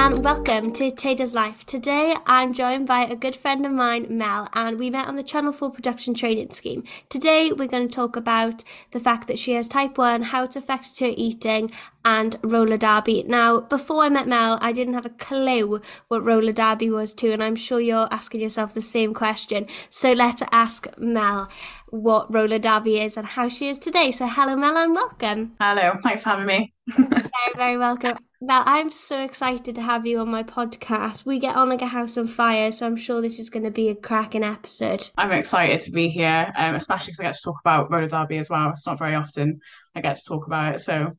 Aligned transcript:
and 0.00 0.24
welcome 0.24 0.72
to 0.72 0.90
Tay 0.90 1.14
Does 1.14 1.34
Life. 1.34 1.66
Today 1.66 2.16
I'm 2.24 2.54
joined 2.54 2.86
by 2.86 3.04
a 3.04 3.14
good 3.14 3.36
friend 3.36 3.66
of 3.66 3.72
mine, 3.72 4.06
Mel, 4.08 4.48
and 4.54 4.78
we 4.78 4.88
met 4.88 5.06
on 5.06 5.16
the 5.16 5.22
Channel 5.22 5.52
4 5.52 5.70
production 5.70 6.14
training 6.14 6.52
scheme. 6.52 6.84
Today 7.10 7.52
we're 7.52 7.68
going 7.68 7.86
to 7.86 7.94
talk 7.94 8.16
about 8.16 8.64
the 8.92 8.98
fact 8.98 9.28
that 9.28 9.38
she 9.38 9.52
has 9.52 9.68
type 9.68 9.98
1, 9.98 10.22
how 10.22 10.44
it 10.44 10.56
affects 10.56 10.98
her 11.00 11.12
eating, 11.14 11.70
and 12.02 12.36
roller 12.42 12.78
derby. 12.78 13.24
Now, 13.24 13.60
before 13.60 14.02
I 14.04 14.08
met 14.08 14.26
Mel, 14.26 14.58
I 14.62 14.72
didn't 14.72 14.94
have 14.94 15.04
a 15.04 15.10
clue 15.10 15.82
what 16.08 16.24
roller 16.24 16.52
derby 16.52 16.88
was 16.88 17.12
too, 17.12 17.32
and 17.32 17.44
I'm 17.44 17.54
sure 17.54 17.78
you're 17.78 18.08
asking 18.10 18.40
yourself 18.40 18.72
the 18.72 18.80
same 18.80 19.12
question. 19.12 19.66
So 19.90 20.14
let's 20.14 20.42
ask 20.50 20.86
Mel 20.96 21.50
what 21.88 22.32
roller 22.32 22.58
derby 22.58 23.00
is 23.00 23.18
and 23.18 23.26
how 23.26 23.50
she 23.50 23.68
is 23.68 23.78
today. 23.78 24.12
So 24.12 24.26
hello 24.26 24.56
Mel 24.56 24.78
and 24.78 24.94
welcome. 24.94 25.56
Hello, 25.60 25.98
thanks 26.02 26.22
for 26.22 26.30
having 26.30 26.46
me. 26.46 26.72
very, 26.96 27.52
very 27.54 27.76
welcome. 27.76 28.16
Well, 28.42 28.62
I'm 28.64 28.88
so 28.88 29.22
excited 29.22 29.74
to 29.74 29.82
have 29.82 30.06
you 30.06 30.18
on 30.20 30.30
my 30.30 30.42
podcast. 30.42 31.26
We 31.26 31.38
get 31.38 31.56
on 31.56 31.68
like 31.68 31.82
a 31.82 31.86
house 31.86 32.16
on 32.16 32.26
fire, 32.26 32.72
so 32.72 32.86
I'm 32.86 32.96
sure 32.96 33.20
this 33.20 33.38
is 33.38 33.50
going 33.50 33.64
to 33.64 33.70
be 33.70 33.90
a 33.90 33.94
cracking 33.94 34.42
episode. 34.42 35.10
I'm 35.18 35.30
excited 35.32 35.80
to 35.80 35.90
be 35.90 36.08
here, 36.08 36.50
um, 36.56 36.74
especially 36.74 37.08
because 37.08 37.20
I 37.20 37.24
get 37.24 37.34
to 37.34 37.42
talk 37.42 37.60
about 37.60 37.90
roller 37.90 38.08
derby 38.08 38.38
as 38.38 38.48
well. 38.48 38.70
It's 38.70 38.86
not 38.86 38.98
very 38.98 39.14
often 39.14 39.60
I 39.94 40.00
get 40.00 40.16
to 40.16 40.24
talk 40.24 40.46
about 40.46 40.76
it, 40.76 40.80
so 40.80 41.14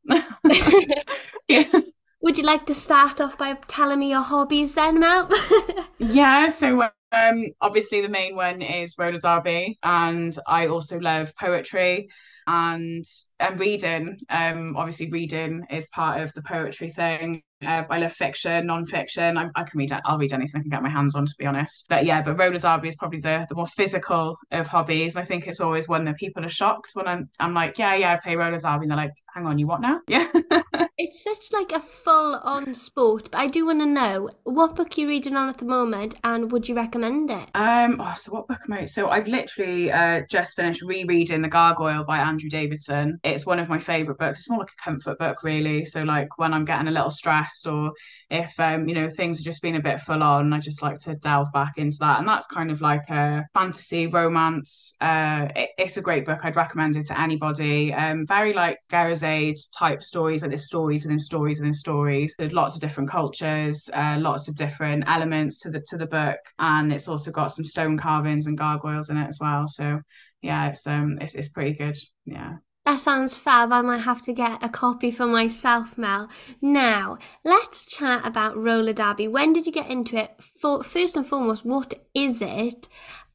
yeah. 1.47 1.71
Would 2.23 2.39
you 2.39 2.43
like 2.43 2.65
to 2.65 2.75
start 2.75 3.21
off 3.21 3.37
by 3.37 3.53
telling 3.67 3.99
me 3.99 4.09
your 4.09 4.21
hobbies 4.21 4.73
then, 4.73 4.99
Mel? 4.99 5.29
yeah, 5.99 6.49
so 6.49 6.89
um, 7.11 7.45
obviously 7.61 8.01
the 8.01 8.09
main 8.09 8.35
one 8.35 8.63
is 8.63 8.97
roller 8.97 9.19
derby, 9.19 9.77
and 9.83 10.35
I 10.47 10.67
also 10.67 10.97
love 10.97 11.35
poetry 11.35 12.09
and 12.47 13.05
and 13.41 13.59
reading. 13.59 14.19
Um, 14.29 14.75
obviously, 14.77 15.09
reading 15.09 15.65
is 15.69 15.87
part 15.87 16.21
of 16.21 16.33
the 16.33 16.41
poetry 16.41 16.89
thing. 16.89 17.43
Uh, 17.65 17.83
I 17.89 17.99
love 17.99 18.11
fiction, 18.11 18.65
non-fiction. 18.67 19.37
I, 19.37 19.49
I 19.55 19.63
can 19.63 19.77
read. 19.77 19.91
I'll 20.05 20.17
read 20.17 20.33
anything 20.33 20.59
I 20.59 20.61
can 20.61 20.69
get 20.69 20.81
my 20.81 20.89
hands 20.89 21.15
on, 21.15 21.25
to 21.25 21.33
be 21.37 21.45
honest. 21.45 21.85
But 21.89 22.05
yeah, 22.05 22.21
but 22.21 22.37
roller 22.37 22.57
derby 22.57 22.87
is 22.87 22.95
probably 22.95 23.19
the 23.19 23.45
the 23.49 23.55
more 23.55 23.67
physical 23.67 24.37
of 24.51 24.67
hobbies. 24.67 25.15
I 25.15 25.23
think 25.23 25.47
it's 25.47 25.59
always 25.59 25.87
one 25.87 26.05
that 26.05 26.17
people 26.17 26.43
are 26.43 26.49
shocked 26.49 26.91
when 26.93 27.07
I'm 27.07 27.29
I'm 27.39 27.53
like, 27.53 27.77
yeah, 27.77 27.95
yeah, 27.95 28.13
I 28.13 28.17
play 28.17 28.35
roller 28.35 28.57
derby, 28.57 28.83
and 28.83 28.91
they're 28.91 28.97
like, 28.97 29.13
hang 29.33 29.45
on, 29.45 29.59
you 29.59 29.67
what 29.67 29.81
now? 29.81 29.99
Yeah. 30.07 30.27
it's 30.97 31.23
such 31.23 31.51
like 31.51 31.71
a 31.71 31.79
full-on 31.79 32.73
sport. 32.75 33.29
But 33.31 33.39
I 33.39 33.47
do 33.47 33.65
want 33.65 33.79
to 33.81 33.85
know 33.85 34.29
what 34.43 34.75
book 34.75 34.97
you're 34.97 35.07
reading 35.07 35.35
on 35.35 35.49
at 35.49 35.57
the 35.57 35.65
moment, 35.65 36.15
and 36.23 36.51
would 36.51 36.67
you 36.67 36.75
recommend 36.75 37.29
it? 37.29 37.49
Um. 37.53 38.01
Oh, 38.01 38.15
so 38.19 38.31
what 38.31 38.47
book 38.47 38.59
am 38.67 38.73
I? 38.73 38.85
So 38.85 39.09
I've 39.09 39.27
literally 39.27 39.91
uh 39.91 40.21
just 40.29 40.55
finished 40.55 40.81
rereading 40.81 41.41
The 41.41 41.47
Gargoyle 41.47 42.05
by 42.05 42.17
Andrew 42.17 42.49
Davidson. 42.49 43.19
It's 43.33 43.45
one 43.45 43.59
of 43.59 43.69
my 43.69 43.79
favorite 43.79 44.17
books. 44.17 44.39
It's 44.39 44.49
more 44.49 44.59
like 44.59 44.71
a 44.77 44.83
comfort 44.83 45.19
book, 45.19 45.43
really. 45.43 45.85
So 45.85 46.03
like 46.03 46.37
when 46.37 46.53
I'm 46.53 46.65
getting 46.65 46.87
a 46.87 46.91
little 46.91 47.09
stressed 47.11 47.67
or 47.67 47.91
if 48.29 48.57
um, 48.59 48.87
you 48.87 48.95
know, 48.95 49.09
things 49.09 49.39
are 49.39 49.43
just 49.43 49.61
being 49.61 49.75
a 49.75 49.81
bit 49.81 49.99
full 50.01 50.23
on, 50.23 50.53
I 50.53 50.59
just 50.59 50.81
like 50.81 50.99
to 50.99 51.15
delve 51.15 51.51
back 51.53 51.73
into 51.77 51.97
that. 51.99 52.19
And 52.19 52.27
that's 52.27 52.47
kind 52.47 52.71
of 52.71 52.81
like 52.81 53.09
a 53.09 53.43
fantasy 53.53 54.07
romance. 54.07 54.93
Uh 55.01 55.47
it, 55.55 55.69
it's 55.77 55.97
a 55.97 56.01
great 56.01 56.25
book. 56.25 56.39
I'd 56.43 56.55
recommend 56.55 56.95
it 56.95 57.07
to 57.07 57.19
anybody. 57.19 57.93
Um 57.93 58.25
very 58.25 58.53
like 58.53 58.77
Scheherazade 58.89 59.57
type 59.77 60.01
stories, 60.03 60.41
like 60.41 60.51
there's 60.51 60.65
stories 60.65 61.03
within 61.03 61.19
stories 61.19 61.59
within 61.59 61.73
stories. 61.73 62.35
There's 62.37 62.53
lots 62.53 62.75
of 62.75 62.81
different 62.81 63.09
cultures, 63.09 63.89
uh, 63.93 64.17
lots 64.19 64.47
of 64.47 64.55
different 64.55 65.03
elements 65.07 65.59
to 65.59 65.69
the 65.69 65.81
to 65.89 65.97
the 65.97 66.05
book. 66.05 66.39
And 66.59 66.91
it's 66.93 67.07
also 67.07 67.31
got 67.31 67.47
some 67.51 67.65
stone 67.65 67.97
carvings 67.97 68.47
and 68.47 68.57
gargoyles 68.57 69.09
in 69.09 69.17
it 69.17 69.27
as 69.27 69.39
well. 69.39 69.67
So 69.67 70.01
yeah, 70.41 70.69
it's 70.69 70.87
um 70.87 71.17
it's 71.21 71.35
it's 71.35 71.49
pretty 71.49 71.73
good. 71.73 71.97
Yeah. 72.25 72.57
That 72.85 72.99
sounds 72.99 73.37
fab. 73.37 73.71
I 73.71 73.81
might 73.81 73.99
have 73.99 74.23
to 74.23 74.33
get 74.33 74.63
a 74.63 74.69
copy 74.69 75.11
for 75.11 75.27
myself, 75.27 75.97
Mel. 75.97 76.29
Now, 76.61 77.17
let's 77.43 77.85
chat 77.85 78.25
about 78.25 78.57
roller 78.57 78.93
derby. 78.93 79.27
When 79.27 79.53
did 79.53 79.67
you 79.67 79.71
get 79.71 79.89
into 79.89 80.17
it? 80.17 80.31
For, 80.59 80.83
first 80.83 81.15
and 81.15 81.25
foremost, 81.25 81.63
what 81.63 81.93
is 82.15 82.41
it? 82.41 82.87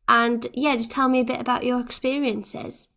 And 0.08 0.46
yeah, 0.52 0.74
just 0.76 0.90
tell 0.90 1.08
me 1.08 1.20
a 1.20 1.24
bit 1.24 1.40
about 1.40 1.64
your 1.64 1.80
experiences. 1.80 2.88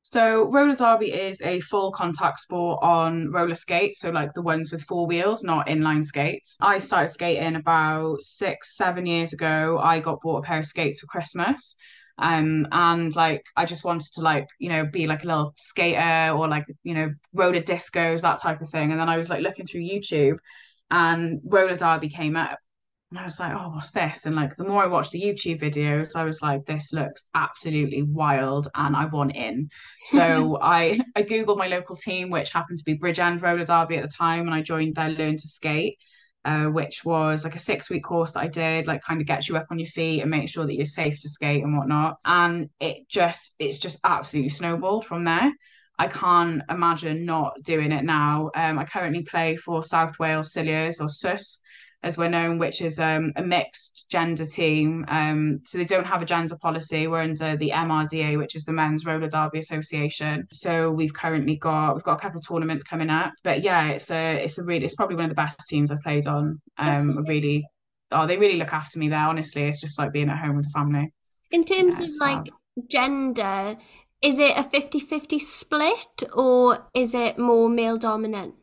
So 0.00 0.50
roller 0.50 0.74
derby 0.74 1.12
is 1.12 1.40
a 1.42 1.60
full 1.60 1.92
contact 1.92 2.40
sport 2.40 2.80
on 2.82 3.30
roller 3.30 3.54
skates, 3.54 4.00
so 4.00 4.10
like 4.10 4.32
the 4.32 4.42
ones 4.42 4.72
with 4.72 4.82
four 4.82 5.06
wheels, 5.06 5.44
not 5.44 5.68
inline 5.68 6.04
skates. 6.04 6.56
I 6.60 6.78
started 6.78 7.12
skating 7.12 7.56
about 7.56 8.22
six, 8.22 8.76
seven 8.76 9.06
years 9.06 9.32
ago. 9.32 9.78
I 9.80 10.00
got 10.00 10.20
bought 10.20 10.38
a 10.38 10.42
pair 10.42 10.58
of 10.58 10.66
skates 10.66 11.00
for 11.00 11.06
Christmas 11.06 11.76
um 12.18 12.66
and 12.72 13.14
like 13.16 13.44
I 13.56 13.64
just 13.64 13.84
wanted 13.84 14.12
to 14.14 14.20
like 14.20 14.48
you 14.58 14.68
know 14.68 14.84
be 14.86 15.06
like 15.06 15.24
a 15.24 15.26
little 15.26 15.54
skater 15.56 16.34
or 16.36 16.48
like 16.48 16.66
you 16.82 16.94
know 16.94 17.10
roller 17.32 17.62
discos 17.62 18.20
that 18.22 18.40
type 18.40 18.60
of 18.60 18.70
thing. 18.70 18.90
And 18.90 19.00
then 19.00 19.08
I 19.08 19.16
was 19.16 19.30
like 19.30 19.42
looking 19.42 19.66
through 19.66 19.82
YouTube 19.82 20.38
and 20.90 21.40
roller 21.44 21.76
derby 21.76 22.08
came 22.08 22.36
up. 22.36 22.58
And 23.10 23.18
I 23.18 23.24
was 23.24 23.40
like 23.40 23.54
oh 23.54 23.70
what's 23.74 23.90
this? 23.90 24.26
And 24.26 24.36
like 24.36 24.56
the 24.56 24.64
more 24.64 24.84
I 24.84 24.88
watched 24.88 25.12
the 25.12 25.22
YouTube 25.22 25.60
videos 25.60 26.16
I 26.16 26.24
was 26.24 26.42
like 26.42 26.64
this 26.66 26.92
looks 26.92 27.24
absolutely 27.34 28.02
wild 28.02 28.68
and 28.74 28.94
I 28.94 29.06
want 29.06 29.34
in. 29.34 29.70
So 30.10 30.58
I 30.62 31.00
I 31.16 31.22
googled 31.22 31.58
my 31.58 31.68
local 31.68 31.96
team 31.96 32.30
which 32.30 32.50
happened 32.50 32.78
to 32.78 32.84
be 32.84 32.98
Bridgend 32.98 33.42
roller 33.42 33.64
derby 33.64 33.96
at 33.96 34.02
the 34.02 34.08
time 34.08 34.40
and 34.40 34.54
I 34.54 34.62
joined 34.62 34.94
their 34.94 35.10
learn 35.10 35.36
to 35.36 35.48
skate 35.48 35.98
uh, 36.44 36.66
which 36.66 37.04
was 37.04 37.44
like 37.44 37.54
a 37.54 37.60
six 37.60 37.88
week 37.88 38.04
course 38.04 38.32
that 38.32 38.40
I 38.40 38.48
did, 38.48 38.86
like 38.86 39.02
kind 39.02 39.20
of 39.20 39.26
gets 39.26 39.48
you 39.48 39.56
up 39.56 39.66
on 39.70 39.78
your 39.78 39.88
feet 39.88 40.20
and 40.20 40.30
make 40.30 40.48
sure 40.48 40.66
that 40.66 40.74
you're 40.74 40.86
safe 40.86 41.20
to 41.20 41.28
skate 41.28 41.62
and 41.62 41.76
whatnot. 41.76 42.18
And 42.24 42.68
it 42.80 43.08
just, 43.08 43.54
it's 43.58 43.78
just 43.78 43.98
absolutely 44.04 44.50
snowballed 44.50 45.06
from 45.06 45.24
there. 45.24 45.52
I 45.98 46.08
can't 46.08 46.62
imagine 46.68 47.24
not 47.24 47.62
doing 47.62 47.92
it 47.92 48.04
now. 48.04 48.50
Um, 48.54 48.78
I 48.78 48.84
currently 48.84 49.22
play 49.22 49.56
for 49.56 49.84
South 49.84 50.18
Wales 50.18 50.52
Silures 50.52 51.00
or 51.00 51.08
SUS, 51.08 51.60
as 52.02 52.18
we're 52.18 52.28
known, 52.28 52.58
which 52.58 52.80
is 52.80 52.98
um, 52.98 53.32
a 53.36 53.42
mixed 53.42 54.06
gender 54.08 54.44
team. 54.44 55.04
Um, 55.08 55.60
so 55.64 55.78
they 55.78 55.84
don't 55.84 56.06
have 56.06 56.22
a 56.22 56.24
gender 56.26 56.56
policy. 56.56 57.06
We're 57.06 57.22
under 57.22 57.56
the 57.56 57.70
MRDA, 57.70 58.38
which 58.38 58.56
is 58.56 58.64
the 58.64 58.72
Men's 58.72 59.06
Roller 59.06 59.28
Derby 59.28 59.60
Association. 59.60 60.46
So 60.52 60.90
we've 60.90 61.14
currently 61.14 61.56
got 61.56 61.94
we've 61.94 62.02
got 62.02 62.18
a 62.18 62.20
couple 62.20 62.40
of 62.40 62.46
tournaments 62.46 62.82
coming 62.82 63.10
up. 63.10 63.32
But 63.44 63.62
yeah, 63.62 63.88
it's 63.88 64.10
a 64.10 64.42
it's 64.44 64.58
a 64.58 64.64
really 64.64 64.84
it's 64.84 64.94
probably 64.94 65.16
one 65.16 65.26
of 65.26 65.30
the 65.30 65.36
best 65.36 65.60
teams 65.68 65.90
I've 65.90 66.02
played 66.02 66.26
on. 66.26 66.60
Um, 66.78 67.24
really, 67.26 67.64
oh, 68.10 68.26
they 68.26 68.36
really 68.36 68.56
look 68.56 68.72
after 68.72 68.98
me 68.98 69.08
there. 69.08 69.18
Honestly, 69.18 69.62
it's 69.62 69.80
just 69.80 69.98
like 69.98 70.12
being 70.12 70.28
at 70.28 70.38
home 70.38 70.56
with 70.56 70.66
the 70.66 70.72
family. 70.72 71.12
In 71.50 71.64
terms 71.64 72.00
yeah, 72.00 72.06
of 72.06 72.12
like 72.18 72.48
gender, 72.88 73.76
is 74.22 74.38
it 74.38 74.56
a 74.56 74.62
50-50 74.62 75.40
split 75.40 76.22
or 76.32 76.86
is 76.94 77.14
it 77.14 77.38
more 77.38 77.68
male 77.68 77.98
dominant? 77.98 78.54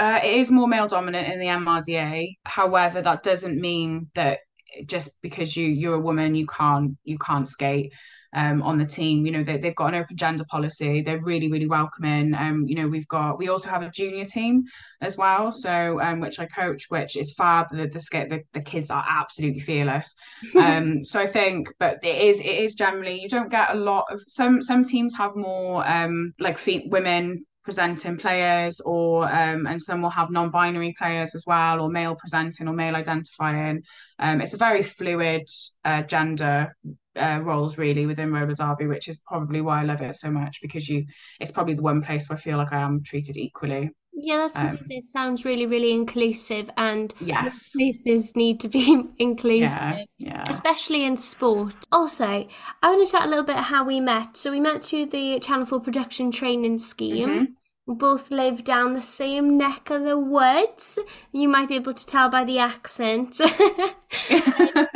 Uh, 0.00 0.18
it 0.24 0.32
is 0.32 0.50
more 0.50 0.66
male 0.66 0.88
dominant 0.88 1.30
in 1.30 1.38
the 1.38 1.44
MRDA. 1.44 2.38
However, 2.46 3.02
that 3.02 3.22
doesn't 3.22 3.60
mean 3.60 4.08
that 4.14 4.38
just 4.86 5.20
because 5.20 5.54
you 5.54 5.66
you're 5.66 5.96
a 5.96 6.00
woman 6.00 6.34
you 6.34 6.46
can't 6.46 6.96
you 7.04 7.18
can't 7.18 7.46
skate 7.46 7.92
um, 8.32 8.62
on 8.62 8.78
the 8.78 8.86
team. 8.86 9.26
You 9.26 9.32
know 9.32 9.44
they 9.44 9.58
they've 9.58 9.74
got 9.74 9.92
an 9.92 10.00
open 10.00 10.16
gender 10.16 10.46
policy. 10.48 11.02
They're 11.02 11.20
really 11.20 11.50
really 11.50 11.66
welcoming. 11.66 12.32
Um, 12.32 12.64
you 12.66 12.76
know 12.76 12.88
we've 12.88 13.08
got 13.08 13.36
we 13.36 13.50
also 13.50 13.68
have 13.68 13.82
a 13.82 13.90
junior 13.90 14.24
team 14.24 14.64
as 15.02 15.18
well. 15.18 15.52
So 15.52 16.00
um, 16.00 16.18
which 16.20 16.40
I 16.40 16.46
coach, 16.46 16.86
which 16.88 17.14
is 17.14 17.34
fab. 17.34 17.66
The 17.70 17.86
the 17.86 18.00
skate 18.00 18.30
the, 18.30 18.40
the 18.54 18.62
kids 18.62 18.90
are 18.90 19.04
absolutely 19.06 19.60
fearless. 19.60 20.14
Um, 20.56 21.04
so 21.10 21.20
I 21.20 21.26
think, 21.26 21.74
but 21.78 21.98
it 22.02 22.22
is 22.22 22.40
it 22.40 22.46
is 22.46 22.74
generally 22.74 23.20
you 23.20 23.28
don't 23.28 23.50
get 23.50 23.74
a 23.74 23.78
lot 23.78 24.06
of 24.10 24.22
some 24.26 24.62
some 24.62 24.82
teams 24.82 25.14
have 25.14 25.36
more 25.36 25.86
um 25.86 26.32
like 26.38 26.56
feet 26.56 26.88
women 26.88 27.44
presenting 27.62 28.16
players 28.16 28.80
or 28.80 29.24
um, 29.24 29.66
and 29.66 29.80
some 29.80 30.02
will 30.02 30.10
have 30.10 30.30
non-binary 30.30 30.94
players 30.98 31.34
as 31.34 31.44
well 31.46 31.80
or 31.80 31.90
male 31.90 32.16
presenting 32.16 32.68
or 32.68 32.72
male 32.72 32.96
identifying. 32.96 33.82
Um, 34.18 34.40
it's 34.40 34.54
a 34.54 34.58
very 34.58 34.82
fluid 34.82 35.48
uh, 35.84 36.02
gender 36.02 36.74
uh, 37.16 37.40
roles 37.42 37.76
really 37.76 38.06
within 38.06 38.32
roller 38.32 38.54
derby 38.54 38.86
which 38.86 39.08
is 39.08 39.20
probably 39.26 39.60
why 39.60 39.80
I 39.80 39.84
love 39.84 40.00
it 40.00 40.14
so 40.14 40.30
much 40.30 40.58
because 40.62 40.88
you 40.88 41.04
it's 41.40 41.50
probably 41.50 41.74
the 41.74 41.82
one 41.82 42.02
place 42.02 42.28
where 42.28 42.38
I 42.38 42.40
feel 42.40 42.56
like 42.56 42.72
I 42.72 42.80
am 42.80 43.02
treated 43.02 43.36
equally 43.36 43.90
yeah, 44.12 44.36
that's 44.36 44.60
um, 44.60 44.78
It 44.88 45.06
sounds 45.06 45.44
really, 45.44 45.66
really 45.66 45.92
inclusive, 45.92 46.70
and 46.76 47.14
yes, 47.20 47.72
places 47.72 48.34
need 48.36 48.60
to 48.60 48.68
be 48.68 49.02
inclusive, 49.18 49.78
yeah, 49.78 50.04
yeah. 50.18 50.44
especially 50.48 51.04
in 51.04 51.16
sport. 51.16 51.74
Also, 51.92 52.26
I 52.26 52.46
want 52.82 53.06
to 53.06 53.10
chat 53.10 53.24
a 53.24 53.28
little 53.28 53.44
bit 53.44 53.54
about 53.54 53.64
how 53.66 53.84
we 53.84 54.00
met. 54.00 54.36
So 54.36 54.50
we 54.50 54.60
met 54.60 54.84
through 54.84 55.06
the 55.06 55.40
Channel 55.40 55.66
Four 55.66 55.80
production 55.80 56.30
training 56.30 56.78
scheme. 56.78 57.28
Mm-hmm. 57.28 57.44
We 57.86 57.94
both 57.96 58.30
live 58.30 58.62
down 58.62 58.92
the 58.92 59.02
same 59.02 59.56
neck 59.56 59.90
of 59.90 60.04
the 60.04 60.18
woods. 60.18 60.98
You 61.32 61.48
might 61.48 61.68
be 61.68 61.76
able 61.76 61.94
to 61.94 62.06
tell 62.06 62.28
by 62.28 62.44
the 62.44 62.58
accent. 62.58 63.40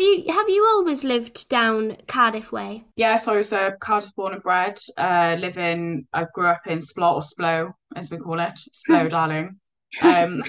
Have 0.00 0.06
you 0.06 0.32
have 0.32 0.48
you 0.48 0.66
always 0.66 1.04
lived 1.04 1.46
down 1.50 1.98
Cardiff 2.08 2.50
way? 2.50 2.84
Yes, 2.96 3.28
I 3.28 3.36
was 3.36 3.52
uh, 3.52 3.72
Cardiff 3.82 4.14
born 4.16 4.32
and 4.32 4.42
bred. 4.42 4.80
Uh, 4.96 5.36
living, 5.38 6.06
I 6.14 6.24
grew 6.32 6.46
up 6.46 6.66
in 6.66 6.78
Splot 6.78 7.16
or 7.16 7.20
Splo, 7.20 7.74
as 7.96 8.10
we 8.10 8.16
call 8.16 8.40
it, 8.40 8.58
Splo, 8.72 9.10
darling. 9.10 9.60
Um, 10.00 10.42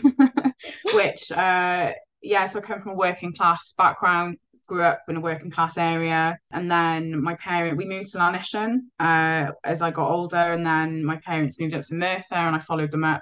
which, 0.94 1.34
uh, 1.34 1.92
yeah, 2.22 2.46
so 2.46 2.60
I 2.60 2.62
come 2.62 2.82
from 2.82 2.94
a 2.94 2.96
working 2.96 3.36
class 3.36 3.74
background. 3.78 4.38
Grew 4.68 4.84
up 4.84 5.02
in 5.10 5.18
a 5.18 5.22
working 5.22 5.52
class 5.52 5.78
area, 5.78 6.38
and 6.52 6.72
then 6.72 7.22
my 7.22 7.36
parent 7.36 7.76
we 7.76 7.84
moved 7.84 8.14
to 8.14 8.20
Llanishen 8.20 8.78
uh, 9.02 9.52
as 9.66 9.82
I 9.82 9.92
got 9.92 10.10
older, 10.10 10.54
and 10.54 10.66
then 10.66 11.04
my 11.04 11.18
parents 11.18 11.60
moved 11.60 11.74
up 11.74 11.84
to 11.84 11.96
Merthyr, 11.96 12.36
and 12.36 12.56
I 12.56 12.60
followed 12.60 12.92
them 12.92 13.04
up 13.04 13.22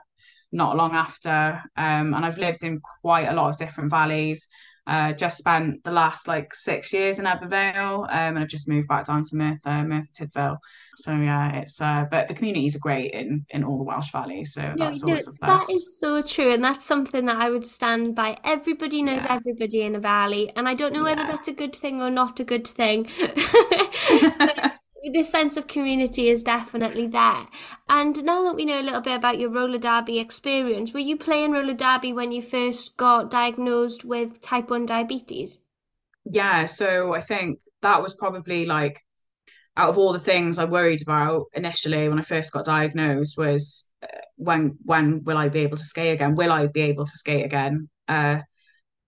not 0.52 0.78
long 0.78 0.94
after. 0.94 1.62
Um, 1.76 2.14
and 2.14 2.26
I've 2.26 2.38
lived 2.38 2.64
in 2.64 2.82
quite 3.02 3.28
a 3.28 3.34
lot 3.34 3.50
of 3.50 3.58
different 3.58 3.90
valleys. 3.90 4.48
Uh, 4.90 5.14
just 5.14 5.38
spent 5.38 5.84
the 5.84 5.92
last 5.92 6.28
like 6.28 6.52
six 6.52 6.92
years 6.92 7.20
in 7.20 7.26
Ebbw 7.26 7.48
Vale, 7.48 8.08
um, 8.10 8.10
and 8.10 8.40
I've 8.40 8.48
just 8.48 8.68
moved 8.68 8.88
back 8.88 9.06
down 9.06 9.24
to 9.26 9.36
Merthyr, 9.36 9.84
Merthyr 9.84 10.26
Tydfil. 10.26 10.58
So 10.96 11.12
yeah, 11.12 11.58
it's 11.58 11.80
uh, 11.80 12.06
but 12.10 12.28
the 12.28 12.34
communities 12.34 12.76
are 12.76 12.80
great 12.80 13.12
in 13.12 13.46
in 13.52 13.64
all 13.64 13.78
the 13.78 13.84
Welsh 13.84 14.12
valleys. 14.12 14.56
So 14.56 14.74
No, 14.74 14.86
that's 14.86 15.04
always 15.04 15.28
a 15.28 15.34
that 15.42 15.70
is 15.70 16.00
so 16.00 16.24
true, 16.24 16.52
and 16.52 16.64
that's 16.64 16.88
something 16.88 17.26
that 17.28 17.38
I 17.38 17.52
would 17.52 17.68
stand 17.68 18.16
by. 18.16 18.38
Everybody 18.44 19.04
knows 19.04 19.26
Yeah, 19.26 19.36
everybody 19.36 19.84
in 19.84 19.94
a 19.94 20.00
valley, 20.00 20.52
and 20.56 20.68
I 20.68 20.74
don't 20.74 20.92
know 20.92 21.04
whether 21.04 21.22
yeah. 21.22 21.28
that's 21.34 21.48
a 21.48 21.54
good 21.54 21.76
thing 21.76 22.02
or 22.02 22.10
not 22.10 22.40
a 22.40 22.44
good 22.44 22.68
thing. 22.68 23.08
This 25.04 25.30
sense 25.30 25.58
of 25.58 25.68
community 25.68 26.30
is 26.30 26.42
definitely 26.44 27.06
there. 27.08 27.48
And 27.90 28.24
now 28.24 28.44
that 28.44 28.56
we 28.56 28.64
know 28.64 28.80
a 28.80 28.84
little 28.84 29.02
bit 29.02 29.16
about 29.16 29.38
your 29.38 29.50
roller 29.50 29.78
derby 29.78 30.20
experience, 30.20 30.94
were 30.94 31.00
you 31.00 31.18
playing 31.18 31.52
roller 31.52 31.74
derby 31.74 32.14
when 32.14 32.32
you 32.32 32.42
first 32.42 32.96
got 32.96 33.30
diagnosed 33.30 34.06
with 34.06 34.40
type 34.42 34.70
1 34.70 34.86
diabetes? 34.86 35.60
Yeah, 36.26 36.66
so 36.66 37.14
I 37.14 37.22
think 37.22 37.60
that 37.82 38.02
was 38.02 38.16
probably 38.16 38.66
like 38.66 39.00
out 39.78 39.90
of 39.90 39.98
all 40.00 40.14
the 40.14 40.20
things 40.20 40.60
I 40.60 40.66
worried 40.66 41.02
about 41.04 41.46
initially 41.56 42.10
when 42.10 42.20
I 42.20 42.24
first 42.24 42.54
got 42.54 42.66
diagnosed 42.66 43.38
was 43.38 43.88
uh, 44.04 44.08
when 44.38 44.78
when 44.86 45.24
will 45.26 45.38
I 45.38 45.50
be 45.50 45.62
able 45.62 45.78
to 45.78 45.86
skate 45.86 46.14
again? 46.16 46.36
Will 46.36 46.52
I 46.54 46.68
be 46.68 46.82
able 46.82 47.06
to 47.08 47.12
skate 47.18 47.46
again? 47.46 47.90
Uh, 48.08 48.42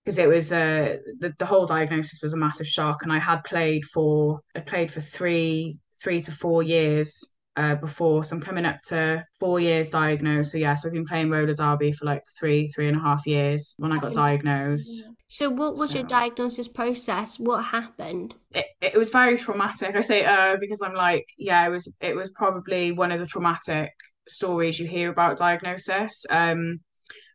because 0.05 0.19
it 0.19 0.29
was 0.29 0.53
uh 0.53 0.97
the, 1.19 1.33
the 1.39 1.45
whole 1.47 1.67
diagnosis 1.67 2.21
was 2.23 2.33
a 2.33 2.37
massive 2.37 2.67
shock 2.67 3.03
and 3.03 3.13
I 3.13 3.19
had 3.19 3.43
played 3.43 3.85
for 3.85 4.41
I 4.55 4.61
played 4.61 4.91
for 4.93 5.01
three 5.01 5.80
three 6.01 6.21
to 6.21 6.31
four 6.31 6.63
years 6.63 7.23
uh 7.57 7.75
before 7.75 8.23
so 8.23 8.35
I'm 8.35 8.41
coming 8.41 8.65
up 8.65 8.81
to 8.87 9.25
four 9.39 9.59
years 9.59 9.89
diagnosed. 9.89 10.51
So 10.51 10.57
yeah 10.57 10.73
so 10.73 10.87
I've 10.87 10.93
been 10.93 11.05
playing 11.05 11.29
roller 11.29 11.53
derby 11.53 11.91
for 11.91 12.05
like 12.05 12.23
three 12.39 12.67
three 12.69 12.87
and 12.87 12.97
a 12.97 12.99
half 13.01 13.25
years 13.27 13.73
when 13.77 13.91
I 13.91 13.99
got 13.99 14.13
diagnosed. 14.13 15.03
So, 15.27 15.49
what 15.49 15.75
was 15.77 15.95
your 15.95 16.03
diagnosis 16.03 16.67
process? 16.67 17.39
What 17.39 17.63
happened? 17.63 18.35
it, 18.53 18.65
it 18.81 18.97
was 18.97 19.09
very 19.09 19.37
traumatic. 19.37 19.95
I 19.95 20.01
say 20.01 20.25
uh 20.25 20.57
because 20.59 20.81
I'm 20.81 20.93
like 20.93 21.25
yeah 21.37 21.65
it 21.65 21.69
was 21.69 21.93
it 22.01 22.15
was 22.15 22.29
probably 22.31 22.91
one 22.91 23.11
of 23.11 23.19
the 23.19 23.25
traumatic 23.25 23.91
stories 24.27 24.79
you 24.79 24.87
hear 24.87 25.09
about 25.09 25.37
diagnosis. 25.37 26.25
Um 26.29 26.79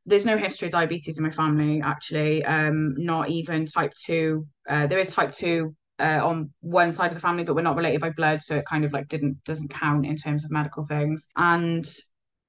there's 0.08 0.24
no 0.26 0.36
history 0.38 0.66
of 0.68 0.72
diabetes 0.72 1.18
in 1.18 1.24
my 1.24 1.30
family 1.30 1.82
actually. 1.82 2.44
Um 2.44 2.94
not 2.96 3.28
even 3.28 3.66
type 3.66 3.92
2 4.06 4.46
uh, 4.68 4.86
there 4.86 4.98
is 4.98 5.08
type 5.08 5.32
2 5.32 5.74
uh, 5.98 6.20
on 6.22 6.50
one 6.60 6.92
side 6.92 7.10
of 7.10 7.14
the 7.14 7.20
family 7.20 7.44
but 7.44 7.54
we're 7.54 7.62
not 7.62 7.76
related 7.76 8.00
by 8.00 8.10
blood 8.10 8.42
so 8.42 8.56
it 8.56 8.66
kind 8.66 8.84
of 8.84 8.92
like 8.92 9.08
didn't 9.08 9.42
doesn't 9.44 9.68
count 9.68 10.04
in 10.06 10.16
terms 10.16 10.44
of 10.44 10.50
medical 10.50 10.84
things 10.84 11.28
and 11.36 11.86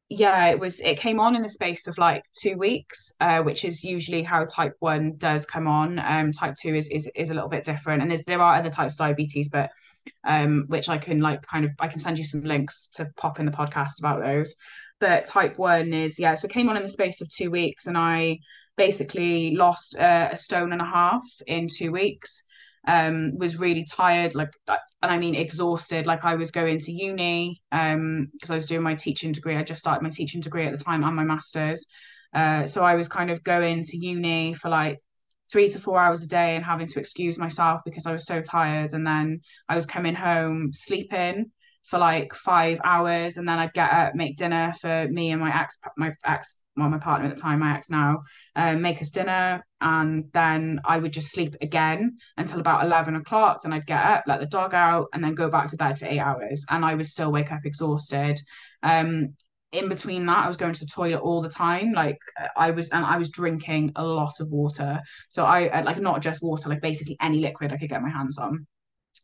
yeah 0.09 0.47
it 0.47 0.59
was 0.59 0.79
it 0.81 0.97
came 0.97 1.19
on 1.19 1.35
in 1.35 1.41
the 1.41 1.49
space 1.49 1.87
of 1.87 1.97
like 1.97 2.23
two 2.41 2.57
weeks 2.57 3.11
uh, 3.19 3.41
which 3.41 3.65
is 3.65 3.83
usually 3.83 4.23
how 4.23 4.45
type 4.45 4.73
1 4.79 5.15
does 5.17 5.45
come 5.45 5.67
on 5.67 5.99
um 5.99 6.31
type 6.31 6.55
2 6.61 6.75
is 6.75 6.87
is, 6.87 7.09
is 7.15 7.29
a 7.29 7.33
little 7.33 7.49
bit 7.49 7.63
different 7.63 8.01
and 8.01 8.11
there's 8.11 8.23
there 8.23 8.41
are 8.41 8.55
other 8.55 8.69
types 8.69 8.93
of 8.93 8.99
diabetes 8.99 9.49
but 9.49 9.69
um, 10.23 10.65
which 10.67 10.89
I 10.89 10.97
can 10.97 11.19
like 11.19 11.41
kind 11.41 11.65
of 11.65 11.71
I 11.79 11.87
can 11.87 11.99
send 11.99 12.17
you 12.17 12.25
some 12.25 12.41
links 12.41 12.87
to 12.95 13.09
pop 13.17 13.39
in 13.39 13.45
the 13.45 13.51
podcast 13.51 13.99
about 13.99 14.23
those. 14.23 14.55
But 14.99 15.25
type 15.25 15.57
one 15.57 15.93
is 15.93 16.17
yeah, 16.19 16.33
so 16.33 16.45
it 16.45 16.51
came 16.51 16.69
on 16.69 16.77
in 16.77 16.81
the 16.81 16.87
space 16.87 17.21
of 17.21 17.29
two 17.29 17.51
weeks, 17.51 17.87
and 17.87 17.97
I 17.97 18.39
basically 18.77 19.55
lost 19.55 19.95
uh, 19.97 20.29
a 20.31 20.35
stone 20.35 20.71
and 20.71 20.81
a 20.81 20.85
half 20.85 21.23
in 21.45 21.67
two 21.67 21.91
weeks. 21.91 22.43
Um, 22.85 23.37
was 23.37 23.57
really 23.57 23.85
tired, 23.85 24.33
like, 24.33 24.49
and 24.67 25.11
I 25.11 25.17
mean 25.17 25.35
exhausted. 25.35 26.05
Like 26.05 26.23
I 26.23 26.35
was 26.35 26.51
going 26.51 26.79
to 26.79 26.91
uni, 26.91 27.61
um, 27.71 28.29
because 28.31 28.49
I 28.49 28.55
was 28.55 28.65
doing 28.65 28.81
my 28.81 28.95
teaching 28.95 29.31
degree. 29.33 29.57
I 29.57 29.63
just 29.63 29.81
started 29.81 30.03
my 30.03 30.09
teaching 30.09 30.41
degree 30.41 30.65
at 30.65 30.77
the 30.77 30.83
time 30.83 31.03
and 31.03 31.15
my 31.15 31.23
masters. 31.23 31.85
Uh, 32.33 32.65
so 32.65 32.83
I 32.83 32.95
was 32.95 33.07
kind 33.07 33.29
of 33.29 33.43
going 33.43 33.83
to 33.83 33.97
uni 33.97 34.53
for 34.53 34.69
like 34.69 34.99
three 35.51 35.69
to 35.69 35.79
four 35.79 35.99
hours 35.99 36.23
a 36.23 36.27
day 36.27 36.55
and 36.55 36.63
having 36.65 36.87
to 36.87 36.99
excuse 36.99 37.37
myself 37.37 37.81
because 37.85 38.05
I 38.05 38.11
was 38.11 38.25
so 38.25 38.41
tired. 38.41 38.93
And 38.93 39.05
then 39.05 39.41
I 39.69 39.75
was 39.75 39.85
coming 39.85 40.15
home 40.15 40.71
sleeping 40.73 41.51
for 41.85 41.99
like 41.99 42.33
five 42.33 42.79
hours, 42.83 43.37
and 43.37 43.47
then 43.47 43.59
I'd 43.59 43.73
get 43.73 43.91
up, 43.91 44.15
make 44.15 44.37
dinner 44.37 44.73
for 44.81 45.07
me 45.09 45.31
and 45.31 45.41
my 45.41 45.57
ex, 45.57 45.77
my 45.97 46.13
ex, 46.25 46.57
well, 46.77 46.89
my 46.89 46.97
partner 46.97 47.27
at 47.27 47.35
the 47.35 47.41
time, 47.41 47.59
my 47.59 47.75
ex 47.75 47.89
now, 47.89 48.23
um, 48.55 48.81
make 48.81 49.01
us 49.01 49.09
dinner, 49.09 49.65
and 49.81 50.25
then 50.33 50.79
I 50.85 50.99
would 50.99 51.11
just 51.11 51.31
sleep 51.31 51.55
again 51.61 52.17
until 52.37 52.59
about 52.59 52.85
eleven 52.85 53.15
o'clock. 53.15 53.63
Then 53.63 53.73
I'd 53.73 53.85
get 53.85 54.03
up, 54.03 54.23
let 54.27 54.39
the 54.39 54.45
dog 54.45 54.73
out, 54.73 55.07
and 55.13 55.23
then 55.23 55.35
go 55.35 55.49
back 55.49 55.69
to 55.69 55.77
bed 55.77 55.97
for 55.99 56.05
eight 56.05 56.19
hours, 56.19 56.65
and 56.69 56.85
I 56.85 56.95
would 56.95 57.07
still 57.07 57.31
wake 57.31 57.51
up 57.51 57.65
exhausted. 57.65 58.39
Um, 58.83 59.35
in 59.73 59.89
between 59.89 60.25
that, 60.27 60.45
I 60.45 60.47
was 60.47 60.57
going 60.57 60.73
to 60.73 60.79
the 60.79 60.85
toilet 60.85 61.19
all 61.19 61.41
the 61.41 61.49
time. 61.49 61.91
Like 61.93 62.17
I 62.55 62.71
was, 62.71 62.87
and 62.89 63.05
I 63.05 63.17
was 63.17 63.29
drinking 63.29 63.91
a 63.95 64.03
lot 64.03 64.39
of 64.39 64.49
water. 64.49 65.01
So 65.29 65.45
I 65.45 65.81
like 65.81 65.99
not 65.99 66.21
just 66.21 66.41
water, 66.43 66.69
like 66.69 66.81
basically 66.81 67.17
any 67.21 67.39
liquid 67.39 67.73
I 67.73 67.77
could 67.77 67.89
get 67.89 68.01
my 68.01 68.09
hands 68.09 68.37
on 68.37 68.65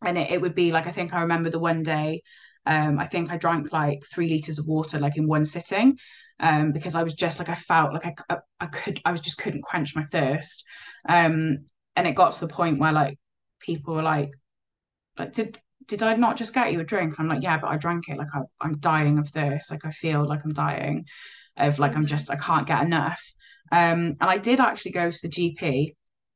and 0.01 0.17
it, 0.17 0.31
it 0.31 0.41
would 0.41 0.55
be 0.55 0.71
like 0.71 0.87
I 0.87 0.91
think 0.91 1.13
I 1.13 1.21
remember 1.21 1.49
the 1.49 1.59
one 1.59 1.83
day 1.83 2.21
um 2.65 2.99
I 2.99 3.07
think 3.07 3.31
I 3.31 3.37
drank 3.37 3.71
like 3.71 4.03
three 4.13 4.29
liters 4.29 4.59
of 4.59 4.67
water 4.67 4.99
like 4.99 5.17
in 5.17 5.27
one 5.27 5.45
sitting 5.45 5.97
um 6.39 6.71
because 6.71 6.95
I 6.95 7.03
was 7.03 7.13
just 7.13 7.39
like 7.39 7.49
I 7.49 7.55
felt 7.55 7.93
like 7.93 8.05
I, 8.05 8.13
I, 8.29 8.37
I 8.59 8.65
could 8.67 9.01
I 9.05 9.11
was 9.11 9.21
just 9.21 9.37
couldn't 9.37 9.61
quench 9.61 9.95
my 9.95 10.03
thirst. 10.03 10.63
Um 11.07 11.65
and 11.95 12.07
it 12.07 12.15
got 12.15 12.33
to 12.33 12.39
the 12.41 12.53
point 12.53 12.79
where 12.79 12.91
like 12.91 13.19
people 13.59 13.95
were 13.95 14.01
like 14.03 14.31
like 15.17 15.33
did 15.33 15.59
did 15.87 16.03
I 16.03 16.15
not 16.15 16.37
just 16.37 16.53
get 16.53 16.71
you 16.71 16.79
a 16.79 16.83
drink? 16.83 17.15
I'm 17.19 17.27
like 17.27 17.43
yeah 17.43 17.57
but 17.59 17.67
I 17.67 17.77
drank 17.77 18.09
it. 18.09 18.17
Like 18.17 18.33
I, 18.33 18.41
I'm 18.61 18.79
dying 18.79 19.19
of 19.19 19.29
thirst. 19.29 19.71
Like 19.71 19.85
I 19.85 19.91
feel 19.91 20.27
like 20.27 20.43
I'm 20.45 20.53
dying 20.53 21.05
of 21.57 21.79
like 21.79 21.95
I'm 21.95 22.05
just 22.05 22.31
I 22.31 22.35
can't 22.35 22.67
get 22.67 22.83
enough. 22.83 23.21
Um 23.71 24.15
and 24.19 24.29
I 24.29 24.37
did 24.37 24.59
actually 24.59 24.91
go 24.91 25.09
to 25.11 25.19
the 25.21 25.29
GP 25.29 25.93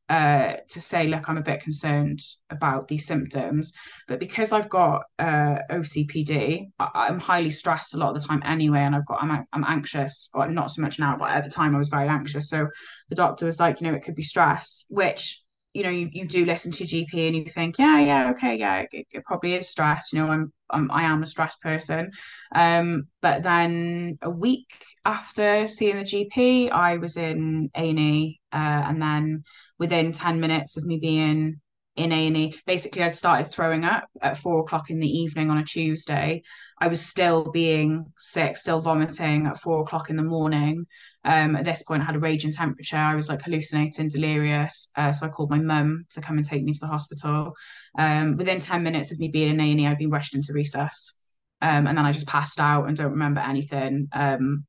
uh, 0.09 0.55
to 0.69 0.79
say, 0.79 1.07
look, 1.07 1.27
I'm 1.27 1.37
a 1.37 1.41
bit 1.41 1.61
concerned 1.61 2.21
about 2.49 2.87
these 2.87 3.05
symptoms. 3.05 3.73
But 4.07 4.19
because 4.19 4.51
I've 4.53 4.69
got 4.69 5.03
uh, 5.19 5.57
OCPD, 5.69 6.69
I- 6.79 7.07
am 7.07 7.19
highly 7.19 7.51
stressed 7.51 7.93
a 7.93 7.97
lot 7.97 8.15
of 8.15 8.21
the 8.21 8.27
time 8.27 8.41
anyway, 8.45 8.79
and 8.79 8.95
I've 8.95 9.05
got 9.05 9.21
I'm 9.21 9.45
I'm 9.51 9.65
anxious, 9.67 10.29
or 10.33 10.47
not 10.47 10.71
so 10.71 10.81
much 10.81 10.99
now, 10.99 11.17
but 11.17 11.29
at 11.29 11.43
the 11.43 11.49
time 11.49 11.75
I 11.75 11.77
was 11.77 11.89
very 11.89 12.07
anxious. 12.07 12.49
So 12.49 12.67
the 13.09 13.15
doctor 13.15 13.45
was 13.45 13.59
like, 13.59 13.81
you 13.81 13.87
know, 13.87 13.93
it 13.95 14.03
could 14.03 14.15
be 14.15 14.23
stress, 14.23 14.85
which 14.89 15.41
you 15.73 15.83
know 15.83 15.89
you, 15.89 16.09
you 16.11 16.27
do 16.27 16.45
listen 16.45 16.71
to 16.71 16.85
GP 16.85 17.27
and 17.27 17.35
you 17.35 17.45
think, 17.45 17.77
yeah, 17.77 17.99
yeah, 17.99 18.31
okay, 18.31 18.55
yeah, 18.55 18.85
it, 18.91 19.07
it 19.11 19.25
probably 19.25 19.55
is 19.55 19.67
stress. 19.69 20.11
You 20.13 20.19
know, 20.19 20.31
I'm, 20.31 20.53
I'm 20.69 20.91
I 20.91 21.03
am 21.03 21.23
a 21.23 21.27
stressed 21.27 21.61
person. 21.61 22.11
Um, 22.55 23.07
but 23.21 23.43
then 23.43 24.17
a 24.21 24.29
week 24.29 24.67
after 25.05 25.67
seeing 25.67 25.97
the 25.97 26.03
GP, 26.03 26.69
I 26.69 26.97
was 26.97 27.17
in 27.17 27.69
A&E, 27.75 28.39
uh, 28.53 28.55
and 28.55 29.01
then 29.01 29.43
within 29.79 30.11
10 30.11 30.39
minutes 30.39 30.77
of 30.77 30.85
me 30.85 30.97
being 30.97 31.59
in 31.97 32.11
A&E. 32.11 32.55
Basically, 32.65 33.03
I'd 33.03 33.15
started 33.15 33.51
throwing 33.51 33.83
up 33.83 34.07
at 34.21 34.37
four 34.37 34.61
o'clock 34.61 34.89
in 34.89 34.99
the 34.99 35.07
evening 35.07 35.49
on 35.49 35.57
a 35.57 35.65
Tuesday. 35.65 36.43
I 36.79 36.87
was 36.87 37.01
still 37.01 37.51
being 37.51 38.05
sick, 38.19 38.55
still 38.55 38.81
vomiting 38.81 39.47
at 39.47 39.59
four 39.59 39.81
o'clock 39.81 40.09
in 40.09 40.15
the 40.15 40.23
morning. 40.23 40.85
Um, 41.23 41.55
at 41.55 41.65
this 41.65 41.83
point, 41.83 42.03
I 42.03 42.05
had 42.05 42.15
a 42.15 42.19
raging 42.19 42.51
temperature. 42.53 42.97
I 42.97 43.15
was 43.15 43.29
like 43.29 43.41
hallucinating, 43.41 44.09
delirious. 44.09 44.89
Uh, 44.95 45.11
so 45.11 45.25
I 45.25 45.29
called 45.29 45.49
my 45.49 45.59
mum 45.59 46.05
to 46.11 46.21
come 46.21 46.37
and 46.37 46.45
take 46.45 46.63
me 46.63 46.73
to 46.73 46.79
the 46.79 46.87
hospital. 46.87 47.53
Um, 47.97 48.37
within 48.37 48.59
10 48.59 48.83
minutes 48.83 49.11
of 49.11 49.19
me 49.19 49.27
being 49.27 49.49
in 49.49 49.59
A&E, 49.59 49.87
I'd 49.87 49.97
been 49.97 50.11
rushed 50.11 50.35
into 50.35 50.53
resus. 50.53 51.13
Um, 51.61 51.87
and 51.87 51.97
then 51.97 52.05
I 52.05 52.11
just 52.11 52.27
passed 52.27 52.59
out 52.59 52.85
and 52.85 52.95
don't 52.95 53.11
remember 53.11 53.41
anything. 53.41 54.07
Um, 54.13 54.65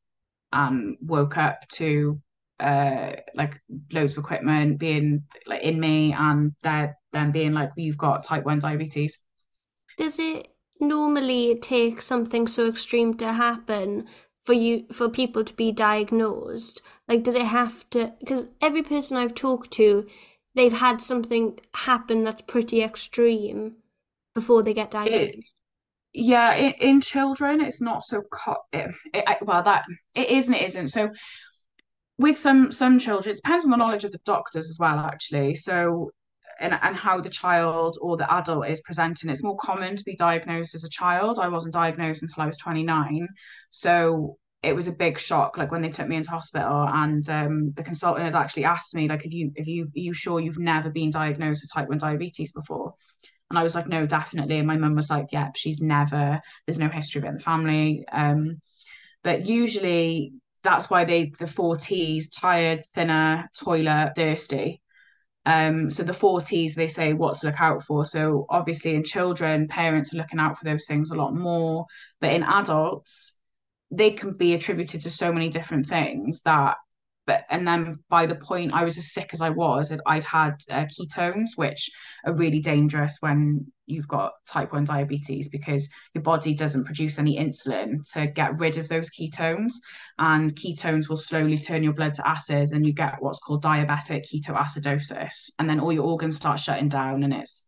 and 0.50 0.96
woke 1.02 1.36
up 1.36 1.68
to 1.68 2.18
uh 2.60 3.12
like 3.34 3.60
loads 3.92 4.12
of 4.12 4.18
equipment 4.18 4.78
being 4.78 5.22
like 5.46 5.62
in 5.62 5.78
me 5.80 6.12
and 6.12 6.52
they're 6.62 6.96
then 7.12 7.30
being 7.32 7.52
like 7.52 7.70
you've 7.76 7.98
got 7.98 8.24
type 8.24 8.44
1 8.44 8.58
diabetes 8.58 9.18
Does 9.98 10.18
it 10.18 10.48
normally 10.80 11.54
take 11.60 12.00
something 12.00 12.46
so 12.46 12.66
extreme 12.66 13.12
to 13.18 13.34
happen 13.34 14.08
for 14.40 14.54
you 14.54 14.86
for 14.90 15.10
people 15.10 15.44
to 15.44 15.52
be 15.52 15.72
diagnosed? 15.72 16.80
Like, 17.06 17.22
does 17.22 17.34
it 17.34 17.42
have 17.46 17.88
to? 17.90 18.14
Because 18.18 18.48
every 18.62 18.82
person 18.82 19.18
I've 19.18 19.34
talked 19.34 19.70
to, 19.72 20.06
they've 20.54 20.72
had 20.72 21.02
something 21.02 21.60
happen 21.74 22.24
that's 22.24 22.40
pretty 22.42 22.80
extreme 22.82 23.76
before 24.34 24.62
they 24.62 24.72
get 24.74 24.90
it 25.04 25.36
diagnosed. 25.36 25.54
yeah 26.14 26.54
in, 26.54 26.72
in 26.80 27.00
children 27.00 27.60
it's 27.60 27.80
not 27.80 28.04
so 28.04 28.22
co- 28.32 28.64
it, 28.72 28.90
it, 29.14 29.38
well 29.42 29.62
that 29.62 29.84
it 30.14 30.28
is 30.30 30.46
and 30.48 30.56
it 30.56 30.62
isn't 30.64 30.88
so 30.88 31.10
with 32.18 32.36
some 32.36 32.72
some 32.72 32.98
children 32.98 33.32
it 33.32 33.36
depends 33.36 33.64
on 33.64 33.70
the 33.70 33.76
knowledge 33.76 34.04
of 34.04 34.12
the 34.12 34.20
doctors 34.24 34.68
as 34.68 34.78
well 34.78 34.98
actually. 34.98 35.54
So 35.54 36.10
and, 36.60 36.74
and 36.82 36.96
how 36.96 37.20
the 37.20 37.30
child 37.30 37.98
or 38.00 38.16
the 38.16 38.32
adult 38.32 38.66
is 38.68 38.80
presenting. 38.80 39.30
It's 39.30 39.44
more 39.44 39.56
common 39.56 39.94
to 39.94 40.04
be 40.04 40.16
diagnosed 40.16 40.74
as 40.74 40.82
a 40.82 40.88
child. 40.88 41.38
I 41.38 41.48
wasn't 41.48 41.74
diagnosed 41.74 42.22
until 42.22 42.42
i 42.42 42.46
was 42.46 42.56
29 42.56 43.28
so 43.70 44.36
it 44.64 44.74
was 44.74 44.88
a 44.88 44.92
big 44.92 45.20
shock 45.20 45.56
like 45.56 45.70
when 45.70 45.82
they 45.82 45.88
took 45.88 46.08
me 46.08 46.16
into 46.16 46.30
hospital 46.30 46.84
and 46.88 47.28
um, 47.30 47.72
the 47.76 47.84
consultant 47.84 48.24
had 48.24 48.34
actually 48.34 48.64
asked 48.64 48.92
me 48.92 49.08
like 49.08 49.24
if 49.24 49.32
you 49.32 49.52
if 49.54 49.68
you 49.68 49.84
are 49.84 49.90
you 49.94 50.12
sure 50.12 50.40
you've 50.40 50.58
never 50.58 50.90
been 50.90 51.10
diagnosed 51.10 51.62
with 51.62 51.72
type 51.72 51.88
1 51.88 51.98
diabetes 51.98 52.52
before? 52.52 52.94
And 53.50 53.58
I 53.58 53.62
was 53.62 53.74
like, 53.74 53.88
no, 53.88 54.06
definitely. 54.06 54.58
And 54.58 54.66
my 54.66 54.76
mum 54.76 54.94
was 54.94 55.08
like, 55.08 55.28
yeah, 55.32 55.50
she's 55.56 55.80
never, 55.80 56.40
there's 56.66 56.78
no 56.78 56.88
history 56.88 57.20
of 57.20 57.24
it 57.24 57.28
in 57.28 57.34
the 57.36 57.40
family. 57.40 58.04
Um, 58.10 58.60
but 59.24 59.46
usually 59.46 60.34
that's 60.62 60.90
why 60.90 61.04
they 61.04 61.32
the 61.38 61.46
four 61.46 61.76
T's 61.76 62.30
tired, 62.30 62.84
thinner, 62.92 63.48
toilet, 63.58 64.12
thirsty. 64.16 64.80
Um, 65.46 65.88
so 65.88 66.02
the 66.02 66.12
four 66.12 66.40
T's 66.40 66.74
they 66.74 66.88
say 66.88 67.12
what 67.12 67.38
to 67.38 67.46
look 67.46 67.60
out 67.60 67.84
for. 67.84 68.04
So 68.04 68.46
obviously 68.50 68.94
in 68.94 69.04
children, 69.04 69.68
parents 69.68 70.12
are 70.12 70.18
looking 70.18 70.40
out 70.40 70.58
for 70.58 70.64
those 70.64 70.86
things 70.86 71.10
a 71.10 71.16
lot 71.16 71.34
more. 71.34 71.86
But 72.20 72.32
in 72.32 72.42
adults, 72.42 73.34
they 73.90 74.10
can 74.10 74.34
be 74.34 74.54
attributed 74.54 75.02
to 75.02 75.10
so 75.10 75.32
many 75.32 75.48
different 75.48 75.86
things 75.86 76.42
that 76.42 76.76
but 77.28 77.44
and 77.50 77.68
then 77.68 77.94
by 78.08 78.24
the 78.24 78.36
point 78.36 78.72
I 78.72 78.84
was 78.84 78.96
as 78.96 79.12
sick 79.12 79.30
as 79.34 79.42
I 79.42 79.50
was, 79.50 79.92
I'd 80.06 80.24
had 80.24 80.54
uh, 80.70 80.86
ketones, 80.86 81.50
which 81.56 81.90
are 82.24 82.34
really 82.34 82.58
dangerous 82.58 83.18
when 83.20 83.70
you've 83.84 84.08
got 84.08 84.32
type 84.48 84.72
1 84.72 84.84
diabetes 84.84 85.50
because 85.50 85.86
your 86.14 86.22
body 86.22 86.54
doesn't 86.54 86.84
produce 86.84 87.18
any 87.18 87.38
insulin 87.38 87.98
to 88.14 88.28
get 88.28 88.58
rid 88.58 88.78
of 88.78 88.88
those 88.88 89.10
ketones. 89.10 89.74
And 90.18 90.56
ketones 90.56 91.10
will 91.10 91.18
slowly 91.18 91.58
turn 91.58 91.82
your 91.82 91.92
blood 91.92 92.14
to 92.14 92.26
acid, 92.26 92.70
and 92.72 92.86
you 92.86 92.94
get 92.94 93.20
what's 93.20 93.40
called 93.40 93.62
diabetic 93.62 94.24
ketoacidosis. 94.32 95.50
And 95.58 95.68
then 95.68 95.80
all 95.80 95.92
your 95.92 96.06
organs 96.06 96.36
start 96.36 96.58
shutting 96.58 96.88
down, 96.88 97.24
and 97.24 97.34
it's 97.34 97.66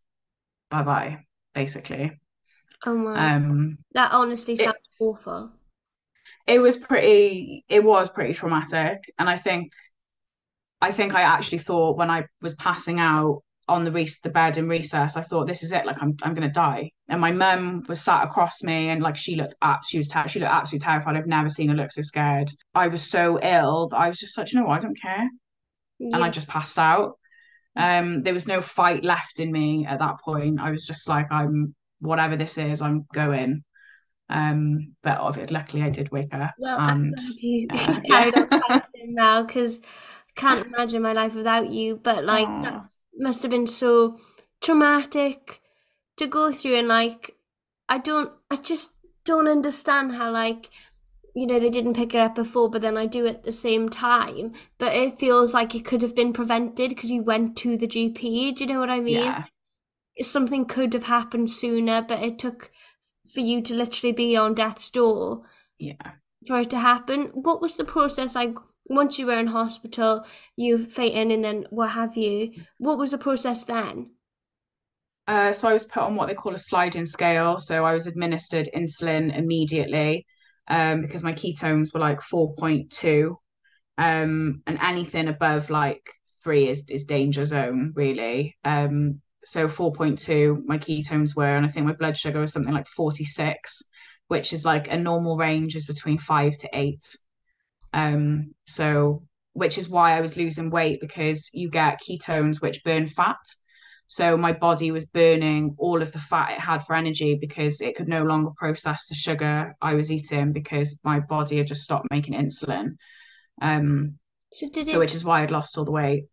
bye 0.71 0.81
bye, 0.81 1.19
basically. 1.53 2.19
Oh 2.87 2.95
my. 2.95 3.35
Um, 3.35 3.77
that 3.93 4.11
honestly 4.11 4.55
sounds 4.55 4.77
it, 4.99 5.03
awful 5.03 5.51
it 6.47 6.59
was 6.59 6.75
pretty 6.75 7.63
it 7.69 7.83
was 7.83 8.09
pretty 8.09 8.33
traumatic. 8.33 8.99
And 9.17 9.29
i 9.29 9.37
think 9.37 9.71
i 10.81 10.91
think 10.91 11.13
i 11.13 11.21
actually 11.21 11.59
thought 11.59 11.97
when 11.97 12.09
i 12.09 12.25
was 12.41 12.55
passing 12.55 12.99
out 12.99 13.41
on 13.67 13.85
the 13.85 13.91
re- 13.91 14.09
the 14.23 14.29
bed 14.29 14.57
in 14.57 14.67
resus 14.67 15.15
i 15.15 15.21
thought 15.21 15.47
this 15.47 15.63
is 15.63 15.71
it 15.71 15.85
like 15.85 16.01
i'm, 16.01 16.15
I'm 16.23 16.33
gonna 16.33 16.51
die. 16.51 16.91
And 17.07 17.19
my 17.21 17.31
mum 17.31 17.83
was 17.89 18.01
sat 18.01 18.23
across 18.23 18.63
me 18.63 18.89
and 18.89 19.01
like 19.01 19.15
she 19.17 19.35
looked 19.35 19.55
up 19.61 19.81
she 19.87 19.97
was 19.97 20.07
ter- 20.07 20.27
she 20.27 20.39
looked 20.39 20.51
absolutely 20.51 20.85
terrified. 20.85 21.17
I've 21.17 21.27
never 21.27 21.49
seen 21.49 21.69
her 21.69 21.75
look 21.75 21.91
so 21.91 22.01
scared. 22.01 22.49
I 22.73 22.87
was 22.87 23.03
so 23.03 23.39
ill 23.41 23.87
that 23.89 23.97
i 23.97 24.07
was 24.07 24.19
just 24.19 24.33
such 24.33 24.53
you 24.53 24.59
know 24.59 24.65
what, 24.65 24.77
i 24.77 24.79
don't 24.79 24.99
care. 25.01 25.29
Yeah. 25.99 26.15
and 26.15 26.23
i 26.23 26.29
just 26.29 26.47
passed 26.47 26.77
out. 26.79 27.17
Um 27.75 28.23
there 28.23 28.33
was 28.33 28.47
no 28.47 28.61
fight 28.61 29.03
left 29.03 29.39
in 29.39 29.51
me 29.51 29.85
at 29.85 29.99
that 29.99 30.15
point. 30.25 30.59
I 30.59 30.71
was 30.71 30.85
just 30.85 31.07
like 31.07 31.27
i'm 31.31 31.75
whatever 31.99 32.35
this 32.35 32.57
is 32.57 32.81
i'm 32.81 33.05
going 33.13 33.63
um, 34.31 34.93
but 35.03 35.17
obviously, 35.19 35.53
luckily, 35.53 35.83
I 35.83 35.89
did 35.89 36.11
wake 36.11 36.33
up. 36.33 36.53
Well, 36.57 36.79
and, 36.79 37.15
you 37.37 37.67
uh, 37.69 37.99
carried 38.05 38.35
yeah. 38.35 38.59
on 38.69 38.81
now 39.05 39.43
because 39.43 39.81
I 39.83 40.39
can't 40.39 40.65
imagine 40.65 41.01
my 41.01 41.13
life 41.13 41.35
without 41.35 41.69
you. 41.69 41.97
But 41.97 42.23
like 42.23 42.47
Aww. 42.47 42.63
that 42.63 42.85
must 43.17 43.41
have 43.41 43.51
been 43.51 43.67
so 43.67 44.17
traumatic 44.61 45.61
to 46.17 46.27
go 46.27 46.51
through, 46.51 46.77
and 46.77 46.87
like 46.87 47.35
I 47.89 47.97
don't, 47.97 48.31
I 48.49 48.55
just 48.55 48.93
don't 49.23 49.47
understand 49.47 50.13
how 50.13 50.31
like 50.31 50.69
you 51.33 51.47
know 51.47 51.59
they 51.59 51.69
didn't 51.69 51.93
pick 51.95 52.13
it 52.13 52.19
up 52.19 52.35
before 52.35 52.69
but 52.69 52.81
then 52.81 52.97
i 52.97 53.05
do 53.05 53.25
at 53.25 53.43
the 53.43 53.51
same 53.51 53.87
time 53.87 54.51
but 54.77 54.93
it 54.93 55.17
feels 55.17 55.53
like 55.53 55.73
it 55.73 55.85
could 55.85 56.01
have 56.01 56.15
been 56.15 56.33
prevented 56.33 56.89
because 56.89 57.11
you 57.11 57.21
went 57.21 57.55
to 57.55 57.77
the 57.77 57.87
gp 57.87 58.55
do 58.55 58.63
you 58.63 58.73
know 58.73 58.79
what 58.79 58.89
i 58.89 58.99
mean 58.99 59.23
yeah. 59.23 59.45
something 60.21 60.65
could 60.65 60.93
have 60.93 61.03
happened 61.03 61.49
sooner 61.49 62.01
but 62.01 62.21
it 62.21 62.37
took 62.37 62.71
for 63.31 63.39
you 63.39 63.61
to 63.61 63.73
literally 63.73 64.13
be 64.13 64.35
on 64.35 64.53
death's 64.53 64.89
door. 64.91 65.43
Yeah. 65.79 66.11
For 66.47 66.59
it 66.59 66.69
to 66.71 66.79
happen. 66.79 67.31
What 67.33 67.61
was 67.61 67.77
the 67.77 67.83
process 67.83 68.35
like 68.35 68.55
once 68.85 69.17
you 69.17 69.25
were 69.25 69.39
in 69.39 69.47
hospital, 69.47 70.25
you 70.55 70.77
fainted 70.77 71.31
and 71.31 71.43
then 71.43 71.67
what 71.69 71.91
have 71.91 72.17
you? 72.17 72.51
What 72.77 72.97
was 72.97 73.11
the 73.11 73.17
process 73.17 73.63
then? 73.65 74.11
Uh, 75.27 75.53
so 75.53 75.69
I 75.69 75.73
was 75.73 75.85
put 75.85 76.03
on 76.03 76.15
what 76.15 76.27
they 76.27 76.33
call 76.33 76.55
a 76.55 76.57
sliding 76.57 77.05
scale. 77.05 77.57
So 77.57 77.85
I 77.85 77.93
was 77.93 78.07
administered 78.07 78.69
insulin 78.75 79.35
immediately 79.37 80.25
um, 80.67 81.01
because 81.01 81.23
my 81.23 81.33
ketones 81.33 81.93
were 81.93 81.99
like 81.99 82.19
4.2. 82.19 83.35
Um, 83.97 84.63
and 84.65 84.79
anything 84.81 85.27
above 85.27 85.69
like 85.69 86.09
three 86.43 86.67
is, 86.67 86.83
is 86.89 87.05
danger 87.05 87.45
zone, 87.45 87.93
really. 87.95 88.57
Um, 88.63 89.21
so 89.43 89.67
4.2 89.67 90.63
my 90.65 90.77
ketones 90.77 91.35
were 91.35 91.55
and 91.55 91.65
i 91.65 91.69
think 91.69 91.85
my 91.85 91.93
blood 91.93 92.17
sugar 92.17 92.39
was 92.39 92.53
something 92.53 92.73
like 92.73 92.87
46 92.87 93.83
which 94.27 94.53
is 94.53 94.65
like 94.65 94.87
a 94.87 94.97
normal 94.97 95.35
range 95.37 95.75
is 95.75 95.85
between 95.85 96.17
5 96.17 96.57
to 96.57 96.69
8 96.73 97.15
um 97.93 98.53
so 98.65 99.23
which 99.53 99.77
is 99.77 99.89
why 99.89 100.15
i 100.17 100.21
was 100.21 100.37
losing 100.37 100.69
weight 100.69 101.01
because 101.01 101.49
you 101.53 101.69
get 101.69 101.99
ketones 102.01 102.61
which 102.61 102.83
burn 102.83 103.07
fat. 103.07 103.37
So 104.07 104.35
my 104.35 104.51
body 104.51 104.91
was 104.91 105.05
burning 105.05 105.73
all 105.77 106.01
of 106.01 106.11
the 106.11 106.19
fat 106.19 106.51
it 106.51 106.59
had 106.59 106.85
for 106.85 106.95
energy 106.95 107.37
because 107.39 107.79
it 107.79 107.95
could 107.95 108.09
no 108.09 108.23
longer 108.23 108.51
process 108.57 109.07
the 109.07 109.15
sugar 109.15 109.75
i 109.81 109.93
was 109.93 110.11
eating 110.11 110.51
because 110.51 110.99
my 111.03 111.21
body 111.21 111.57
had 111.57 111.67
just 111.67 111.83
stopped 111.83 112.07
making 112.11 112.33
insulin. 112.33 112.97
Um 113.61 114.19
so, 114.53 114.67
did 114.67 114.89
it, 114.89 114.91
so 114.91 114.99
which 114.99 115.15
is 115.15 115.23
why 115.23 115.41
i'd 115.41 115.51
lost 115.51 115.77
all 115.77 115.85
the 115.85 115.91
weight. 115.91 116.25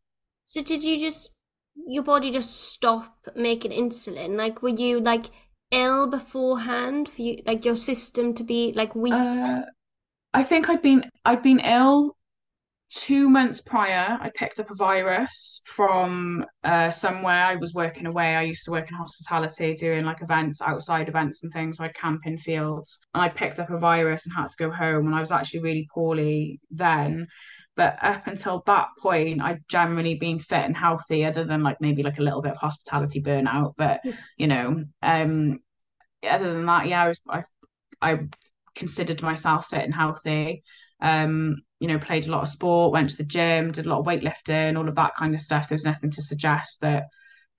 So 0.46 0.62
did 0.62 0.82
you 0.82 0.98
just 0.98 1.30
your 1.86 2.02
body 2.02 2.30
just 2.30 2.72
stop 2.72 3.12
making 3.36 3.72
insulin? 3.72 4.36
Like, 4.36 4.62
were 4.62 4.68
you 4.68 5.00
like 5.00 5.26
ill 5.70 6.06
beforehand 6.06 7.08
for 7.08 7.22
you, 7.22 7.42
like 7.46 7.64
your 7.64 7.76
system 7.76 8.34
to 8.34 8.42
be 8.42 8.72
like 8.74 8.94
weak? 8.94 9.12
Uh, 9.12 9.62
I 10.34 10.42
think 10.42 10.68
I'd 10.68 10.82
been 10.82 11.10
I'd 11.24 11.42
been 11.42 11.60
ill 11.60 12.16
two 12.90 13.28
months 13.28 13.60
prior. 13.60 14.18
I 14.20 14.30
picked 14.34 14.60
up 14.60 14.70
a 14.70 14.74
virus 14.74 15.60
from 15.66 16.44
uh, 16.64 16.90
somewhere. 16.90 17.44
I 17.44 17.56
was 17.56 17.74
working 17.74 18.06
away. 18.06 18.34
I 18.34 18.42
used 18.42 18.64
to 18.64 18.70
work 18.70 18.88
in 18.88 18.96
hospitality, 18.96 19.74
doing 19.74 20.04
like 20.04 20.22
events, 20.22 20.62
outside 20.62 21.08
events 21.08 21.42
and 21.42 21.52
things. 21.52 21.76
So 21.76 21.84
I'd 21.84 21.94
camp 21.94 22.22
in 22.24 22.38
fields, 22.38 22.98
and 23.14 23.22
I 23.22 23.28
picked 23.28 23.60
up 23.60 23.70
a 23.70 23.78
virus 23.78 24.24
and 24.26 24.34
had 24.34 24.50
to 24.50 24.56
go 24.56 24.70
home. 24.70 25.06
And 25.06 25.14
I 25.14 25.20
was 25.20 25.32
actually 25.32 25.60
really 25.60 25.88
poorly 25.92 26.60
then. 26.70 27.26
But 27.78 27.96
up 28.02 28.26
until 28.26 28.64
that 28.66 28.88
point, 29.00 29.40
I'd 29.40 29.62
generally 29.68 30.16
been 30.16 30.40
fit 30.40 30.64
and 30.64 30.76
healthy, 30.76 31.24
other 31.24 31.44
than 31.44 31.62
like 31.62 31.80
maybe 31.80 32.02
like 32.02 32.18
a 32.18 32.22
little 32.22 32.42
bit 32.42 32.50
of 32.52 32.58
hospitality 32.58 33.22
burnout. 33.22 33.74
But 33.76 34.00
you 34.36 34.48
know, 34.48 34.84
um, 35.00 35.60
other 36.24 36.52
than 36.52 36.66
that, 36.66 36.88
yeah, 36.88 37.04
I 37.04 37.08
was 37.08 37.20
I 37.28 37.42
I 38.02 38.18
considered 38.74 39.22
myself 39.22 39.68
fit 39.68 39.84
and 39.84 39.94
healthy. 39.94 40.64
Um, 41.00 41.58
you 41.78 41.86
know, 41.86 42.00
played 42.00 42.26
a 42.26 42.32
lot 42.32 42.42
of 42.42 42.48
sport, 42.48 42.92
went 42.92 43.10
to 43.10 43.16
the 43.16 43.22
gym, 43.22 43.70
did 43.70 43.86
a 43.86 43.88
lot 43.88 44.00
of 44.00 44.06
weightlifting, 44.06 44.76
all 44.76 44.88
of 44.88 44.96
that 44.96 45.14
kind 45.14 45.32
of 45.32 45.40
stuff. 45.40 45.68
There's 45.68 45.84
nothing 45.84 46.10
to 46.10 46.22
suggest 46.22 46.80
that 46.80 47.04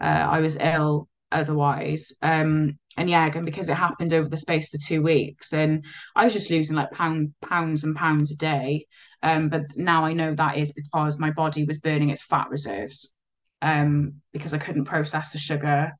uh, 0.01 0.03
I 0.03 0.41
was 0.41 0.57
ill 0.59 1.07
otherwise. 1.31 2.11
Um, 2.21 2.77
and 2.97 3.09
yeah, 3.09 3.25
again, 3.25 3.45
because 3.45 3.69
it 3.69 3.75
happened 3.75 4.13
over 4.13 4.27
the 4.27 4.35
space 4.35 4.73
of 4.73 4.85
two 4.85 5.01
weeks, 5.01 5.53
and 5.53 5.85
I 6.13 6.25
was 6.25 6.33
just 6.33 6.49
losing 6.49 6.75
like 6.75 6.91
pound, 6.91 7.33
pounds 7.41 7.85
and 7.85 7.95
pounds 7.95 8.33
a 8.33 8.35
day. 8.35 8.85
Um, 9.21 9.49
but 9.49 9.63
now 9.75 10.05
I 10.05 10.13
know 10.13 10.33
that 10.35 10.57
is 10.57 10.71
because 10.71 11.19
my 11.19 11.31
body 11.31 11.65
was 11.65 11.79
burning 11.79 12.09
its 12.09 12.21
fat 12.21 12.49
reserves 12.49 13.13
um, 13.61 14.15
because 14.31 14.53
I 14.53 14.57
couldn't 14.57 14.85
process 14.85 15.31
the 15.31 15.37
sugar 15.37 15.91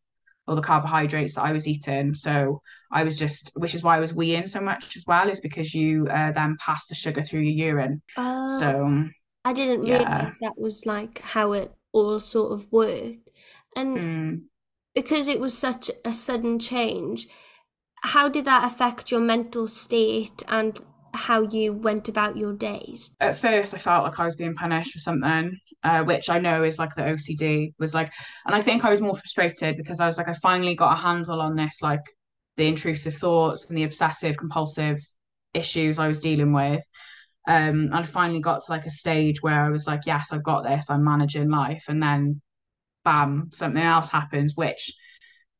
or 0.47 0.55
the 0.55 0.61
carbohydrates 0.61 1.35
that 1.35 1.43
I 1.43 1.51
was 1.51 1.67
eating. 1.67 2.15
So 2.15 2.61
I 2.91 3.03
was 3.03 3.17
just, 3.17 3.51
which 3.55 3.75
is 3.75 3.83
why 3.83 3.97
I 3.97 3.99
was 3.99 4.13
weeing 4.13 4.47
so 4.47 4.61
much 4.61 4.95
as 4.95 5.05
well, 5.05 5.29
is 5.29 5.41
because 5.41 5.73
you 5.75 6.07
uh, 6.07 6.31
then 6.31 6.57
pass 6.59 6.87
the 6.87 6.95
sugar 6.95 7.21
through 7.21 7.41
your 7.41 7.69
urine. 7.71 8.01
Uh, 8.17 8.57
so 8.57 9.05
I 9.45 9.53
didn't 9.53 9.85
yeah. 9.85 9.97
realize 9.97 10.37
that 10.41 10.57
was 10.57 10.85
like 10.85 11.19
how 11.19 11.51
it 11.51 11.71
all 11.91 12.19
sort 12.19 12.53
of 12.53 12.71
worked. 12.71 13.29
And 13.75 13.97
mm. 13.97 14.41
because 14.95 15.27
it 15.27 15.39
was 15.39 15.57
such 15.57 15.91
a 16.03 16.13
sudden 16.13 16.57
change, 16.57 17.27
how 18.01 18.29
did 18.29 18.45
that 18.45 18.63
affect 18.63 19.11
your 19.11 19.19
mental 19.19 19.67
state 19.67 20.41
and 20.47 20.79
how 21.13 21.41
you 21.41 21.73
went 21.73 22.09
about 22.09 22.37
your 22.37 22.53
days? 22.53 23.11
At 23.19 23.37
first, 23.37 23.73
I 23.73 23.77
felt 23.77 24.03
like 24.03 24.19
I 24.19 24.25
was 24.25 24.35
being 24.35 24.55
punished 24.55 24.91
for 24.93 24.99
something, 24.99 25.57
uh, 25.83 26.03
which 26.03 26.29
I 26.29 26.39
know 26.39 26.63
is 26.63 26.79
like 26.79 26.93
the 26.95 27.03
OCD 27.03 27.73
was 27.79 27.93
like, 27.93 28.11
and 28.45 28.55
I 28.55 28.61
think 28.61 28.83
I 28.83 28.89
was 28.89 29.01
more 29.01 29.15
frustrated 29.15 29.77
because 29.77 29.99
I 29.99 30.05
was 30.05 30.17
like, 30.17 30.27
I 30.27 30.33
finally 30.33 30.75
got 30.75 30.97
a 30.97 31.01
handle 31.01 31.41
on 31.41 31.55
this, 31.55 31.81
like 31.81 32.03
the 32.57 32.67
intrusive 32.67 33.15
thoughts 33.15 33.69
and 33.69 33.77
the 33.77 33.83
obsessive 33.83 34.37
compulsive 34.37 34.99
issues 35.53 35.99
I 35.99 36.07
was 36.07 36.19
dealing 36.19 36.53
with. 36.53 36.83
Um, 37.47 37.89
I 37.93 38.03
finally 38.03 38.41
got 38.41 38.65
to 38.65 38.71
like 38.71 38.85
a 38.85 38.91
stage 38.91 39.41
where 39.41 39.65
I 39.65 39.69
was 39.69 39.87
like, 39.87 40.01
yes, 40.05 40.31
I've 40.31 40.43
got 40.43 40.63
this, 40.63 40.89
I'm 40.89 41.03
managing 41.03 41.49
life, 41.49 41.85
and 41.87 42.03
then 42.03 42.41
bam, 43.03 43.49
something 43.53 43.81
else 43.81 44.09
happens, 44.09 44.55
which 44.55 44.93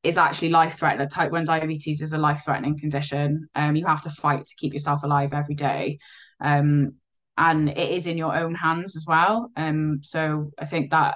is 0.03 0.17
actually 0.17 0.49
life 0.49 0.77
threatening. 0.77 1.09
Type 1.09 1.31
1 1.31 1.45
diabetes 1.45 2.01
is 2.01 2.13
a 2.13 2.17
life 2.17 2.43
threatening 2.45 2.77
condition. 2.77 3.47
Um, 3.55 3.75
you 3.75 3.85
have 3.85 4.01
to 4.03 4.09
fight 4.09 4.45
to 4.45 4.55
keep 4.57 4.73
yourself 4.73 5.03
alive 5.03 5.33
every 5.33 5.55
day. 5.55 5.99
Um, 6.39 6.93
and 7.37 7.69
it 7.69 7.91
is 7.91 8.05
in 8.05 8.17
your 8.17 8.35
own 8.35 8.55
hands 8.55 8.95
as 8.95 9.05
well. 9.07 9.49
Um, 9.55 9.99
so 10.03 10.51
I 10.57 10.65
think 10.65 10.91
that 10.91 11.15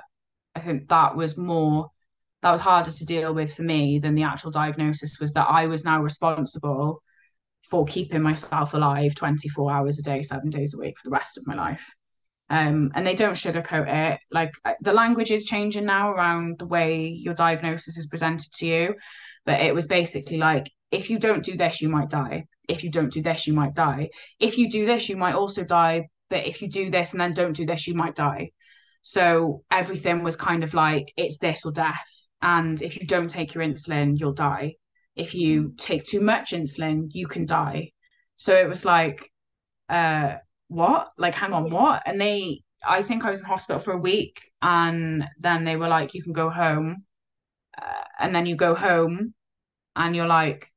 I 0.56 0.60
think 0.60 0.88
that 0.90 1.16
was 1.16 1.38
more 1.38 1.90
that 2.42 2.52
was 2.52 2.62
harder 2.62 2.92
to 2.92 3.06
deal 3.06 3.34
with 3.34 3.54
for 3.54 3.64
me 3.64 4.00
than 4.00 4.16
the 4.16 4.24
actual 4.24 4.52
diagnosis 4.52 5.20
was 5.20 5.34
that 5.34 5.48
I 5.50 5.66
was 5.66 5.86
now 5.86 6.02
responsible 6.02 7.02
for 7.62 7.86
keeping 7.86 8.22
myself 8.22 8.74
alive 8.74 9.16
24 9.16 9.72
hours 9.72 9.98
a 9.98 10.04
day, 10.04 10.22
seven 10.22 10.50
days 10.50 10.74
a 10.74 10.78
week 10.78 10.96
for 10.98 11.10
the 11.10 11.14
rest 11.14 11.38
of 11.38 11.48
my 11.48 11.56
life 11.56 11.86
um, 12.54 12.92
and 12.96 13.06
they 13.06 13.16
don't 13.16 13.34
sugarcoat 13.34 13.88
it. 13.88 14.20
Like 14.32 14.54
the 14.82 14.94
language 14.94 15.32
is 15.32 15.46
changing 15.46 15.86
now 15.86 16.12
around 16.12 16.60
the 16.60 16.68
way 16.68 17.08
your 17.08 17.34
diagnosis 17.34 17.98
is 17.98 18.08
presented 18.08 18.52
to 18.54 18.66
you, 18.66 18.96
but 19.46 19.62
it 19.62 19.74
was 19.74 19.88
basically 19.88 20.38
like 20.38 20.72
if 20.92 21.10
you 21.10 21.18
don't 21.20 21.44
do 21.44 21.58
this, 21.58 21.82
you 21.82 21.90
might 21.90 22.10
die. 22.10 22.46
If 22.70 22.84
you 22.84 22.92
don't 22.92 23.12
do 23.12 23.22
this, 23.22 23.48
you 23.48 23.54
might 23.54 23.74
die. 23.74 24.10
If 24.40 24.58
you 24.58 24.70
do 24.70 24.86
this, 24.86 25.10
you 25.10 25.18
might 25.18 25.36
also 25.36 25.64
die 25.64 26.08
but 26.34 26.48
if 26.48 26.64
you 26.64 26.68
do 26.68 26.90
this 26.90 27.12
and 27.12 27.22
then 27.22 27.32
don't 27.32 27.56
do 27.56 27.64
this, 27.64 27.86
you 27.86 27.94
might 27.94 28.16
die. 28.16 28.50
So 29.04 29.64
everything 29.70 30.24
was 30.24 30.36
kind 30.36 30.64
of 30.64 30.74
like 30.74 31.14
it's 31.16 31.38
this 31.38 31.64
or 31.64 31.72
death. 31.72 32.10
And 32.42 32.82
if 32.82 33.00
you 33.00 33.06
don't 33.06 33.30
take 33.30 33.54
your 33.54 33.64
insulin, 33.64 34.20
you'll 34.20 34.34
die. 34.34 34.78
If 35.16 35.36
you 35.36 35.76
take 35.78 36.06
too 36.06 36.22
much 36.22 36.52
insulin, 36.52 37.10
you 37.12 37.28
can 37.28 37.46
die. 37.46 37.92
So 38.36 38.56
it 38.56 38.68
was 38.68 38.84
like, 38.84 39.30
uh, 39.90 40.38
what? 40.68 41.12
Like, 41.18 41.36
hang 41.36 41.54
on, 41.54 41.70
what? 41.72 42.04
And 42.06 42.20
they, 42.20 42.62
I 42.86 43.02
think 43.02 43.24
I 43.24 43.30
was 43.30 43.40
in 43.40 43.46
hospital 43.46 43.80
for 43.80 43.94
a 43.94 43.98
week, 43.98 44.42
and 44.62 45.26
then 45.40 45.64
they 45.64 45.76
were 45.76 45.88
like, 45.88 46.14
you 46.14 46.24
can 46.24 46.34
go 46.34 46.50
home. 46.50 47.06
Uh, 47.82 48.04
and 48.20 48.36
then 48.36 48.46
you 48.46 48.56
go 48.56 48.76
home, 48.76 49.34
and 49.96 50.16
you're 50.16 50.28
like, 50.28 50.72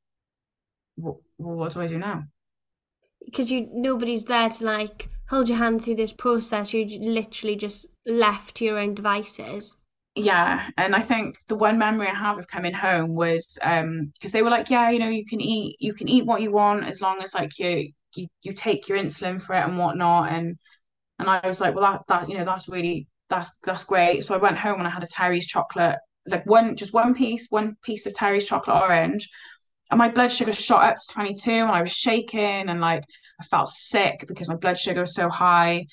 well, 0.97 1.21
what 1.37 1.73
do 1.73 1.81
I 1.81 1.87
do 1.87 1.99
now? 1.99 2.25
Because 3.25 3.51
you 3.51 3.69
nobody's 3.73 4.25
there 4.25 4.49
to 4.49 4.65
like 4.65 5.09
hold 5.29 5.49
your 5.49 5.59
hand 5.59 5.85
through 5.85 5.97
this 5.97 6.13
process. 6.13 6.73
You're 6.73 6.87
literally 7.01 7.57
just 7.57 7.87
left 8.07 8.57
to 8.57 8.65
your 8.65 8.79
own 8.79 8.95
devices. 8.95 9.75
Yeah, 10.15 10.71
and 10.79 10.95
I 10.95 11.03
think 11.03 11.37
the 11.49 11.57
one 11.57 11.79
memory 11.79 12.09
I 12.09 12.15
have 12.15 12.39
of 12.39 12.49
coming 12.49 12.73
home 12.73 13.15
was 13.15 13.59
um 13.63 14.13
because 14.15 14.33
they 14.33 14.43
were 14.43 14.51
like, 14.51 14.71
yeah, 14.71 14.91
you 14.91 14.99
know, 14.99 15.09
you 15.09 15.27
can 15.27 15.41
eat 15.41 15.77
you 15.81 15.93
can 15.93 16.09
eat 16.09 16.25
what 16.25 16.41
you 16.41 16.53
want 16.53 16.85
as 16.85 17.01
long 17.01 17.21
as 17.23 17.35
like 17.35 17.59
you 17.59 17.93
you 18.17 18.29
you 18.43 18.53
take 18.53 18.89
your 18.89 18.99
insulin 18.99 19.41
for 19.41 19.55
it 19.55 19.65
and 19.65 19.79
whatnot. 19.79 20.33
And 20.33 20.57
and 21.19 21.29
I 21.29 21.41
was 21.47 21.61
like, 21.61 21.75
well, 21.75 21.93
that 21.93 22.03
that 22.09 22.29
you 22.29 22.39
know 22.39 22.45
that's 22.45 22.69
really 22.69 23.09
that's 23.29 23.51
that's 23.65 23.85
great. 23.85 24.25
So 24.25 24.35
I 24.35 24.39
went 24.39 24.59
home 24.59 24.79
and 24.79 24.87
I 24.87 24.91
had 24.91 25.05
a 25.05 25.09
Terry's 25.09 25.47
chocolate, 25.47 25.97
like 26.27 26.47
one 26.47 26.77
just 26.77 26.93
one 26.93 27.15
piece, 27.15 27.47
one 27.51 27.77
piece 27.83 28.07
of 28.07 28.15
Terry's 28.15 28.45
chocolate 28.47 28.83
orange, 28.83 29.29
and 29.91 29.99
my 29.99 30.09
blood 30.09 30.33
sugar 30.33 30.53
shot 30.53 30.85
up 30.85 30.97
to 30.99 31.15
22 31.15 31.51
and 31.51 31.71
I 31.71 31.83
was 31.83 31.93
shaking 31.93 32.69
and 32.69 32.81
like 32.81 33.05
I 33.41 33.45
felt 33.45 33.69
sick 33.69 34.25
because 34.27 34.49
my 34.49 34.57
blood 34.57 34.79
sugar 34.79 35.01
was 35.01 35.15
so 35.15 35.29
high. 35.29 35.87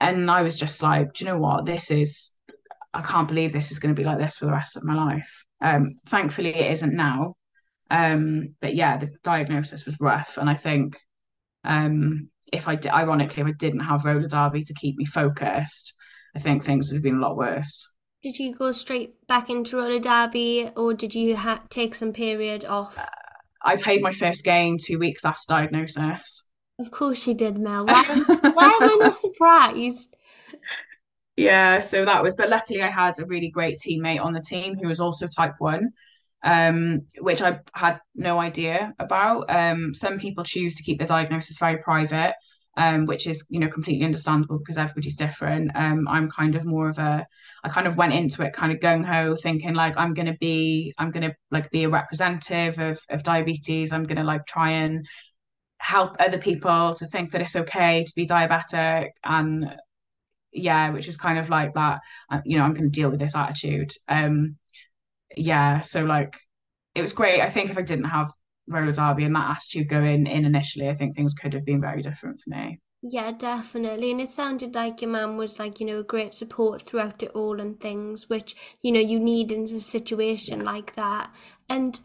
And 0.00 0.30
I 0.30 0.42
was 0.42 0.56
just 0.56 0.82
like, 0.82 1.14
do 1.14 1.24
you 1.24 1.30
know 1.30 1.38
what? 1.38 1.64
This 1.64 1.90
is, 1.90 2.32
I 2.92 3.02
can't 3.02 3.28
believe 3.28 3.52
this 3.52 3.70
is 3.70 3.78
going 3.78 3.94
to 3.94 4.00
be 4.00 4.06
like 4.06 4.18
this 4.18 4.36
for 4.36 4.46
the 4.46 4.52
rest 4.52 4.76
of 4.76 4.84
my 4.84 4.94
life. 4.94 5.44
Um, 5.60 5.94
thankfully, 6.08 6.54
it 6.54 6.72
isn't 6.72 6.94
now. 6.94 7.36
Um, 7.90 8.54
but 8.60 8.74
yeah, 8.74 8.98
the 8.98 9.10
diagnosis 9.22 9.86
was 9.86 9.96
rough. 10.00 10.36
And 10.36 10.50
I 10.50 10.54
think 10.54 10.98
um, 11.64 12.28
if 12.52 12.68
I 12.68 12.76
did, 12.76 12.92
ironically, 12.92 13.42
if 13.42 13.48
I 13.48 13.52
didn't 13.52 13.80
have 13.80 14.04
roller 14.04 14.28
derby 14.28 14.64
to 14.64 14.74
keep 14.74 14.96
me 14.96 15.04
focused, 15.04 15.94
I 16.36 16.38
think 16.38 16.62
things 16.62 16.88
would 16.88 16.96
have 16.96 17.02
been 17.02 17.16
a 17.16 17.20
lot 17.20 17.36
worse. 17.36 17.88
Did 18.22 18.38
you 18.38 18.54
go 18.54 18.72
straight 18.72 19.26
back 19.26 19.50
into 19.50 19.76
roller 19.76 19.98
derby 19.98 20.70
or 20.76 20.94
did 20.94 21.14
you 21.14 21.36
ha- 21.36 21.62
take 21.68 21.94
some 21.94 22.12
period 22.12 22.64
off? 22.64 22.98
Uh, 22.98 23.06
I 23.62 23.76
played 23.76 24.02
my 24.02 24.12
first 24.12 24.44
game 24.44 24.78
two 24.78 24.98
weeks 24.98 25.24
after 25.24 25.44
diagnosis. 25.48 26.46
Of 26.78 26.90
course 26.90 27.26
you 27.26 27.34
did, 27.34 27.58
Mel. 27.58 27.86
Why, 27.86 28.02
why 28.04 28.66
am 28.66 28.88
I 28.88 28.96
not 29.00 29.14
surprised? 29.14 30.16
Yeah, 31.36 31.80
so 31.80 32.04
that 32.04 32.22
was, 32.22 32.34
but 32.34 32.48
luckily 32.48 32.82
I 32.82 32.88
had 32.88 33.18
a 33.18 33.26
really 33.26 33.50
great 33.50 33.78
teammate 33.78 34.22
on 34.22 34.32
the 34.32 34.40
team 34.40 34.76
who 34.76 34.88
was 34.88 35.00
also 35.00 35.26
type 35.26 35.54
one, 35.58 35.90
um, 36.44 37.00
which 37.20 37.42
I 37.42 37.60
had 37.74 38.00
no 38.14 38.38
idea 38.38 38.94
about. 38.98 39.46
Um, 39.48 39.94
some 39.94 40.18
people 40.18 40.44
choose 40.44 40.74
to 40.76 40.82
keep 40.82 40.98
the 41.00 41.06
diagnosis 41.06 41.58
very 41.58 41.78
private, 41.78 42.34
um, 42.76 43.06
which 43.06 43.26
is 43.26 43.44
you 43.50 43.60
know 43.60 43.68
completely 43.68 44.04
understandable 44.04 44.58
because 44.58 44.78
everybody's 44.78 45.16
different. 45.16 45.70
Um, 45.74 46.06
I'm 46.06 46.30
kind 46.30 46.54
of 46.54 46.64
more 46.64 46.90
of 46.90 46.98
a, 46.98 47.26
I 47.64 47.68
kind 47.68 47.86
of 47.86 47.96
went 47.96 48.12
into 48.12 48.42
it 48.42 48.52
kind 48.52 48.72
of 48.72 48.78
gung 48.78 49.04
ho, 49.04 49.36
thinking 49.42 49.74
like 49.74 49.96
I'm 49.96 50.14
gonna 50.14 50.36
be, 50.38 50.94
I'm 50.98 51.10
gonna 51.10 51.34
like 51.50 51.70
be 51.70 51.84
a 51.84 51.88
representative 51.88 52.78
of 52.78 53.00
of 53.08 53.22
diabetes. 53.22 53.92
I'm 53.92 54.04
gonna 54.04 54.24
like 54.24 54.46
try 54.46 54.70
and 54.70 55.06
help 55.78 56.16
other 56.18 56.38
people 56.38 56.94
to 56.94 57.06
think 57.06 57.30
that 57.30 57.42
it's 57.42 57.56
okay 57.56 58.04
to 58.04 58.14
be 58.14 58.26
diabetic 58.26 59.08
and 59.24 59.76
yeah 60.52 60.90
which 60.90 61.08
is 61.08 61.16
kind 61.16 61.38
of 61.38 61.50
like 61.50 61.74
that 61.74 62.00
uh, 62.30 62.40
you 62.44 62.56
know 62.56 62.64
i'm 62.64 62.72
going 62.72 62.90
to 62.90 63.00
deal 63.00 63.10
with 63.10 63.20
this 63.20 63.34
attitude 63.34 63.90
um 64.08 64.56
yeah 65.36 65.80
so 65.80 66.04
like 66.04 66.36
it 66.94 67.02
was 67.02 67.12
great 67.12 67.40
i 67.40 67.48
think 67.48 67.70
if 67.70 67.78
i 67.78 67.82
didn't 67.82 68.04
have 68.04 68.32
roller 68.68 68.92
derby 68.92 69.24
and 69.24 69.34
that 69.34 69.56
attitude 69.56 69.88
going 69.88 70.26
in 70.26 70.44
initially 70.44 70.88
i 70.88 70.94
think 70.94 71.14
things 71.14 71.34
could 71.34 71.52
have 71.52 71.64
been 71.64 71.80
very 71.80 72.02
different 72.02 72.40
for 72.40 72.50
me 72.50 72.78
yeah 73.02 73.30
definitely 73.32 74.10
and 74.10 74.20
it 74.20 74.28
sounded 74.28 74.74
like 74.74 75.02
your 75.02 75.10
mum 75.10 75.36
was 75.36 75.58
like 75.58 75.80
you 75.80 75.86
know 75.86 75.98
a 75.98 76.04
great 76.04 76.32
support 76.32 76.80
throughout 76.80 77.22
it 77.22 77.30
all 77.34 77.60
and 77.60 77.78
things 77.80 78.30
which 78.30 78.56
you 78.80 78.90
know 78.90 79.00
you 79.00 79.20
need 79.20 79.52
in 79.52 79.64
a 79.64 79.80
situation 79.80 80.60
yeah. 80.60 80.64
like 80.64 80.94
that 80.94 81.30
and 81.68 82.00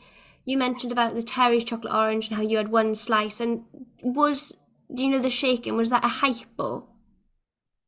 you 0.49 0.57
mentioned 0.57 0.91
about 0.91 1.13
the 1.13 1.21
Terry's 1.21 1.63
chocolate 1.63 1.93
orange 1.93 2.27
and 2.27 2.35
how 2.35 2.41
you 2.41 2.57
had 2.57 2.69
one 2.69 2.95
slice. 2.95 3.39
And 3.39 3.63
was, 4.01 4.51
you 4.89 5.07
know, 5.07 5.19
the 5.19 5.29
shaking, 5.29 5.75
was 5.75 5.91
that 5.91 6.03
a 6.03 6.07
hypo? 6.07 6.87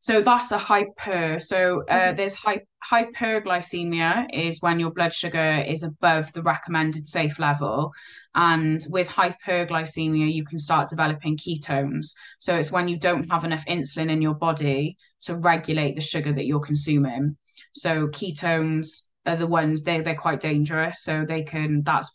So 0.01 0.21
that's 0.21 0.51
a 0.51 0.57
hyper. 0.57 1.39
So 1.39 1.83
uh, 1.87 1.93
mm-hmm. 1.93 2.15
there's 2.17 2.33
hy- 2.33 2.65
hyperglycemia 2.91 4.27
is 4.33 4.61
when 4.61 4.79
your 4.79 4.91
blood 4.91 5.13
sugar 5.13 5.63
is 5.65 5.83
above 5.83 6.33
the 6.33 6.41
recommended 6.41 7.05
safe 7.05 7.37
level. 7.37 7.93
And 8.33 8.83
with 8.89 9.07
hyperglycemia, 9.07 10.33
you 10.33 10.43
can 10.43 10.57
start 10.57 10.89
developing 10.89 11.37
ketones. 11.37 12.15
So 12.39 12.55
it's 12.57 12.71
when 12.71 12.87
you 12.87 12.97
don't 12.97 13.29
have 13.29 13.43
enough 13.43 13.65
insulin 13.67 14.09
in 14.09 14.23
your 14.23 14.33
body 14.33 14.97
to 15.21 15.37
regulate 15.37 15.95
the 15.95 16.01
sugar 16.01 16.33
that 16.33 16.45
you're 16.47 16.59
consuming. 16.59 17.37
So 17.73 18.07
ketones 18.07 19.03
are 19.27 19.35
the 19.35 19.45
ones 19.45 19.83
they 19.83 20.01
they're 20.01 20.15
quite 20.15 20.41
dangerous. 20.41 21.03
So 21.03 21.25
they 21.27 21.43
can 21.43 21.83
that's 21.83 22.09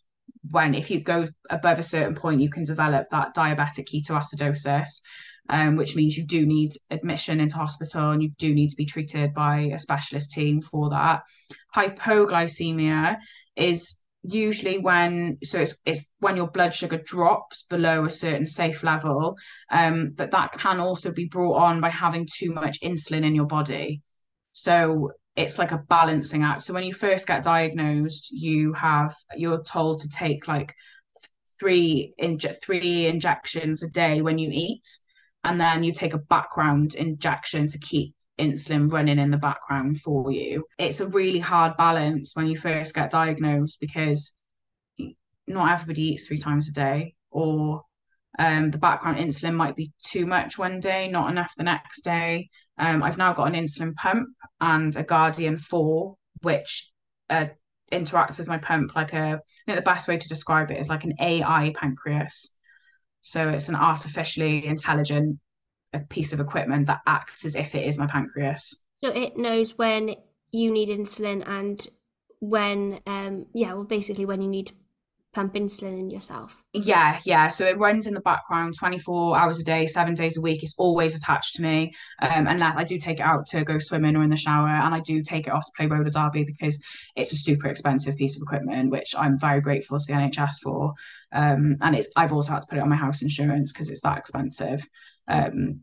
when 0.50 0.74
if 0.74 0.90
you 0.90 1.00
go 1.00 1.28
above 1.50 1.78
a 1.78 1.84
certain 1.84 2.14
point 2.14 2.40
you 2.40 2.50
can 2.50 2.64
develop 2.64 3.08
that 3.10 3.34
diabetic 3.34 3.88
ketoacidosis 3.88 5.00
um, 5.48 5.76
which 5.76 5.96
means 5.96 6.16
you 6.16 6.24
do 6.26 6.46
need 6.46 6.72
admission 6.90 7.40
into 7.40 7.56
hospital 7.56 8.10
and 8.10 8.22
you 8.22 8.30
do 8.38 8.54
need 8.54 8.70
to 8.70 8.76
be 8.76 8.86
treated 8.86 9.32
by 9.34 9.70
a 9.72 9.78
specialist 9.78 10.30
team 10.30 10.60
for 10.60 10.90
that. 10.90 11.22
Hypoglycemia 11.74 13.16
is 13.56 14.00
usually 14.22 14.78
when 14.78 15.38
so 15.44 15.60
it's 15.60 15.74
it's 15.84 16.04
when 16.18 16.36
your 16.36 16.48
blood 16.48 16.74
sugar 16.74 17.00
drops 17.04 17.62
below 17.62 18.04
a 18.04 18.10
certain 18.10 18.46
safe 18.46 18.82
level 18.82 19.36
um, 19.70 20.12
but 20.16 20.32
that 20.32 20.50
can 20.52 20.80
also 20.80 21.12
be 21.12 21.26
brought 21.26 21.56
on 21.56 21.80
by 21.80 21.90
having 21.90 22.26
too 22.26 22.52
much 22.52 22.80
insulin 22.80 23.24
in 23.24 23.36
your 23.36 23.46
body. 23.46 24.02
So 24.52 25.12
it's 25.36 25.58
like 25.58 25.72
a 25.72 25.84
balancing 25.88 26.42
act. 26.42 26.62
So 26.62 26.72
when 26.72 26.84
you 26.84 26.94
first 26.94 27.26
get 27.26 27.44
diagnosed, 27.44 28.30
you 28.32 28.72
have 28.72 29.14
you're 29.36 29.62
told 29.62 30.00
to 30.00 30.08
take 30.08 30.48
like 30.48 30.74
three 31.60 32.14
inje- 32.20 32.60
three 32.62 33.06
injections 33.06 33.82
a 33.82 33.88
day 33.88 34.22
when 34.22 34.38
you 34.38 34.50
eat, 34.52 34.84
and 35.46 35.60
then 35.60 35.84
you 35.84 35.92
take 35.92 36.12
a 36.12 36.18
background 36.18 36.96
injection 36.96 37.68
to 37.68 37.78
keep 37.78 38.14
insulin 38.38 38.92
running 38.92 39.18
in 39.18 39.30
the 39.30 39.36
background 39.36 40.00
for 40.00 40.32
you. 40.32 40.64
It's 40.78 41.00
a 41.00 41.06
really 41.06 41.38
hard 41.38 41.76
balance 41.76 42.34
when 42.34 42.48
you 42.48 42.58
first 42.58 42.94
get 42.94 43.10
diagnosed 43.10 43.78
because 43.80 44.32
not 45.46 45.72
everybody 45.72 46.02
eats 46.02 46.26
three 46.26 46.38
times 46.38 46.68
a 46.68 46.72
day, 46.72 47.14
or 47.30 47.82
um, 48.40 48.72
the 48.72 48.78
background 48.78 49.18
insulin 49.18 49.54
might 49.54 49.76
be 49.76 49.92
too 50.04 50.26
much 50.26 50.58
one 50.58 50.80
day, 50.80 51.08
not 51.08 51.30
enough 51.30 51.52
the 51.56 51.62
next 51.62 52.02
day. 52.02 52.50
Um, 52.76 53.04
I've 53.04 53.16
now 53.16 53.32
got 53.32 53.46
an 53.46 53.54
insulin 53.54 53.94
pump 53.94 54.28
and 54.60 54.96
a 54.96 55.04
Guardian 55.04 55.56
4, 55.58 56.16
which 56.42 56.90
uh, 57.30 57.46
interacts 57.92 58.38
with 58.38 58.48
my 58.48 58.58
pump 58.58 58.96
like 58.96 59.12
a, 59.12 59.16
I 59.16 59.38
think 59.64 59.76
the 59.76 59.82
best 59.82 60.08
way 60.08 60.18
to 60.18 60.28
describe 60.28 60.72
it 60.72 60.80
is 60.80 60.88
like 60.88 61.04
an 61.04 61.14
AI 61.20 61.72
pancreas. 61.76 62.55
So 63.26 63.48
it's 63.48 63.68
an 63.68 63.74
artificially 63.74 64.66
intelligent 64.66 65.40
piece 66.10 66.32
of 66.32 66.38
equipment 66.38 66.86
that 66.86 67.00
acts 67.08 67.44
as 67.44 67.56
if 67.56 67.74
it 67.74 67.84
is 67.84 67.98
my 67.98 68.06
pancreas. 68.06 68.76
So 68.94 69.08
it 69.08 69.36
knows 69.36 69.76
when 69.76 70.14
you 70.52 70.70
need 70.70 70.90
insulin 70.90 71.42
and 71.44 71.84
when, 72.38 73.00
um, 73.04 73.46
yeah, 73.52 73.72
well, 73.72 73.82
basically 73.82 74.26
when 74.26 74.42
you 74.42 74.48
need 74.48 74.70
pump 75.36 75.52
insulin 75.52 76.00
in 76.00 76.08
yourself? 76.08 76.64
Yeah, 76.72 77.20
yeah. 77.26 77.50
So 77.50 77.66
it 77.66 77.76
runs 77.76 78.06
in 78.06 78.14
the 78.14 78.20
background 78.20 78.74
24 78.78 79.38
hours 79.38 79.60
a 79.60 79.62
day, 79.62 79.86
seven 79.86 80.14
days 80.14 80.38
a 80.38 80.40
week. 80.40 80.62
It's 80.62 80.74
always 80.78 81.14
attached 81.14 81.56
to 81.56 81.62
me. 81.62 81.92
Um, 82.22 82.46
unless 82.46 82.74
I 82.78 82.84
do 82.84 82.98
take 82.98 83.20
it 83.20 83.22
out 83.22 83.46
to 83.48 83.62
go 83.62 83.78
swimming 83.78 84.16
or 84.16 84.22
in 84.22 84.30
the 84.30 84.36
shower, 84.36 84.66
and 84.66 84.94
I 84.94 85.00
do 85.00 85.22
take 85.22 85.46
it 85.46 85.52
off 85.52 85.66
to 85.66 85.72
play 85.76 85.86
roller 85.88 86.08
derby 86.08 86.44
because 86.44 86.82
it's 87.16 87.34
a 87.34 87.36
super 87.36 87.68
expensive 87.68 88.16
piece 88.16 88.34
of 88.34 88.40
equipment, 88.40 88.90
which 88.90 89.14
I'm 89.14 89.38
very 89.38 89.60
grateful 89.60 89.98
to 89.98 90.04
the 90.06 90.14
NHS 90.14 90.60
for. 90.62 90.94
Um, 91.32 91.76
and 91.82 91.94
it's 91.94 92.08
I've 92.16 92.32
also 92.32 92.52
had 92.52 92.60
to 92.60 92.66
put 92.68 92.78
it 92.78 92.82
on 92.82 92.88
my 92.88 92.96
house 92.96 93.20
insurance 93.20 93.72
because 93.72 93.90
it's 93.90 94.00
that 94.00 94.16
expensive. 94.16 94.82
Um, 95.28 95.82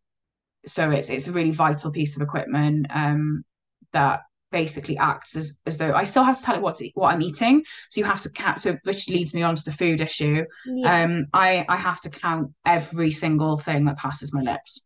so 0.65 0.89
it's 0.89 1.09
it's 1.09 1.27
a 1.27 1.31
really 1.31 1.51
vital 1.51 1.91
piece 1.91 2.15
of 2.15 2.23
equipment 2.23 2.87
um, 2.89 3.43
that 3.91 4.21
basically 4.53 4.97
acts 4.97 5.35
as, 5.35 5.57
as 5.65 5.77
though 5.77 5.93
I 5.93 6.05
still 6.05 6.23
have 6.23 6.37
to 6.37 6.43
tell 6.43 6.55
it 6.55 6.61
what 6.61 6.77
to, 6.77 6.89
what 6.93 7.13
I'm 7.13 7.21
eating. 7.21 7.61
So 7.89 7.99
you 7.99 8.05
have 8.05 8.21
to 8.21 8.29
count. 8.29 8.61
So 8.61 8.77
which 8.83 9.09
leads 9.09 9.33
me 9.33 9.41
on 9.41 9.57
to 9.57 9.63
the 9.65 9.73
food 9.73 9.99
issue. 9.99 10.45
Yeah. 10.65 11.03
Um, 11.03 11.25
I 11.33 11.65
I 11.67 11.75
have 11.75 11.99
to 12.01 12.09
count 12.09 12.51
every 12.65 13.11
single 13.11 13.57
thing 13.57 13.83
that 13.85 13.97
passes 13.97 14.33
my 14.33 14.41
lips. 14.41 14.79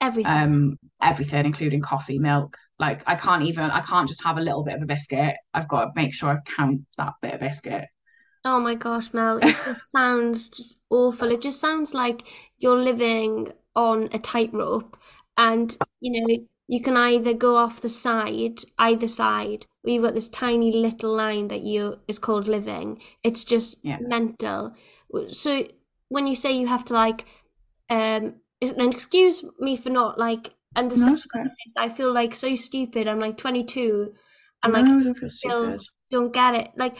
Everything. 0.00 0.30
Um, 0.30 0.78
everything, 1.02 1.44
including 1.44 1.80
coffee, 1.80 2.20
milk. 2.20 2.56
Like 2.78 3.02
I 3.06 3.16
can't 3.16 3.42
even. 3.42 3.64
I 3.64 3.80
can't 3.80 4.06
just 4.06 4.22
have 4.22 4.38
a 4.38 4.42
little 4.42 4.62
bit 4.62 4.76
of 4.76 4.82
a 4.82 4.86
biscuit. 4.86 5.34
I've 5.52 5.66
got 5.66 5.86
to 5.86 5.90
make 5.96 6.14
sure 6.14 6.30
I 6.30 6.38
count 6.56 6.82
that 6.98 7.14
bit 7.20 7.34
of 7.34 7.40
biscuit. 7.40 7.86
Oh 8.44 8.60
my 8.60 8.76
gosh, 8.76 9.12
Mel! 9.12 9.40
It 9.42 9.56
just 9.64 9.90
sounds 9.90 10.48
just 10.48 10.78
awful. 10.90 11.32
It 11.32 11.40
just 11.40 11.60
sounds 11.60 11.94
like 11.94 12.22
you're 12.60 12.80
living 12.80 13.52
on 13.74 14.08
a 14.12 14.18
tightrope 14.18 14.96
and 15.36 15.76
you 16.00 16.20
know 16.20 16.46
you 16.68 16.82
can 16.82 16.96
either 16.96 17.32
go 17.32 17.56
off 17.56 17.80
the 17.80 17.88
side, 17.88 18.60
either 18.78 19.08
side, 19.08 19.64
or 19.82 19.90
you've 19.90 20.04
got 20.04 20.14
this 20.14 20.28
tiny 20.28 20.70
little 20.70 21.14
line 21.14 21.48
that 21.48 21.62
you 21.62 21.98
is 22.06 22.18
called 22.18 22.46
living. 22.46 23.00
It's 23.24 23.42
just 23.42 23.78
Yeah. 23.82 23.96
mental. 24.00 24.74
So 25.28 25.66
when 26.08 26.26
you 26.26 26.36
say 26.36 26.52
you 26.52 26.66
have 26.66 26.84
to 26.86 26.94
like, 26.94 27.24
um, 27.88 28.34
and 28.60 28.92
excuse 28.92 29.42
me 29.58 29.76
for 29.76 29.88
not 29.88 30.18
like 30.18 30.54
understanding 30.76 31.14
it's 31.14 31.26
okay. 31.34 31.48
this, 31.64 31.76
I 31.78 31.88
feel 31.88 32.12
like 32.12 32.34
so 32.34 32.54
stupid. 32.54 33.08
I'm 33.08 33.18
like 33.18 33.38
22, 33.38 34.12
and 34.62 34.72
like 34.74 34.84
no, 34.84 35.02
don't 35.02 35.30
still 35.30 35.78
don't 36.10 36.32
get 36.32 36.54
it. 36.54 36.70
Like, 36.76 36.96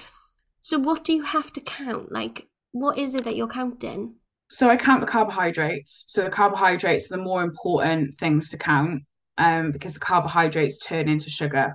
so 0.63 0.79
what 0.79 1.05
do 1.05 1.13
you 1.13 1.23
have 1.23 1.53
to 1.53 1.61
count? 1.61 2.11
Like, 2.11 2.49
what 2.73 2.97
is 2.97 3.15
it 3.15 3.25
that 3.25 3.37
you're 3.37 3.49
counting? 3.49 4.15
So 4.49 4.71
I 4.71 4.77
count 4.79 5.03
the 5.03 5.07
carbohydrates. 5.07 6.05
So 6.09 6.25
the 6.25 6.31
carbohydrates 6.31 7.11
are 7.11 7.17
the 7.17 7.23
more 7.23 7.43
important 7.43 8.15
things 8.19 8.49
to 8.51 8.57
count, 8.57 9.03
um, 9.39 9.73
because 9.73 9.95
the 9.95 10.01
carbohydrates 10.01 10.79
turn 10.79 11.09
into 11.09 11.31
sugar. 11.31 11.75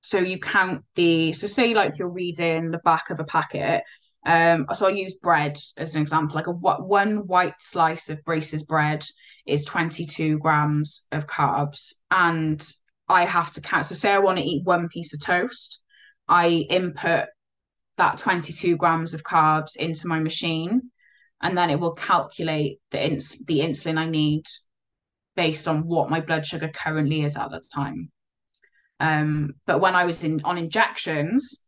So 0.00 0.18
you 0.18 0.38
count 0.38 0.84
the, 0.94 1.32
so 1.32 1.46
say 1.46 1.74
like 1.74 1.98
you're 1.98 2.10
reading 2.10 2.70
the 2.70 2.78
back 2.78 3.10
of 3.10 3.20
a 3.20 3.24
packet. 3.24 3.82
Um, 4.26 4.66
so 4.72 4.86
I'll 4.86 4.94
use 4.94 5.16
bread 5.16 5.58
as 5.76 5.94
an 5.94 6.02
example. 6.02 6.36
Like 6.36 6.46
a 6.46 6.52
one 6.52 7.26
white 7.26 7.54
slice 7.60 8.08
of 8.08 8.24
Brace's 8.24 8.62
bread 8.62 9.04
is 9.46 9.64
22 9.64 10.38
grams 10.38 11.02
of 11.12 11.26
carbs, 11.26 11.92
and 12.10 12.66
I 13.08 13.24
have 13.24 13.52
to 13.52 13.60
count. 13.60 13.86
So 13.86 13.94
say 13.94 14.10
I 14.10 14.18
want 14.18 14.38
to 14.38 14.44
eat 14.44 14.64
one 14.64 14.88
piece 14.88 15.12
of 15.12 15.20
toast, 15.20 15.82
I 16.28 16.66
input 16.70 17.26
that 17.96 18.18
22 18.18 18.76
grams 18.76 19.14
of 19.14 19.22
carbs 19.22 19.76
into 19.76 20.06
my 20.06 20.18
machine 20.18 20.90
and 21.42 21.56
then 21.56 21.70
it 21.70 21.78
will 21.78 21.92
calculate 21.92 22.80
the 22.90 23.04
ins- 23.04 23.38
the 23.46 23.60
insulin 23.60 23.98
I 23.98 24.06
need 24.06 24.44
based 25.36 25.68
on 25.68 25.86
what 25.86 26.10
my 26.10 26.20
blood 26.20 26.46
sugar 26.46 26.68
currently 26.68 27.24
is 27.24 27.36
at 27.36 27.50
the 27.50 27.60
time. 27.74 28.10
Um, 29.00 29.54
but 29.66 29.80
when 29.80 29.94
I 29.94 30.04
was 30.04 30.24
in 30.24 30.40
on 30.44 30.58
injections, 30.58 31.60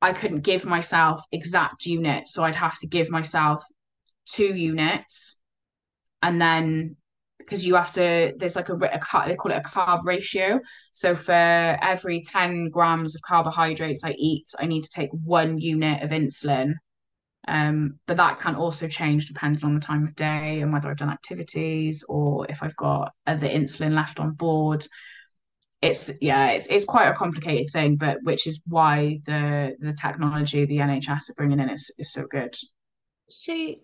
I 0.00 0.12
couldn't 0.12 0.40
give 0.40 0.64
myself 0.64 1.22
exact 1.32 1.86
units, 1.86 2.32
so 2.32 2.44
I'd 2.44 2.54
have 2.54 2.78
to 2.80 2.86
give 2.86 3.10
myself 3.10 3.64
two 4.26 4.54
units, 4.54 5.36
and 6.22 6.40
then 6.40 6.96
because 7.48 7.64
you 7.64 7.74
have 7.76 7.90
to, 7.92 8.34
there's 8.36 8.56
like 8.56 8.68
a, 8.68 8.74
a 8.74 9.26
they 9.26 9.36
call 9.36 9.52
it 9.52 9.56
a 9.56 9.68
carb 9.68 10.04
ratio. 10.04 10.60
So 10.92 11.14
for 11.14 11.32
every 11.32 12.22
10 12.22 12.68
grams 12.68 13.14
of 13.14 13.22
carbohydrates 13.22 14.04
I 14.04 14.10
eat, 14.18 14.48
I 14.58 14.66
need 14.66 14.82
to 14.82 14.90
take 14.90 15.08
one 15.12 15.58
unit 15.58 16.02
of 16.02 16.10
insulin. 16.10 16.74
Um, 17.48 17.98
but 18.06 18.18
that 18.18 18.40
can 18.40 18.54
also 18.56 18.88
change 18.88 19.26
depending 19.26 19.64
on 19.64 19.74
the 19.74 19.80
time 19.80 20.04
of 20.06 20.14
day 20.16 20.60
and 20.60 20.72
whether 20.72 20.90
I've 20.90 20.98
done 20.98 21.10
activities 21.10 22.04
or 22.08 22.46
if 22.50 22.62
I've 22.62 22.76
got 22.76 23.12
other 23.26 23.48
insulin 23.48 23.94
left 23.94 24.20
on 24.20 24.32
board. 24.32 24.86
It's 25.82 26.10
yeah, 26.20 26.50
it's 26.50 26.66
it's 26.68 26.84
quite 26.84 27.08
a 27.08 27.14
complicated 27.14 27.72
thing, 27.72 27.96
but 27.96 28.18
which 28.24 28.46
is 28.46 28.60
why 28.66 29.20
the 29.26 29.76
the 29.80 29.92
technology 29.92 30.66
the 30.66 30.80
NHS 30.80 31.30
are 31.30 31.34
bringing 31.34 31.60
in 31.60 31.70
is 31.70 31.90
is 31.98 32.12
so 32.12 32.26
good. 32.26 32.54
So 33.28 33.74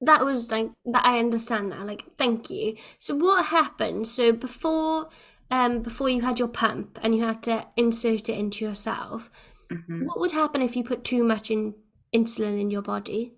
that 0.00 0.24
was 0.24 0.50
like 0.50 0.70
that 0.86 1.04
I 1.04 1.18
understand 1.18 1.70
now. 1.70 1.84
Like, 1.84 2.04
thank 2.16 2.50
you. 2.50 2.76
So 2.98 3.14
what 3.16 3.46
happened? 3.46 4.08
So 4.08 4.32
before 4.32 5.08
um 5.50 5.82
before 5.82 6.08
you 6.08 6.22
had 6.22 6.38
your 6.38 6.48
pump 6.48 6.98
and 7.02 7.14
you 7.14 7.24
had 7.24 7.42
to 7.44 7.66
insert 7.76 8.28
it 8.28 8.38
into 8.38 8.64
yourself, 8.64 9.30
Mhm. 9.70 10.06
what 10.06 10.20
would 10.20 10.32
happen 10.32 10.62
if 10.62 10.76
you 10.76 10.84
put 10.84 11.04
too 11.04 11.24
much 11.24 11.50
in 11.50 11.74
insulin 12.12 12.60
in 12.60 12.70
your 12.70 12.82
body? 12.82 13.32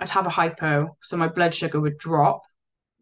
I'd 0.00 0.10
have 0.10 0.26
a 0.26 0.30
hypo, 0.30 0.96
so 1.02 1.16
my 1.16 1.28
blood 1.28 1.54
sugar 1.54 1.80
would 1.80 1.98
drop 1.98 2.42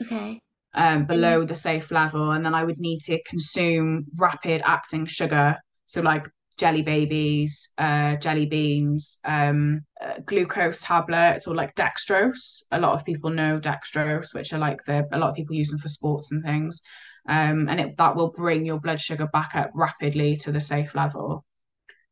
Okay. 0.03 0.39
um, 0.75 1.05
below 1.07 1.45
the 1.45 1.55
safe 1.55 1.91
level, 1.91 2.31
and 2.33 2.45
then 2.45 2.55
I 2.55 2.65
would 2.65 2.79
need 2.79 3.01
to 3.01 3.23
consume 3.25 4.07
rapid 4.19 4.63
acting 4.65 5.07
sugar, 5.07 5.57
so 5.87 6.01
like 6.01 6.29
jelly 6.59 6.83
babies, 6.83 7.69
uh, 7.79 8.17
jelly 8.17 8.47
beans, 8.47 9.19
um, 9.25 9.81
uh, 10.01 10.15
glucose 10.25 10.81
tablets, 10.81 11.47
or 11.47 11.55
like 11.55 11.75
dextrose. 11.75 12.63
A 12.71 12.81
lot 12.81 12.95
of 12.95 13.05
people 13.05 13.31
know 13.31 13.59
dextrose, 13.59 14.33
which 14.35 14.53
are 14.53 14.59
like 14.59 14.83
the 14.85 15.07
a 15.13 15.19
lot 15.19 15.31
of 15.31 15.35
people 15.35 15.57
use 15.57 15.71
them 15.71 15.79
for 15.79 15.89
sports 15.89 16.33
and 16.33 16.43
things, 16.43 16.81
um, 17.29 17.69
and 17.69 17.81
it 17.81 17.97
that 17.99 18.17
will 18.17 18.31
bring 18.31 18.65
your 18.65 18.81
blood 18.81 19.01
sugar 19.01 19.27
back 19.33 19.55
up 19.55 19.71
rapidly 19.75 20.37
to 20.39 20.53
the 20.53 20.61
safe 20.61 20.95
level. 20.95 21.45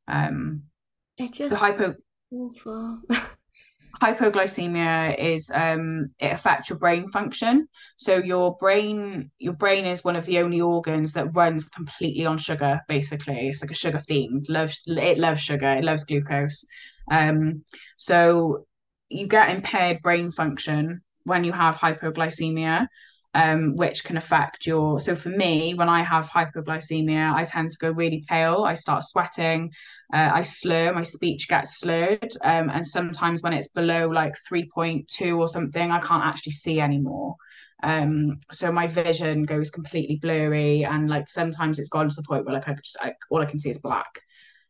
Um, 0.09 0.65
It 1.17 1.33
the 1.33 1.49
just 1.49 1.63
hypo 1.63 1.95
awful. 2.33 3.01
hypoglycemia 4.03 5.19
is 5.19 5.51
um 5.55 6.07
it 6.19 6.33
affects 6.33 6.71
your 6.71 6.79
brain 6.79 7.11
function. 7.11 7.69
So 7.97 8.16
your 8.16 8.57
brain 8.59 9.31
your 9.38 9.53
brain 9.53 9.85
is 9.85 10.05
one 10.05 10.16
of 10.16 10.27
the 10.27 10.38
only 10.38 10.61
organs 10.61 11.12
that 11.12 11.35
runs 11.35 11.69
completely 11.69 12.25
on 12.27 12.38
sugar 12.38 12.81
basically. 12.88 13.49
It's 13.49 13.62
like 13.62 13.71
a 13.71 13.75
sugar 13.75 14.03
themed 14.09 14.47
loves 14.49 14.83
it 14.87 15.19
loves 15.19 15.40
sugar. 15.40 15.71
It 15.73 15.85
loves 15.85 16.05
glucose. 16.05 16.64
Um 17.11 17.64
so 17.97 18.66
you 19.09 19.27
get 19.27 19.51
impaired 19.51 20.03
brain 20.03 20.31
function 20.33 21.03
when 21.25 21.45
you 21.45 21.53
have 21.53 21.77
hypoglycemia 21.77 22.87
um 23.35 23.77
which 23.77 24.03
can 24.03 24.16
affect 24.16 24.66
your 24.66 24.99
so 24.99 25.14
for 25.14 25.29
me 25.29 25.73
when 25.75 25.88
I 25.88 26.03
have 26.03 26.29
hypoglycemia 26.29 27.33
I 27.33 27.45
tend 27.45 27.71
to 27.71 27.79
go 27.79 27.90
really 27.90 28.25
pale 28.29 28.64
I 28.64 28.75
start 28.75 29.05
sweating 29.05 29.71
uh, 30.12 30.31
I 30.35 30.43
slur, 30.43 30.93
my 30.93 31.03
speech 31.03 31.49
gets 31.49 31.79
slurred. 31.79 32.33
Um, 32.43 32.69
and 32.71 32.85
sometimes 32.85 33.43
when 33.43 33.53
it's 33.53 33.69
below 33.69 34.09
like 34.09 34.35
3.2 34.49 35.38
or 35.38 35.47
something, 35.47 35.90
I 35.90 36.01
can't 36.01 36.25
actually 36.25 36.53
see 36.53 36.81
anymore. 36.81 37.37
Um, 37.83 38.40
so 38.53 38.71
my 38.73 38.87
vision 38.87 39.45
goes 39.45 39.71
completely 39.71 40.16
blurry, 40.16 40.85
and 40.85 41.09
like 41.09 41.29
sometimes 41.29 41.79
it's 41.79 41.88
gone 41.88 42.09
to 42.09 42.14
the 42.14 42.23
point 42.23 42.45
where 42.45 42.55
like 42.55 42.69
I 42.69 42.75
just 42.75 42.99
like 43.03 43.16
all 43.31 43.40
I 43.40 43.47
can 43.47 43.59
see 43.59 43.71
is 43.71 43.79
black. 43.79 44.21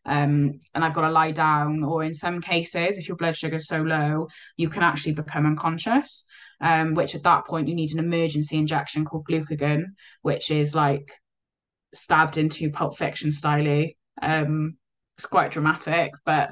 Um, 0.07 0.61
and 0.75 0.85
I've 0.85 0.95
got 0.95 1.03
to 1.03 1.11
lie 1.11 1.33
down, 1.33 1.83
or 1.85 2.05
in 2.05 2.15
some 2.15 2.41
cases, 2.41 2.99
if 2.99 3.09
your 3.09 3.17
blood 3.17 3.37
sugar 3.37 3.57
is 3.57 3.67
so 3.67 3.83
low, 3.83 4.29
you 4.57 4.69
can 4.69 4.83
actually 4.83 5.13
become 5.13 5.47
unconscious. 5.47 6.25
Um, 6.63 6.95
which 6.95 7.15
at 7.15 7.23
that 7.23 7.47
point 7.47 7.69
you 7.69 7.75
need 7.75 7.93
an 7.93 7.99
emergency 7.99 8.59
injection 8.59 9.07
called 9.07 9.27
glucagon, 9.27 9.85
which 10.21 10.51
is 10.51 10.75
like 10.75 11.11
stabbed 11.95 12.37
into 12.37 12.71
Pulp 12.71 12.99
Fiction 12.99 13.31
style. 13.31 13.87
Um, 14.21 14.77
it's 15.17 15.27
quite 15.27 15.53
dramatic, 15.53 16.13
but 16.25 16.51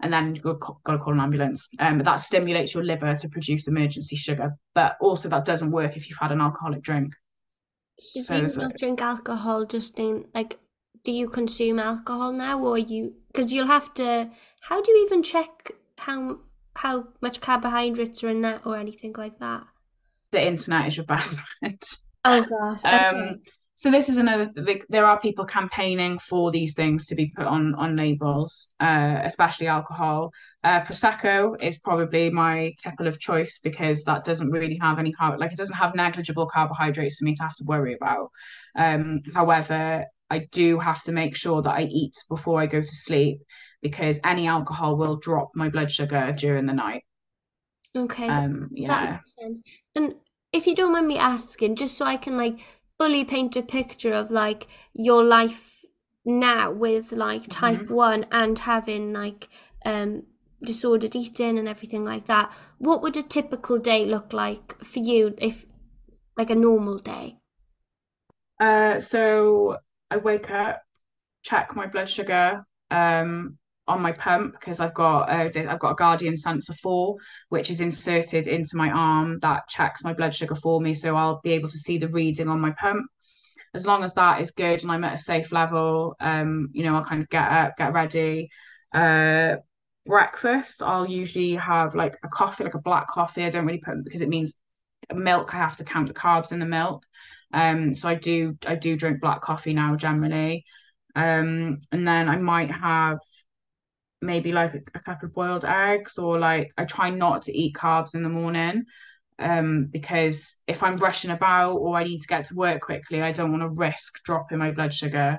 and 0.00 0.12
then 0.12 0.34
you've 0.34 0.44
got, 0.44 0.60
got 0.84 0.92
to 0.92 0.98
call 0.98 1.14
an 1.14 1.20
ambulance. 1.20 1.68
Um, 1.78 1.98
but 1.98 2.04
that 2.04 2.20
stimulates 2.20 2.74
your 2.74 2.84
liver 2.84 3.14
to 3.14 3.28
produce 3.28 3.68
emergency 3.68 4.16
sugar. 4.16 4.52
But 4.74 4.96
also 5.00 5.28
that 5.28 5.44
doesn't 5.44 5.70
work 5.70 5.96
if 5.96 6.08
you've 6.08 6.18
had 6.20 6.32
an 6.32 6.40
alcoholic 6.40 6.82
drink. 6.82 7.14
So 7.98 8.20
So 8.20 8.40
do 8.40 8.52
you 8.52 8.58
not 8.58 8.76
drink 8.76 9.00
alcohol 9.02 9.66
just 9.66 9.98
in 9.98 10.26
like 10.34 10.58
do 11.04 11.12
you 11.12 11.28
consume 11.28 11.78
alcohol 11.78 12.32
now 12.32 12.58
or 12.58 12.78
you 12.78 13.14
because 13.28 13.52
you'll 13.52 13.66
have 13.66 13.94
to 13.94 14.30
how 14.60 14.82
do 14.82 14.90
you 14.90 15.04
even 15.06 15.22
check 15.22 15.70
how 15.98 16.38
how 16.76 17.08
much 17.20 17.40
carbohydrates 17.40 18.22
are 18.24 18.28
in 18.30 18.40
that 18.42 18.66
or 18.66 18.76
anything 18.76 19.14
like 19.16 19.38
that? 19.38 19.64
The 20.32 20.46
internet 20.46 20.88
is 20.88 20.96
your 20.96 21.06
best 21.06 21.36
friend. 21.60 21.82
Oh 22.24 22.42
gosh. 22.42 22.84
Um, 22.84 23.40
so 23.76 23.90
this 23.90 24.08
is 24.08 24.18
another 24.18 24.50
like 24.56 24.86
there 24.88 25.04
are 25.04 25.20
people 25.20 25.44
campaigning 25.44 26.18
for 26.20 26.52
these 26.52 26.74
things 26.74 27.06
to 27.08 27.14
be 27.14 27.32
put 27.36 27.46
on 27.46 27.74
on 27.74 27.96
labels, 27.96 28.68
uh, 28.80 29.20
especially 29.22 29.66
alcohol. 29.66 30.30
Uh, 30.62 30.80
Prosecco 30.82 31.60
is 31.60 31.78
probably 31.78 32.30
my 32.30 32.72
tipple 32.82 33.08
of 33.08 33.18
choice 33.18 33.58
because 33.62 34.04
that 34.04 34.24
doesn't 34.24 34.50
really 34.50 34.78
have 34.80 34.98
any 34.98 35.12
carb 35.12 35.38
like 35.38 35.52
it 35.52 35.58
doesn't 35.58 35.76
have 35.76 35.94
negligible 35.94 36.46
carbohydrates 36.46 37.16
for 37.16 37.24
me 37.24 37.34
to 37.34 37.42
have 37.42 37.56
to 37.56 37.64
worry 37.64 37.94
about. 37.94 38.30
Um, 38.76 39.20
however, 39.34 40.04
I 40.30 40.48
do 40.52 40.78
have 40.78 41.02
to 41.04 41.12
make 41.12 41.36
sure 41.36 41.60
that 41.62 41.74
I 41.74 41.82
eat 41.82 42.14
before 42.28 42.60
I 42.60 42.66
go 42.66 42.80
to 42.80 42.86
sleep 42.86 43.40
because 43.84 44.18
any 44.24 44.48
alcohol 44.48 44.96
will 44.96 45.16
drop 45.16 45.50
my 45.54 45.68
blood 45.68 45.92
sugar 45.92 46.34
during 46.36 46.64
the 46.64 46.72
night. 46.72 47.04
okay. 47.94 48.28
Um, 48.28 48.70
yeah. 48.72 49.18
And 49.94 50.14
if 50.52 50.66
you 50.66 50.74
don't 50.74 50.92
mind 50.92 51.06
me 51.06 51.18
asking, 51.18 51.76
just 51.76 51.96
so 51.96 52.06
I 52.06 52.16
can 52.16 52.36
like 52.36 52.58
fully 52.98 53.24
paint 53.26 53.54
a 53.56 53.62
picture 53.62 54.14
of 54.14 54.30
like 54.30 54.66
your 54.94 55.22
life 55.22 55.84
now 56.24 56.70
with 56.72 57.12
like 57.12 57.46
type 57.48 57.90
one 57.90 58.24
and 58.32 58.58
having 58.60 59.12
like 59.12 59.48
um 59.84 60.22
disordered 60.62 61.14
eating 61.14 61.58
and 61.58 61.68
everything 61.68 62.06
like 62.06 62.24
that, 62.24 62.50
what 62.78 63.02
would 63.02 63.18
a 63.18 63.22
typical 63.22 63.78
day 63.78 64.06
look 64.06 64.32
like 64.32 64.82
for 64.82 65.00
you 65.00 65.34
if 65.36 65.66
like 66.38 66.48
a 66.48 66.54
normal 66.54 66.98
day? 66.98 67.36
Uh, 68.58 68.98
so 69.00 69.76
I 70.10 70.16
wake 70.16 70.50
up, 70.50 70.80
check 71.42 71.76
my 71.76 71.86
blood 71.86 72.08
sugar 72.08 72.64
um, 72.90 73.58
on 73.86 74.00
my 74.00 74.12
pump 74.12 74.52
because 74.52 74.80
I've 74.80 74.94
got 74.94 75.28
uh, 75.28 75.50
I've 75.54 75.78
got 75.78 75.92
a 75.92 75.96
Guardian 75.96 76.36
Sensor 76.36 76.74
4, 76.74 77.16
which 77.50 77.70
is 77.70 77.80
inserted 77.80 78.46
into 78.46 78.76
my 78.76 78.90
arm 78.90 79.36
that 79.40 79.68
checks 79.68 80.04
my 80.04 80.12
blood 80.12 80.34
sugar 80.34 80.54
for 80.54 80.80
me, 80.80 80.94
so 80.94 81.16
I'll 81.16 81.40
be 81.42 81.52
able 81.52 81.68
to 81.68 81.78
see 81.78 81.98
the 81.98 82.08
reading 82.08 82.48
on 82.48 82.60
my 82.60 82.72
pump. 82.72 83.06
As 83.74 83.86
long 83.86 84.04
as 84.04 84.14
that 84.14 84.40
is 84.40 84.52
good 84.52 84.82
and 84.82 84.92
I'm 84.92 85.04
at 85.04 85.14
a 85.14 85.18
safe 85.18 85.50
level, 85.52 86.14
um, 86.20 86.68
you 86.72 86.84
know, 86.84 86.94
I'll 86.94 87.04
kind 87.04 87.22
of 87.22 87.28
get 87.28 87.50
up, 87.50 87.76
get 87.76 87.92
ready. 87.92 88.48
Uh, 88.92 89.56
breakfast, 90.06 90.82
I'll 90.82 91.08
usually 91.08 91.54
have 91.56 91.94
like 91.94 92.16
a 92.22 92.28
coffee, 92.28 92.64
like 92.64 92.74
a 92.74 92.80
black 92.80 93.08
coffee. 93.08 93.44
I 93.44 93.50
don't 93.50 93.66
really 93.66 93.80
put 93.80 94.04
because 94.04 94.20
it 94.20 94.28
means 94.28 94.54
milk, 95.12 95.54
I 95.54 95.58
have 95.58 95.76
to 95.78 95.84
count 95.84 96.08
the 96.08 96.14
carbs 96.14 96.52
in 96.52 96.58
the 96.58 96.66
milk. 96.66 97.04
Um, 97.52 97.94
so 97.94 98.08
I 98.08 98.14
do 98.14 98.56
I 98.66 98.74
do 98.76 98.96
drink 98.96 99.20
black 99.20 99.42
coffee 99.42 99.74
now 99.74 99.96
generally. 99.96 100.64
Um, 101.16 101.80
and 101.92 102.06
then 102.06 102.28
I 102.28 102.36
might 102.36 102.70
have 102.70 103.18
maybe 104.24 104.52
like 104.52 104.74
a, 104.74 104.80
a 104.94 105.00
couple 105.00 105.26
of 105.26 105.34
boiled 105.34 105.64
eggs 105.64 106.18
or 106.18 106.38
like 106.38 106.72
I 106.76 106.84
try 106.84 107.10
not 107.10 107.42
to 107.42 107.56
eat 107.56 107.74
carbs 107.74 108.14
in 108.14 108.22
the 108.22 108.28
morning 108.28 108.84
um, 109.38 109.86
because 109.86 110.56
if 110.66 110.82
I'm 110.82 110.96
rushing 110.96 111.30
about 111.30 111.76
or 111.76 111.96
I 111.96 112.04
need 112.04 112.20
to 112.20 112.26
get 112.26 112.46
to 112.46 112.54
work 112.54 112.82
quickly, 112.82 113.22
I 113.22 113.32
don't 113.32 113.50
want 113.50 113.62
to 113.62 113.80
risk 113.80 114.22
dropping 114.24 114.58
my 114.58 114.70
blood 114.70 114.94
sugar 114.94 115.38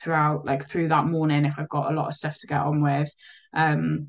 throughout 0.00 0.46
like 0.46 0.68
through 0.68 0.88
that 0.88 1.06
morning 1.06 1.44
if 1.44 1.54
I've 1.58 1.68
got 1.68 1.90
a 1.90 1.94
lot 1.94 2.08
of 2.08 2.14
stuff 2.14 2.38
to 2.40 2.46
get 2.46 2.60
on 2.60 2.82
with. 2.82 3.10
Um, 3.54 4.08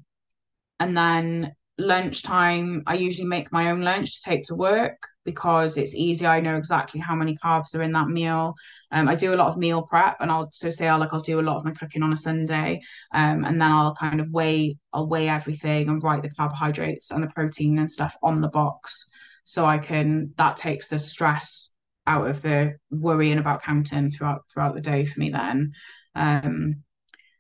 and 0.80 0.98
then 0.98 1.54
lunchtime, 1.82 2.84
I 2.88 2.96
usually 2.96 3.28
make 3.28 3.52
my 3.52 3.72
own 3.72 3.82
lunch 3.82 4.16
to 4.16 4.30
take 4.30 4.46
to 4.46 4.56
work 4.56 4.98
because 5.24 5.78
it's 5.78 5.94
easy. 5.94 6.26
I 6.26 6.40
know 6.40 6.56
exactly 6.56 7.00
how 7.00 7.16
many 7.16 7.36
carbs 7.36 7.76
are 7.76 7.84
in 7.84 7.92
that 7.92 8.08
meal. 8.08 8.56
Um, 8.92 9.08
I 9.08 9.16
do 9.16 9.34
a 9.34 9.38
lot 9.38 9.50
of 9.50 9.58
meal 9.58 9.84
prep, 9.84 10.18
and 10.20 10.32
I'll 10.32 10.50
so 10.52 10.70
say 10.70 10.88
I'll 10.88 11.00
like 11.00 11.14
I'll 11.14 11.22
do 11.22 11.40
a 11.40 11.42
lot 11.42 11.58
of 11.58 11.66
my 11.66 11.72
cooking 11.72 12.04
on 12.04 12.14
a 12.14 12.18
Sunday, 12.18 12.82
um, 13.14 13.44
and 13.46 13.62
then 13.62 13.72
I'll 13.72 13.96
kind 13.96 14.20
of 14.20 14.30
weigh 14.32 14.78
I'll 14.94 15.08
weigh 15.08 15.30
everything 15.30 15.90
and 15.90 16.04
write 16.04 16.24
the 16.24 16.32
carbohydrates 16.32 17.12
and 17.12 17.24
the 17.24 17.28
protein 17.28 17.80
and 17.80 17.92
stuff 17.92 18.16
on 18.24 18.42
the 18.42 18.50
box, 18.50 19.10
so 19.44 19.66
I 19.66 19.78
can 19.78 20.34
that 20.38 20.58
takes 20.58 20.88
the 20.88 21.00
stress 21.00 21.72
out 22.08 22.28
of 22.28 22.42
the 22.42 22.78
worrying 22.90 23.38
about 23.38 23.64
counting 23.64 24.12
throughout 24.12 24.42
throughout 24.52 24.76
the 24.76 24.82
day 24.82 25.06
for 25.06 25.20
me 25.20 25.30
then. 25.30 25.74
Um, 26.16 26.84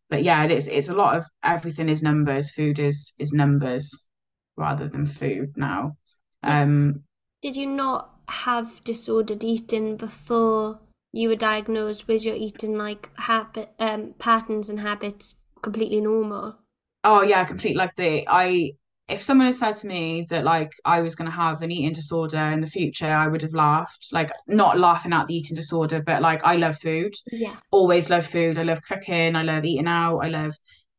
but 0.09 0.23
yeah, 0.23 0.43
it 0.43 0.51
is 0.51 0.67
it's 0.67 0.89
a 0.89 0.93
lot 0.93 1.17
of 1.17 1.25
everything 1.43 1.89
is 1.89 2.03
numbers. 2.03 2.51
Food 2.51 2.79
is 2.79 3.13
is 3.17 3.33
numbers 3.33 4.07
rather 4.57 4.87
than 4.87 5.05
food 5.05 5.53
now. 5.55 5.97
Um, 6.43 7.03
did 7.41 7.55
you 7.55 7.67
not 7.67 8.09
have 8.27 8.83
disordered 8.83 9.43
eating 9.43 9.97
before 9.97 10.79
you 11.11 11.29
were 11.29 11.35
diagnosed 11.35 12.07
with 12.07 12.23
your 12.23 12.35
eating 12.35 12.77
like 12.77 13.09
habit 13.17 13.71
um, 13.79 14.13
patterns 14.17 14.69
and 14.69 14.79
habits 14.79 15.35
completely 15.61 16.01
normal? 16.01 16.57
Oh 17.03 17.21
yeah, 17.21 17.43
complete. 17.45 17.75
Like 17.75 17.95
the 17.95 18.25
I, 18.27 18.73
if 19.09 19.21
someone 19.21 19.47
had 19.47 19.55
said 19.55 19.77
to 19.77 19.87
me 19.87 20.27
that 20.29 20.43
like 20.43 20.71
I 20.85 21.01
was 21.01 21.15
going 21.15 21.29
to 21.29 21.35
have 21.35 21.61
an 21.61 21.71
eating 21.71 21.93
disorder 21.93 22.37
in 22.37 22.61
the 22.61 22.67
future, 22.67 23.11
I 23.11 23.27
would 23.27 23.41
have 23.41 23.53
laughed. 23.53 24.07
Like 24.11 24.31
not 24.47 24.79
laughing 24.79 25.13
at 25.13 25.27
the 25.27 25.35
eating 25.35 25.55
disorder, 25.55 26.01
but 26.01 26.21
like 26.21 26.43
I 26.43 26.55
love 26.55 26.77
food. 26.77 27.13
Yeah. 27.31 27.55
Always 27.71 28.09
love 28.09 28.25
food. 28.25 28.57
I 28.57 28.63
love 28.63 28.81
cooking. 28.87 29.35
I 29.35 29.43
love 29.43 29.65
eating 29.65 29.87
out. 29.87 30.19
I 30.19 30.27
love 30.27 30.55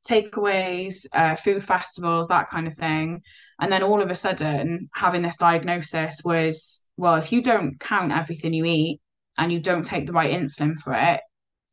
takeaways, 0.09 1.07
uh, 1.13 1.35
food 1.37 1.65
festivals, 1.65 2.29
that 2.29 2.49
kind 2.49 2.67
of 2.67 2.75
thing. 2.75 3.23
And 3.61 3.71
then 3.71 3.83
all 3.83 4.03
of 4.03 4.11
a 4.11 4.15
sudden, 4.15 4.89
having 4.95 5.23
this 5.23 5.37
diagnosis 5.37 6.21
was 6.25 6.85
well, 6.97 7.15
if 7.17 7.33
you 7.33 7.43
don't 7.43 7.81
count 7.81 8.13
everything 8.13 8.53
you 8.53 8.65
eat 8.65 9.01
and 9.39 9.53
you 9.53 9.61
don't 9.61 9.85
take 9.85 10.07
the 10.07 10.13
right 10.13 10.33
insulin 10.33 10.77
for 10.77 10.93
it, 10.93 11.21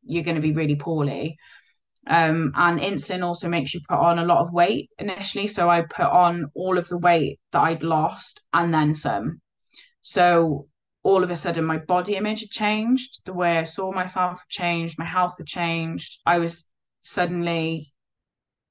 you're 0.02 0.24
going 0.24 0.36
to 0.36 0.40
be 0.40 0.52
really 0.52 0.76
poorly. 0.76 1.36
Um, 2.06 2.52
and 2.56 2.80
insulin 2.80 3.22
also 3.22 3.48
makes 3.48 3.74
you 3.74 3.80
put 3.88 3.98
on 3.98 4.18
a 4.18 4.24
lot 4.24 4.40
of 4.40 4.52
weight 4.52 4.90
initially. 4.98 5.46
So 5.46 5.68
I 5.68 5.82
put 5.82 6.06
on 6.06 6.50
all 6.54 6.78
of 6.78 6.88
the 6.88 6.98
weight 6.98 7.38
that 7.52 7.60
I'd 7.60 7.82
lost 7.82 8.40
and 8.52 8.72
then 8.72 8.94
some. 8.94 9.40
So 10.02 10.66
all 11.02 11.22
of 11.22 11.30
a 11.30 11.36
sudden, 11.36 11.64
my 11.64 11.78
body 11.78 12.16
image 12.16 12.40
had 12.40 12.50
changed, 12.50 13.24
the 13.24 13.32
way 13.32 13.58
I 13.58 13.64
saw 13.64 13.92
myself 13.92 14.38
had 14.38 14.48
changed, 14.48 14.98
my 14.98 15.04
health 15.04 15.36
had 15.38 15.46
changed. 15.46 16.20
I 16.26 16.38
was 16.38 16.64
suddenly 17.02 17.92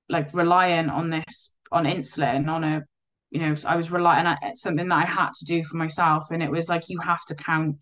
like 0.09 0.33
reliant 0.33 0.89
on 0.89 1.09
this 1.09 1.53
on 1.71 1.85
insulin 1.85 2.47
on 2.49 2.63
a 2.63 2.81
you 3.29 3.39
know 3.39 3.55
I 3.67 3.75
was 3.75 3.91
relying 3.91 4.25
on 4.25 4.37
something 4.55 4.87
that 4.87 5.05
I 5.05 5.05
had 5.05 5.29
to 5.39 5.45
do 5.45 5.63
for 5.63 5.77
myself. 5.77 6.31
And 6.31 6.41
it 6.41 6.51
was 6.51 6.67
like 6.67 6.89
you 6.89 6.99
have 6.99 7.23
to 7.25 7.35
count 7.35 7.77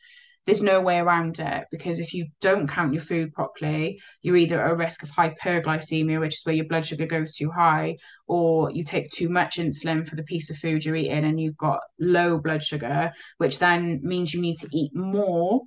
there's 0.47 0.61
no 0.61 0.79
way 0.79 0.97
around 0.97 1.39
it 1.39 1.65
because 1.71 1.99
if 1.99 2.13
you 2.13 2.25
don't 2.39 2.69
count 2.69 2.93
your 2.93 3.03
food 3.03 3.33
properly 3.33 3.99
you're 4.21 4.37
either 4.37 4.63
at 4.63 4.71
a 4.71 4.75
risk 4.75 5.03
of 5.03 5.11
hyperglycemia 5.11 6.21
which 6.21 6.35
is 6.35 6.41
where 6.45 6.55
your 6.55 6.65
blood 6.65 6.85
sugar 6.85 7.05
goes 7.05 7.35
too 7.35 7.51
high 7.51 7.97
or 8.27 8.71
you 8.71 8.83
take 8.83 9.11
too 9.11 9.27
much 9.27 9.57
insulin 9.57 10.07
for 10.07 10.15
the 10.15 10.23
piece 10.23 10.49
of 10.49 10.55
food 10.57 10.85
you're 10.85 10.95
eating 10.95 11.25
and 11.25 11.39
you've 11.39 11.57
got 11.57 11.81
low 11.99 12.39
blood 12.39 12.63
sugar 12.63 13.11
which 13.39 13.59
then 13.59 13.99
means 14.03 14.33
you 14.33 14.41
need 14.41 14.57
to 14.57 14.69
eat 14.71 14.95
more. 14.95 15.61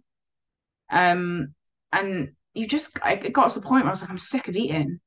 Um 0.90 1.54
and 1.92 2.30
you 2.54 2.66
just 2.66 2.98
it 3.04 3.32
got 3.34 3.50
to 3.50 3.60
the 3.60 3.66
point 3.66 3.84
where 3.84 3.90
I 3.90 3.92
was 3.92 4.00
like 4.00 4.10
I'm 4.10 4.18
sick 4.18 4.48
of 4.48 4.56
eating 4.56 4.98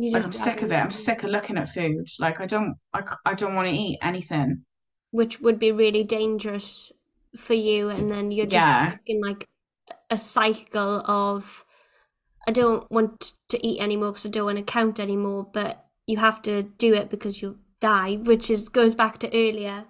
I'm 0.00 0.32
sick 0.32 0.62
of 0.62 0.70
it. 0.70 0.76
I'm 0.76 0.90
sick 0.90 1.24
of 1.24 1.30
looking 1.30 1.58
at 1.58 1.72
food. 1.72 2.08
Like 2.18 2.40
I 2.40 2.46
don't, 2.46 2.76
I, 2.94 3.02
I 3.26 3.34
don't 3.34 3.54
want 3.54 3.68
to 3.68 3.74
eat 3.74 3.98
anything. 4.02 4.64
Which 5.10 5.40
would 5.40 5.58
be 5.58 5.72
really 5.72 6.04
dangerous 6.04 6.92
for 7.36 7.54
you, 7.54 7.88
and 7.88 8.10
then 8.10 8.30
you're 8.30 8.46
just 8.46 8.66
yeah. 8.66 8.96
in 9.06 9.20
like 9.20 9.48
a 10.10 10.18
cycle 10.18 11.02
of, 11.06 11.64
I 12.46 12.52
don't 12.52 12.90
want 12.90 13.32
to 13.48 13.66
eat 13.66 13.80
anymore 13.80 14.12
because 14.12 14.26
I 14.26 14.30
don't 14.30 14.44
want 14.44 14.58
to 14.58 14.64
count 14.64 15.00
anymore, 15.00 15.48
but 15.52 15.86
you 16.06 16.18
have 16.18 16.42
to 16.42 16.62
do 16.62 16.94
it 16.94 17.10
because 17.10 17.40
you'll 17.40 17.56
die, 17.80 18.16
which 18.16 18.50
is 18.50 18.68
goes 18.68 18.94
back 18.94 19.18
to 19.20 19.28
earlier. 19.28 19.84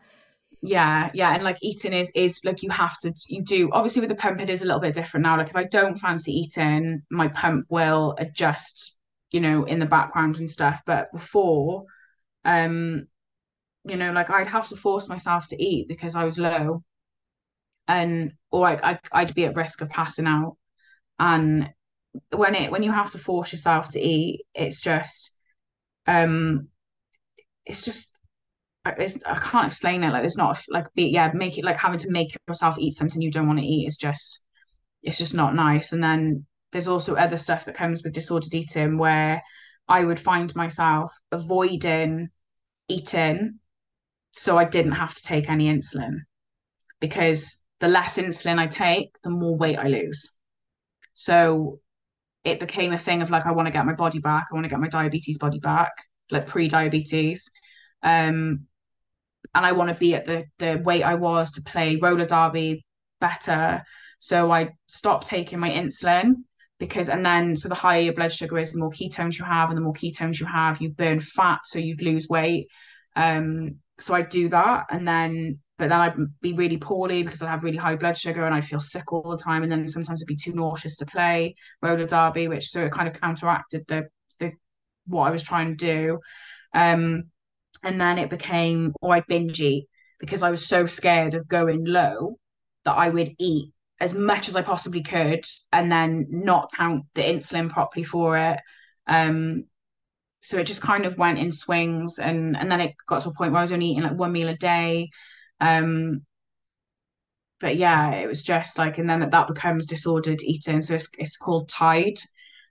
Yeah, 0.60 1.10
yeah, 1.14 1.34
and 1.34 1.44
like 1.44 1.58
eating 1.62 1.92
is 1.92 2.10
is 2.14 2.40
like 2.44 2.62
you 2.62 2.70
have 2.70 2.98
to 3.00 3.12
you 3.28 3.42
do 3.42 3.70
obviously 3.72 4.00
with 4.00 4.10
the 4.10 4.16
pump 4.16 4.40
it 4.40 4.50
is 4.50 4.62
a 4.62 4.64
little 4.64 4.80
bit 4.80 4.94
different 4.94 5.24
now. 5.24 5.36
Like 5.36 5.50
if 5.50 5.56
I 5.56 5.64
don't 5.64 5.98
fancy 5.98 6.32
eating, 6.32 7.02
my 7.10 7.28
pump 7.28 7.66
will 7.68 8.16
adjust 8.18 8.97
you 9.30 9.40
know, 9.40 9.64
in 9.64 9.78
the 9.78 9.86
background 9.86 10.38
and 10.38 10.50
stuff. 10.50 10.80
But 10.86 11.12
before, 11.12 11.84
um, 12.44 13.06
you 13.84 13.96
know, 13.96 14.12
like 14.12 14.30
I'd 14.30 14.46
have 14.46 14.68
to 14.68 14.76
force 14.76 15.08
myself 15.08 15.48
to 15.48 15.62
eat 15.62 15.88
because 15.88 16.16
I 16.16 16.24
was 16.24 16.38
low, 16.38 16.82
and 17.86 18.32
or 18.50 18.60
like 18.60 18.82
I'd, 18.82 19.00
I'd 19.12 19.34
be 19.34 19.44
at 19.44 19.56
risk 19.56 19.80
of 19.80 19.90
passing 19.90 20.26
out. 20.26 20.56
And 21.18 21.70
when 22.34 22.54
it 22.54 22.70
when 22.70 22.82
you 22.82 22.92
have 22.92 23.10
to 23.10 23.18
force 23.18 23.52
yourself 23.52 23.90
to 23.90 24.00
eat, 24.00 24.46
it's 24.54 24.80
just, 24.80 25.30
um, 26.06 26.68
it's 27.64 27.82
just. 27.82 28.10
It's, 28.86 29.18
I 29.26 29.38
can't 29.38 29.66
explain 29.66 30.02
it. 30.02 30.12
Like, 30.12 30.24
it's 30.24 30.38
not 30.38 30.62
like 30.70 30.86
be 30.94 31.08
yeah, 31.08 31.30
make 31.34 31.58
it 31.58 31.64
like 31.64 31.76
having 31.76 31.98
to 31.98 32.10
make 32.10 32.34
yourself 32.48 32.78
eat 32.78 32.94
something 32.94 33.20
you 33.20 33.30
don't 33.30 33.46
want 33.46 33.58
to 33.58 33.64
eat 33.66 33.86
is 33.86 33.98
just, 33.98 34.40
it's 35.02 35.18
just 35.18 35.34
not 35.34 35.54
nice. 35.54 35.92
And 35.92 36.02
then 36.02 36.46
there's 36.72 36.88
also 36.88 37.14
other 37.14 37.37
stuff 37.37 37.64
that 37.64 37.74
comes 37.74 38.02
with 38.02 38.12
disordered 38.12 38.54
eating 38.54 38.98
where 38.98 39.42
I 39.88 40.04
would 40.04 40.20
find 40.20 40.54
myself 40.54 41.12
avoiding 41.33 42.28
eating 42.88 43.59
so 44.33 44.59
I 44.59 44.64
didn't 44.64 44.92
have 44.92 45.14
to 45.14 45.22
take 45.22 45.48
any 45.48 45.66
insulin 45.66 46.18
because 47.00 47.57
the 47.81 47.88
less 47.88 48.16
insulin 48.16 48.59
I 48.59 48.66
take, 48.66 49.16
the 49.22 49.31
more 49.31 49.57
weight 49.57 49.78
I 49.78 49.88
lose. 49.88 50.28
So 51.14 51.81
it 52.44 52.61
became 52.61 52.92
a 52.92 52.98
thing 52.98 53.22
of 53.22 53.31
like, 53.31 53.46
I 53.46 53.52
want 53.52 53.66
to 53.66 53.72
get 53.72 53.87
my 53.87 53.94
body 53.94 54.18
back. 54.18 54.46
I 54.50 54.54
want 54.54 54.64
to 54.64 54.70
get 54.70 54.81
my 54.81 54.88
diabetes 54.88 55.38
body 55.38 55.59
back, 55.59 55.92
like 56.31 56.46
pre 56.46 56.68
diabetes. 56.68 57.50
Um, 58.02 58.66
and 59.54 59.66
I 59.66 59.72
want 59.72 59.90
to 59.90 59.96
be 59.96 60.14
at 60.14 60.24
the, 60.24 60.44
the 60.59 60.81
weight 60.85 61.02
I 61.02 61.14
was 61.14 61.52
to 61.52 61.62
play 61.62 61.96
roller 61.96 62.26
derby 62.26 62.85
better. 63.20 63.83
So 64.18 64.50
I 64.50 64.70
stopped 64.87 65.26
taking 65.26 65.59
my 65.59 65.70
insulin 65.70 66.35
because 66.78 67.08
and 67.08 67.24
then 67.24 67.56
so 67.56 67.68
the 67.68 67.74
higher 67.74 68.02
your 68.02 68.14
blood 68.14 68.32
sugar 68.32 68.58
is 68.58 68.72
the 68.72 68.78
more 68.78 68.90
ketones 68.90 69.38
you 69.38 69.44
have 69.44 69.68
and 69.68 69.76
the 69.76 69.82
more 69.82 69.92
ketones 69.92 70.38
you 70.38 70.46
have 70.46 70.80
you 70.80 70.90
burn 70.90 71.20
fat 71.20 71.60
so 71.64 71.78
you'd 71.78 72.02
lose 72.02 72.28
weight. 72.28 72.68
Um 73.16 73.76
so 74.00 74.14
I'd 74.14 74.28
do 74.28 74.48
that 74.50 74.86
and 74.90 75.06
then 75.06 75.58
but 75.76 75.88
then 75.88 76.00
I'd 76.00 76.40
be 76.40 76.52
really 76.52 76.76
poorly 76.76 77.22
because 77.22 77.42
I'd 77.42 77.48
have 77.48 77.64
really 77.64 77.76
high 77.76 77.96
blood 77.96 78.16
sugar 78.16 78.44
and 78.44 78.54
I'd 78.54 78.64
feel 78.64 78.80
sick 78.80 79.12
all 79.12 79.30
the 79.30 79.42
time 79.42 79.62
and 79.62 79.70
then 79.70 79.86
sometimes 79.88 80.22
i'd 80.22 80.26
be 80.26 80.36
too 80.36 80.52
nauseous 80.52 80.96
to 80.96 81.06
play 81.06 81.54
roller 81.82 82.06
derby 82.06 82.48
which 82.48 82.70
so 82.70 82.84
it 82.84 82.92
kind 82.92 83.08
of 83.08 83.20
counteracted 83.20 83.84
the 83.88 84.08
the 84.38 84.52
what 85.06 85.24
I 85.24 85.30
was 85.30 85.42
trying 85.42 85.76
to 85.76 85.86
do. 85.86 86.20
Um 86.74 87.24
and 87.82 88.00
then 88.00 88.18
it 88.18 88.30
became 88.30 88.92
or 89.00 89.14
I'd 89.14 89.26
binge 89.26 89.60
eat 89.60 89.88
because 90.20 90.42
I 90.42 90.50
was 90.50 90.66
so 90.66 90.86
scared 90.86 91.34
of 91.34 91.48
going 91.48 91.84
low 91.84 92.38
that 92.84 92.94
I 92.94 93.08
would 93.08 93.34
eat 93.38 93.72
as 94.00 94.14
much 94.14 94.48
as 94.48 94.56
I 94.56 94.62
possibly 94.62 95.02
could 95.02 95.44
and 95.72 95.90
then 95.90 96.26
not 96.30 96.72
count 96.72 97.04
the 97.14 97.22
insulin 97.22 97.68
properly 97.70 98.04
for 98.04 98.37
it. 98.38 98.61
Um, 99.06 99.64
so 100.40 100.58
it 100.58 100.64
just 100.64 100.82
kind 100.82 101.04
of 101.04 101.18
went 101.18 101.38
in 101.38 101.50
swings 101.50 102.18
and 102.18 102.56
and 102.56 102.70
then 102.70 102.80
it 102.80 102.94
got 103.08 103.22
to 103.22 103.30
a 103.30 103.34
point 103.34 103.52
where 103.52 103.58
I 103.58 103.62
was 103.62 103.72
only 103.72 103.87
eating 103.87 104.04
like 104.04 104.16
one 104.18 104.32
meal 104.32 104.48
a 104.48 104.56
day. 104.56 105.11
Um, 105.61 106.22
but 107.61 107.76
yeah, 107.76 108.12
it 108.12 108.28
was 108.28 108.42
just 108.42 108.78
like, 108.78 108.98
and 108.98 109.11
then 109.11 109.28
that 109.28 109.48
becomes 109.48 109.87
disordered 109.87 110.42
eating. 110.42 110.80
So 110.80 110.94
it's 110.94 111.08
it's 111.18 111.37
called 111.37 111.68
T1DE, 111.68 112.22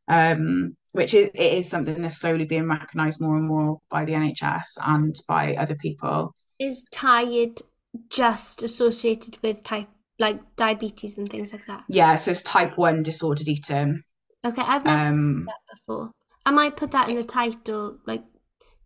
um, 0.08 0.78
which 0.94 1.14
is 1.14 1.30
it 1.34 1.54
is 1.54 1.70
something 1.70 2.02
that's 2.02 2.18
slowly 2.18 2.46
being 2.46 2.70
recognised 2.70 3.20
more 3.20 3.36
and 3.36 3.48
more 3.48 3.80
by 3.90 4.06
the 4.06 4.14
NHS 4.14 4.78
and 4.82 5.16
by 5.28 5.56
other 5.56 5.76
people. 5.76 6.34
Is 6.58 6.86
T1DE 6.94 7.62
just 8.10 8.64
associated 8.64 9.38
with 9.42 9.64
type 9.64 9.90
like 10.20 10.40
diabetes 10.56 11.18
and 11.18 11.30
things 11.30 11.54
like 11.54 11.66
that? 11.68 11.84
Yeah, 11.88 12.16
so 12.16 12.32
it's 12.32 12.42
type 12.44 12.78
one 12.78 13.04
disordered 13.04 13.48
eating. 13.48 14.04
Okay, 14.46 14.62
I've 14.62 14.86
never 14.86 15.02
um, 15.02 15.46
that 15.46 15.76
before. 15.76 16.12
I 16.46 16.52
might 16.52 16.78
put 16.78 16.92
that 16.92 17.10
in 17.10 17.16
the 17.16 17.24
title, 17.24 17.98
like 18.06 18.24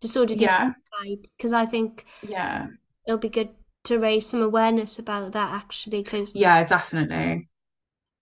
disordered 0.00 0.40
yeah. 0.40 0.72
eating, 1.04 1.22
because 1.36 1.52
I 1.52 1.66
think 1.66 2.04
yeah, 2.22 2.66
it'll 3.06 3.18
be 3.18 3.28
good 3.28 3.50
to 3.84 3.98
raise 3.98 4.28
some 4.28 4.42
awareness 4.42 4.98
about 4.98 5.32
that 5.32 5.52
actually. 5.52 6.02
Because 6.02 6.34
yeah, 6.34 6.64
definitely. 6.64 7.48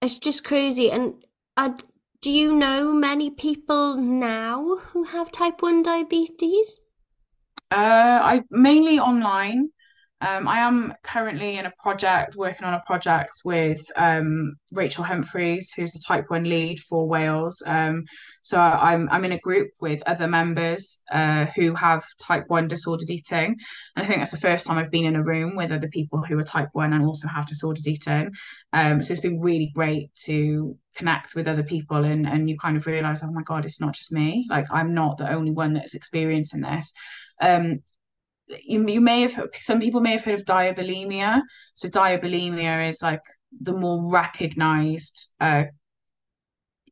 it's 0.03 0.19
just 0.19 0.45
crazy. 0.45 0.91
And 0.91 1.25
uh, 1.57 1.71
do 2.21 2.31
you 2.31 2.55
know 2.55 2.93
many 2.93 3.31
people 3.31 3.97
now 3.97 4.77
who 4.77 5.05
have 5.05 5.33
type 5.33 5.63
1 5.63 5.83
diabetes? 5.83 6.79
Uh, 7.71 8.21
I 8.23 8.43
mainly 8.51 8.99
online. 8.99 9.71
Um, 10.23 10.47
I 10.49 10.59
am 10.59 10.93
currently 11.03 11.57
in 11.57 11.65
a 11.65 11.73
project, 11.83 12.37
working 12.37 12.65
on 12.65 12.75
a 12.75 12.83
project 12.87 13.41
with 13.43 13.81
um, 13.97 14.55
Rachel 14.71 15.03
Humphreys, 15.03 15.73
who's 15.73 15.93
the 15.93 16.03
Type 16.07 16.27
One 16.29 16.45
lead 16.45 16.79
for 16.81 17.09
Wales. 17.09 17.63
Um, 17.65 18.05
so 18.43 18.61
I'm 18.61 19.09
I'm 19.11 19.25
in 19.25 19.33
a 19.33 19.39
group 19.39 19.71
with 19.81 20.03
other 20.07 20.29
members 20.29 20.99
uh, 21.11 21.47
who 21.57 21.75
have 21.75 22.05
Type 22.19 22.45
One 22.49 22.69
disordered 22.69 23.09
eating, 23.09 23.57
and 23.97 24.05
I 24.05 24.07
think 24.07 24.19
that's 24.19 24.31
the 24.31 24.37
first 24.37 24.67
time 24.67 24.77
I've 24.77 24.91
been 24.91 25.07
in 25.07 25.17
a 25.17 25.25
room 25.25 25.57
with 25.57 25.73
other 25.73 25.89
people 25.89 26.23
who 26.23 26.39
are 26.39 26.45
Type 26.45 26.69
One 26.75 26.93
and 26.93 27.05
also 27.05 27.27
have 27.27 27.47
disordered 27.47 27.87
eating. 27.87 28.31
Um, 28.75 29.01
so 29.01 29.13
it's 29.13 29.23
been 29.23 29.41
really 29.41 29.73
great 29.75 30.15
to 30.25 30.77
connect 30.97 31.35
with 31.35 31.49
other 31.49 31.63
people, 31.63 32.05
and 32.05 32.27
and 32.29 32.51
you 32.51 32.59
kind 32.59 32.77
of 32.77 32.87
realize, 32.87 33.23
oh 33.23 33.33
my 33.33 33.43
God, 33.43 33.65
it's 33.65 33.81
not 33.81 33.95
just 33.95 34.13
me. 34.13 34.47
Like 34.51 34.67
I'm 34.71 34.93
not 34.93 35.17
the 35.17 35.33
only 35.33 35.53
one 35.53 35.73
that's 35.73 35.95
experiencing 35.95 36.61
this. 36.61 36.93
Um, 37.41 37.81
you, 38.63 38.87
you 38.87 39.01
may 39.01 39.23
have 39.23 39.49
some 39.55 39.81
people 39.81 40.01
may 40.01 40.13
have 40.13 40.25
heard 40.25 40.39
of 40.41 40.47
diabulimia. 40.47 41.43
So 41.75 41.89
diabulimia 41.89 42.89
is 42.89 43.03
like 43.03 43.23
the 43.61 43.73
more 43.73 44.11
recognized 44.11 45.29
uh, 45.41 45.65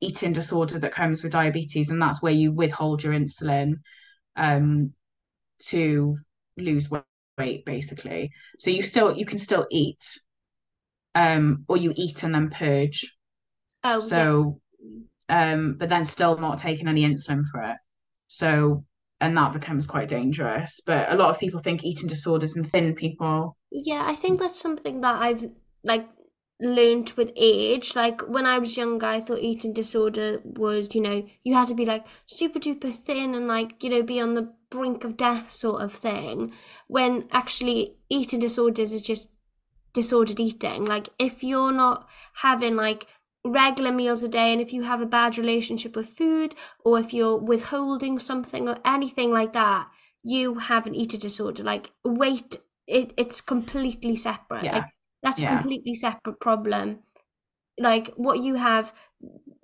eating 0.01 0.33
disorder 0.33 0.79
that 0.79 0.93
comes 0.93 1.23
with 1.23 1.33
diabetes, 1.33 1.91
and 1.91 2.01
that's 2.01 2.23
where 2.23 2.33
you 2.33 2.53
withhold 2.53 3.03
your 3.03 3.13
insulin 3.13 3.75
um, 4.37 4.93
to 5.65 6.19
lose 6.57 6.89
weight, 6.91 7.65
basically. 7.65 8.31
So 8.59 8.71
you 8.71 8.83
still 8.83 9.17
you 9.17 9.27
can 9.27 9.39
still 9.39 9.67
eat, 9.71 10.19
um, 11.15 11.65
or 11.69 11.77
you 11.77 11.93
eat 11.97 12.23
and 12.23 12.35
then 12.35 12.51
purge. 12.51 13.17
Oh, 13.85 14.01
so, 14.01 14.61
yeah. 15.29 15.53
um, 15.53 15.77
but 15.79 15.89
then 15.89 16.05
still 16.05 16.37
not 16.37 16.59
taking 16.59 16.89
any 16.89 17.05
insulin 17.05 17.45
for 17.51 17.63
it. 17.63 17.77
So 18.27 18.85
and 19.21 19.37
that 19.37 19.53
becomes 19.53 19.87
quite 19.87 20.09
dangerous. 20.09 20.81
But 20.85 21.13
a 21.13 21.17
lot 21.17 21.31
of 21.31 21.39
people 21.39 21.61
think 21.61 21.85
eating 21.85 22.09
disorders 22.09 22.57
and 22.57 22.71
thin 22.71 22.95
people. 22.95 23.57
Yeah, 23.71 24.05
I 24.07 24.15
think 24.15 24.39
that's 24.39 24.61
something 24.61 25.01
that 25.01 25.21
I've 25.21 25.47
like 25.85 26.09
learned 26.61 27.13
with 27.17 27.33
age. 27.37 27.95
Like 27.97 28.21
when 28.29 28.47
I 28.47 28.59
was 28.59 28.77
younger, 28.77 29.07
I 29.07 29.21
thought 29.21 29.41
eating 29.41 29.73
disorder 29.73 30.41
was, 30.45 30.95
you 30.95 31.01
know, 31.01 31.25
you 31.45 31.55
had 31.55 31.69
to 31.69 31.75
be 31.75 31.85
like 31.85 32.07
super 32.27 32.59
duper 32.59 32.95
thin 32.95 33.35
and 33.35 33.49
like, 33.49 33.83
you 33.83 33.91
know, 33.91 34.03
be 34.03 34.21
on 34.21 34.35
the 34.35 34.53
brink 34.71 35.05
of 35.05 35.17
death 35.17 35.53
sort 35.53 35.83
of 35.83 35.93
thing. 35.93 36.53
When 36.87 37.29
actually 37.33 37.97
eating 38.09 38.41
disorders 38.41 38.93
is 38.93 39.03
just 39.03 39.31
disordered 39.93 40.41
eating. 40.41 40.85
Like 40.85 41.09
if 41.19 41.43
you're 41.43 41.73
not 41.73 42.09
having 42.35 42.77
like 42.77 43.07
regular 43.53 43.93
meals 43.93 44.23
a 44.23 44.29
day 44.29 44.53
and 44.53 44.61
if 44.61 44.73
you 44.73 44.83
have 44.83 45.01
a 45.01 45.07
bad 45.07 45.39
relationship 45.39 45.97
with 45.97 46.09
food 46.09 46.55
or 46.85 46.99
if 46.99 47.13
you're 47.13 47.37
withholding 47.37 48.19
something 48.19 48.69
or 48.69 48.79
anything 48.85 49.33
like 49.33 49.53
that 49.53 49.89
you 50.23 50.55
have 50.55 50.87
an 50.87 50.95
eating 50.95 51.21
disorder 51.21 51.63
like 51.63 51.93
weight 52.05 52.57
it, 52.87 53.13
it's 53.17 53.41
completely 53.41 54.17
separate 54.17 54.65
yeah. 54.65 54.73
like 54.73 54.85
that's 55.23 55.41
yeah. 55.41 55.55
a 55.55 55.59
completely 55.59 55.95
separate 55.95 56.41
problem 56.41 57.01
like 57.79 58.13
what 58.17 58.43
you 58.43 58.55
have 58.57 58.93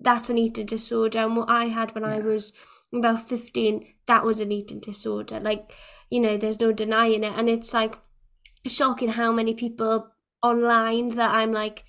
that's 0.00 0.30
an 0.30 0.38
eating 0.38 0.66
disorder 0.66 1.18
and 1.20 1.36
what 1.36 1.50
i 1.50 1.66
had 1.66 1.94
when 1.94 2.04
yeah. 2.04 2.14
i 2.14 2.18
was 2.20 2.52
about 2.92 3.26
15 3.26 3.86
that 4.06 4.24
was 4.24 4.40
an 4.40 4.52
eating 4.52 4.80
disorder 4.80 5.40
like 5.40 5.72
you 6.10 6.20
know 6.20 6.36
there's 6.36 6.60
no 6.60 6.72
denying 6.72 7.24
it 7.24 7.32
and 7.36 7.48
it's 7.48 7.74
like 7.74 7.98
shocking 8.66 9.10
how 9.10 9.32
many 9.32 9.54
people 9.54 10.08
online 10.42 11.08
that 11.10 11.34
i'm 11.34 11.52
like 11.52 11.84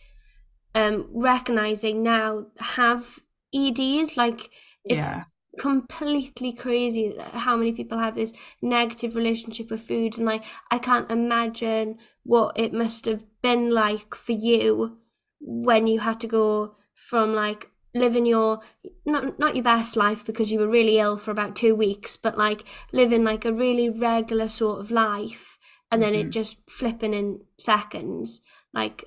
um, 0.76 1.08
recognizing 1.12 2.04
now 2.04 2.46
have 2.60 3.20
EDs. 3.54 4.18
Like 4.18 4.52
it's 4.84 5.08
yeah. 5.08 5.24
completely 5.58 6.54
crazy 6.54 7.16
how 7.34 7.56
many 7.56 7.72
people 7.72 7.98
have 7.98 8.16
this 8.16 8.34
negative 8.62 9.16
relationship 9.16 9.72
with 9.72 9.82
food, 9.82 10.18
and 10.18 10.26
like 10.28 10.44
I 10.70 10.78
can't 10.78 11.10
imagine 11.10 11.98
what 12.24 12.60
it 12.60 12.74
must 12.74 13.06
have 13.06 13.24
been 13.42 13.72
like 13.72 14.14
for 14.14 14.34
you 14.34 14.98
when 15.40 15.88
you 15.88 16.00
had 16.00 16.20
to 16.22 16.28
go 16.28 16.76
from 16.94 17.34
like 17.34 17.70
living 17.94 18.26
your 18.26 18.60
not 19.06 19.40
not 19.40 19.56
your 19.56 19.64
best 19.64 19.96
life 19.96 20.26
because 20.26 20.52
you 20.52 20.60
were 20.60 20.68
really 20.68 21.00
ill 21.00 21.18
for 21.18 21.32
about 21.32 21.56
two 21.56 21.74
weeks, 21.74 22.18
but 22.18 22.38
like 22.38 22.66
living 22.92 23.24
like 23.24 23.46
a 23.46 23.54
really 23.54 23.90
regular 23.90 24.50
sort 24.50 24.82
of 24.82 24.92
life, 24.92 25.58
and 25.90 26.02
then 26.02 26.14
mm-hmm. 26.14 26.28
it 26.28 26.32
just 26.32 26.70
flipping 26.70 27.14
in 27.14 27.40
seconds. 27.58 28.42
Like 28.74 29.06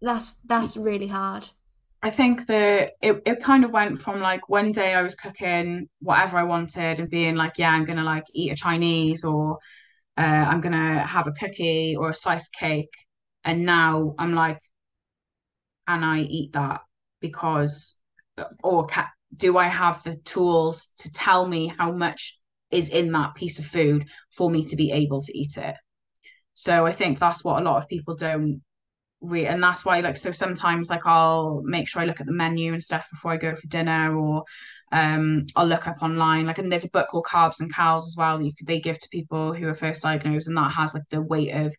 that's 0.00 0.36
that's 0.44 0.76
really 0.76 1.08
hard. 1.08 1.48
I 2.02 2.10
think 2.10 2.46
that 2.46 2.92
it, 3.02 3.22
it 3.26 3.42
kind 3.42 3.64
of 3.64 3.72
went 3.72 4.00
from 4.00 4.20
like 4.20 4.48
one 4.48 4.72
day 4.72 4.94
I 4.94 5.02
was 5.02 5.14
cooking 5.14 5.88
whatever 6.00 6.38
I 6.38 6.44
wanted 6.44 6.98
and 6.98 7.10
being 7.10 7.36
like, 7.36 7.58
yeah, 7.58 7.70
I'm 7.70 7.84
gonna 7.84 8.04
like 8.04 8.24
eat 8.32 8.52
a 8.52 8.56
Chinese 8.56 9.22
or 9.24 9.58
uh, 10.16 10.20
I'm 10.20 10.60
gonna 10.60 11.06
have 11.06 11.26
a 11.26 11.32
cookie 11.32 11.96
or 11.96 12.10
a 12.10 12.14
slice 12.14 12.44
of 12.46 12.52
cake, 12.52 12.94
and 13.44 13.66
now 13.66 14.14
I'm 14.18 14.34
like, 14.34 14.60
can 15.86 16.04
I 16.04 16.22
eat 16.22 16.52
that? 16.52 16.80
Because 17.20 17.96
or 18.62 18.86
do 19.36 19.58
I 19.58 19.68
have 19.68 20.02
the 20.02 20.16
tools 20.24 20.88
to 20.98 21.12
tell 21.12 21.46
me 21.46 21.72
how 21.78 21.92
much 21.92 22.38
is 22.70 22.88
in 22.88 23.12
that 23.12 23.34
piece 23.34 23.58
of 23.58 23.66
food 23.66 24.06
for 24.36 24.50
me 24.50 24.64
to 24.64 24.76
be 24.76 24.92
able 24.92 25.22
to 25.22 25.38
eat 25.38 25.56
it? 25.58 25.74
So 26.54 26.86
I 26.86 26.92
think 26.92 27.18
that's 27.18 27.44
what 27.44 27.60
a 27.60 27.64
lot 27.64 27.82
of 27.82 27.88
people 27.88 28.16
don't 28.16 28.62
re- 29.20 29.46
and 29.46 29.62
that's 29.62 29.84
why 29.84 30.00
like 30.00 30.16
so 30.16 30.32
sometimes 30.32 30.90
like 30.90 31.06
I'll 31.06 31.62
make 31.64 31.88
sure 31.88 32.02
I 32.02 32.04
look 32.06 32.20
at 32.20 32.26
the 32.26 32.32
menu 32.32 32.72
and 32.72 32.82
stuff 32.82 33.08
before 33.10 33.32
I 33.32 33.36
go 33.36 33.54
for 33.54 33.66
dinner 33.66 34.16
or 34.16 34.44
um 34.92 35.46
I'll 35.56 35.66
look 35.66 35.86
up 35.86 36.02
online 36.02 36.46
like 36.46 36.58
and 36.58 36.70
there's 36.70 36.84
a 36.84 36.90
book 36.90 37.08
called 37.08 37.26
Carbs 37.26 37.60
and 37.60 37.72
Cals 37.72 38.06
as 38.08 38.16
well 38.16 38.38
that 38.38 38.44
you 38.44 38.52
could 38.56 38.66
they 38.66 38.80
give 38.80 38.98
to 39.00 39.08
people 39.10 39.52
who 39.54 39.68
are 39.68 39.74
first 39.74 40.02
diagnosed 40.02 40.48
and 40.48 40.56
that 40.56 40.72
has 40.72 40.94
like 40.94 41.08
the 41.10 41.22
weight 41.22 41.52
of 41.52 41.74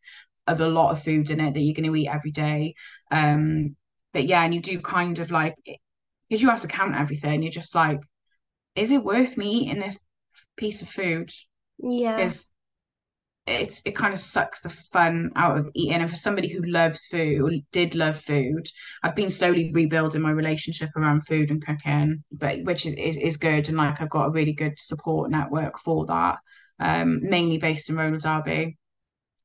of 0.47 0.59
a 0.61 0.67
lot 0.67 0.91
of 0.91 1.03
food 1.03 1.29
in 1.29 1.39
it 1.39 1.53
that 1.53 1.61
you're 1.61 1.75
going 1.75 1.91
to 1.91 1.95
eat 1.95 2.07
every 2.07 2.31
day. 2.31 2.75
Um 3.11 3.75
but 4.13 4.25
yeah 4.25 4.43
and 4.43 4.53
you 4.53 4.61
do 4.61 4.79
kind 4.81 5.19
of 5.19 5.31
like 5.31 5.55
because 6.29 6.41
you 6.41 6.49
have 6.49 6.61
to 6.61 6.67
count 6.67 6.95
everything 6.95 7.41
you're 7.43 7.51
just 7.51 7.75
like 7.75 7.99
is 8.75 8.91
it 8.91 9.03
worth 9.03 9.37
me 9.37 9.51
eating 9.51 9.79
this 9.79 9.99
piece 10.57 10.81
of 10.81 10.89
food? 10.89 11.31
Yeah. 11.79 12.15
Because 12.15 12.47
it's 13.47 13.81
it 13.85 13.95
kind 13.95 14.13
of 14.13 14.19
sucks 14.19 14.61
the 14.61 14.69
fun 14.69 15.31
out 15.35 15.57
of 15.57 15.69
eating. 15.73 16.01
And 16.01 16.09
for 16.09 16.15
somebody 16.15 16.47
who 16.47 16.61
loves 16.63 17.05
food 17.07 17.41
or 17.41 17.51
did 17.71 17.95
love 17.95 18.19
food, 18.19 18.67
I've 19.03 19.15
been 19.15 19.29
slowly 19.29 19.71
rebuilding 19.73 20.21
my 20.21 20.31
relationship 20.31 20.89
around 20.95 21.25
food 21.25 21.49
and 21.49 21.65
cooking, 21.65 22.23
but 22.31 22.63
which 22.63 22.85
is, 22.85 23.17
is, 23.17 23.37
good. 23.37 23.67
And 23.67 23.77
like 23.77 23.99
I've 23.99 24.09
got 24.09 24.27
a 24.27 24.31
really 24.31 24.53
good 24.53 24.73
support 24.77 25.31
network 25.31 25.79
for 25.79 26.05
that, 26.05 26.37
um, 26.79 27.19
mainly 27.23 27.57
based 27.57 27.89
in 27.89 27.95
Roller 27.95 28.17
Derby. 28.17 28.77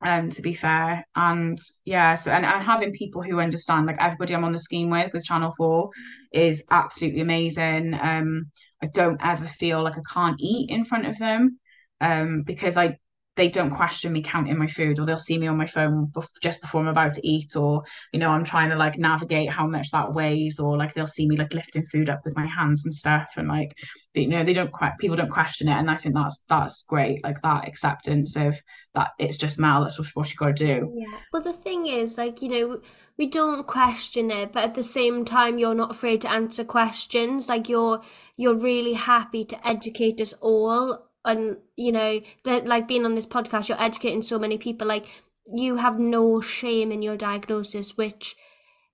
Um, 0.02 0.28
to 0.30 0.42
be 0.42 0.52
fair. 0.52 1.06
And 1.16 1.58
yeah, 1.86 2.16
so 2.16 2.30
and, 2.30 2.44
and 2.44 2.62
having 2.62 2.92
people 2.92 3.22
who 3.22 3.40
understand, 3.40 3.86
like 3.86 3.96
everybody 3.98 4.34
I'm 4.34 4.44
on 4.44 4.52
the 4.52 4.58
scheme 4.58 4.90
with 4.90 5.10
with 5.14 5.24
Channel 5.24 5.54
4 5.56 5.88
is 6.32 6.64
absolutely 6.70 7.22
amazing. 7.22 7.94
Um, 7.98 8.50
I 8.82 8.88
don't 8.88 9.18
ever 9.24 9.46
feel 9.46 9.82
like 9.82 9.96
I 9.96 10.02
can't 10.12 10.36
eat 10.38 10.68
in 10.68 10.84
front 10.84 11.06
of 11.06 11.18
them. 11.18 11.58
Um, 12.02 12.42
because 12.42 12.76
I 12.76 12.98
they 13.36 13.48
don't 13.48 13.70
question 13.70 14.12
me 14.12 14.22
counting 14.22 14.58
my 14.58 14.66
food 14.66 14.98
or 14.98 15.04
they'll 15.04 15.18
see 15.18 15.38
me 15.38 15.46
on 15.46 15.56
my 15.56 15.66
phone 15.66 16.10
just 16.40 16.60
before 16.60 16.80
I'm 16.80 16.88
about 16.88 17.14
to 17.14 17.26
eat 17.26 17.54
or 17.54 17.84
you 18.12 18.18
know 18.18 18.30
I'm 18.30 18.44
trying 18.44 18.70
to 18.70 18.76
like 18.76 18.98
navigate 18.98 19.50
how 19.50 19.66
much 19.66 19.90
that 19.90 20.12
weighs 20.14 20.58
or 20.58 20.76
like 20.76 20.94
they'll 20.94 21.06
see 21.06 21.28
me 21.28 21.36
like 21.36 21.52
lifting 21.52 21.84
food 21.84 22.08
up 22.08 22.22
with 22.24 22.34
my 22.36 22.46
hands 22.46 22.84
and 22.84 22.92
stuff 22.92 23.28
and 23.36 23.48
like 23.48 23.76
you 24.14 24.28
know 24.28 24.42
they 24.42 24.54
don't 24.54 24.72
quite 24.72 24.98
people 24.98 25.16
don't 25.16 25.30
question 25.30 25.68
it 25.68 25.72
and 25.72 25.90
I 25.90 25.96
think 25.96 26.14
that's 26.14 26.42
that's 26.48 26.82
great 26.82 27.22
like 27.22 27.40
that 27.42 27.68
acceptance 27.68 28.36
of 28.36 28.60
that 28.94 29.10
it's 29.18 29.36
just 29.36 29.58
Mel 29.58 29.82
that's 29.82 29.98
what 30.14 30.30
you 30.30 30.36
got 30.36 30.56
to 30.56 30.66
do. 30.66 30.92
Yeah. 30.96 31.18
Well 31.32 31.42
the 31.42 31.52
thing 31.52 31.86
is 31.86 32.16
like 32.16 32.40
you 32.40 32.48
know 32.48 32.80
we 33.18 33.26
don't 33.26 33.66
question 33.66 34.30
it 34.30 34.52
but 34.52 34.64
at 34.64 34.74
the 34.74 34.84
same 34.84 35.24
time 35.24 35.58
you're 35.58 35.74
not 35.74 35.90
afraid 35.90 36.22
to 36.22 36.30
answer 36.30 36.64
questions. 36.64 37.48
Like 37.48 37.68
you're 37.68 38.00
you're 38.36 38.56
really 38.56 38.94
happy 38.94 39.44
to 39.44 39.68
educate 39.68 40.20
us 40.20 40.32
all 40.40 41.05
and 41.26 41.58
you 41.76 41.92
know 41.92 42.20
that 42.44 42.66
like 42.66 42.88
being 42.88 43.04
on 43.04 43.14
this 43.14 43.26
podcast 43.26 43.68
you're 43.68 43.82
educating 43.82 44.22
so 44.22 44.38
many 44.38 44.58
people 44.58 44.86
like 44.86 45.06
you 45.52 45.76
have 45.76 45.98
no 45.98 46.40
shame 46.40 46.90
in 46.90 47.02
your 47.02 47.16
diagnosis 47.16 47.96
which 47.96 48.36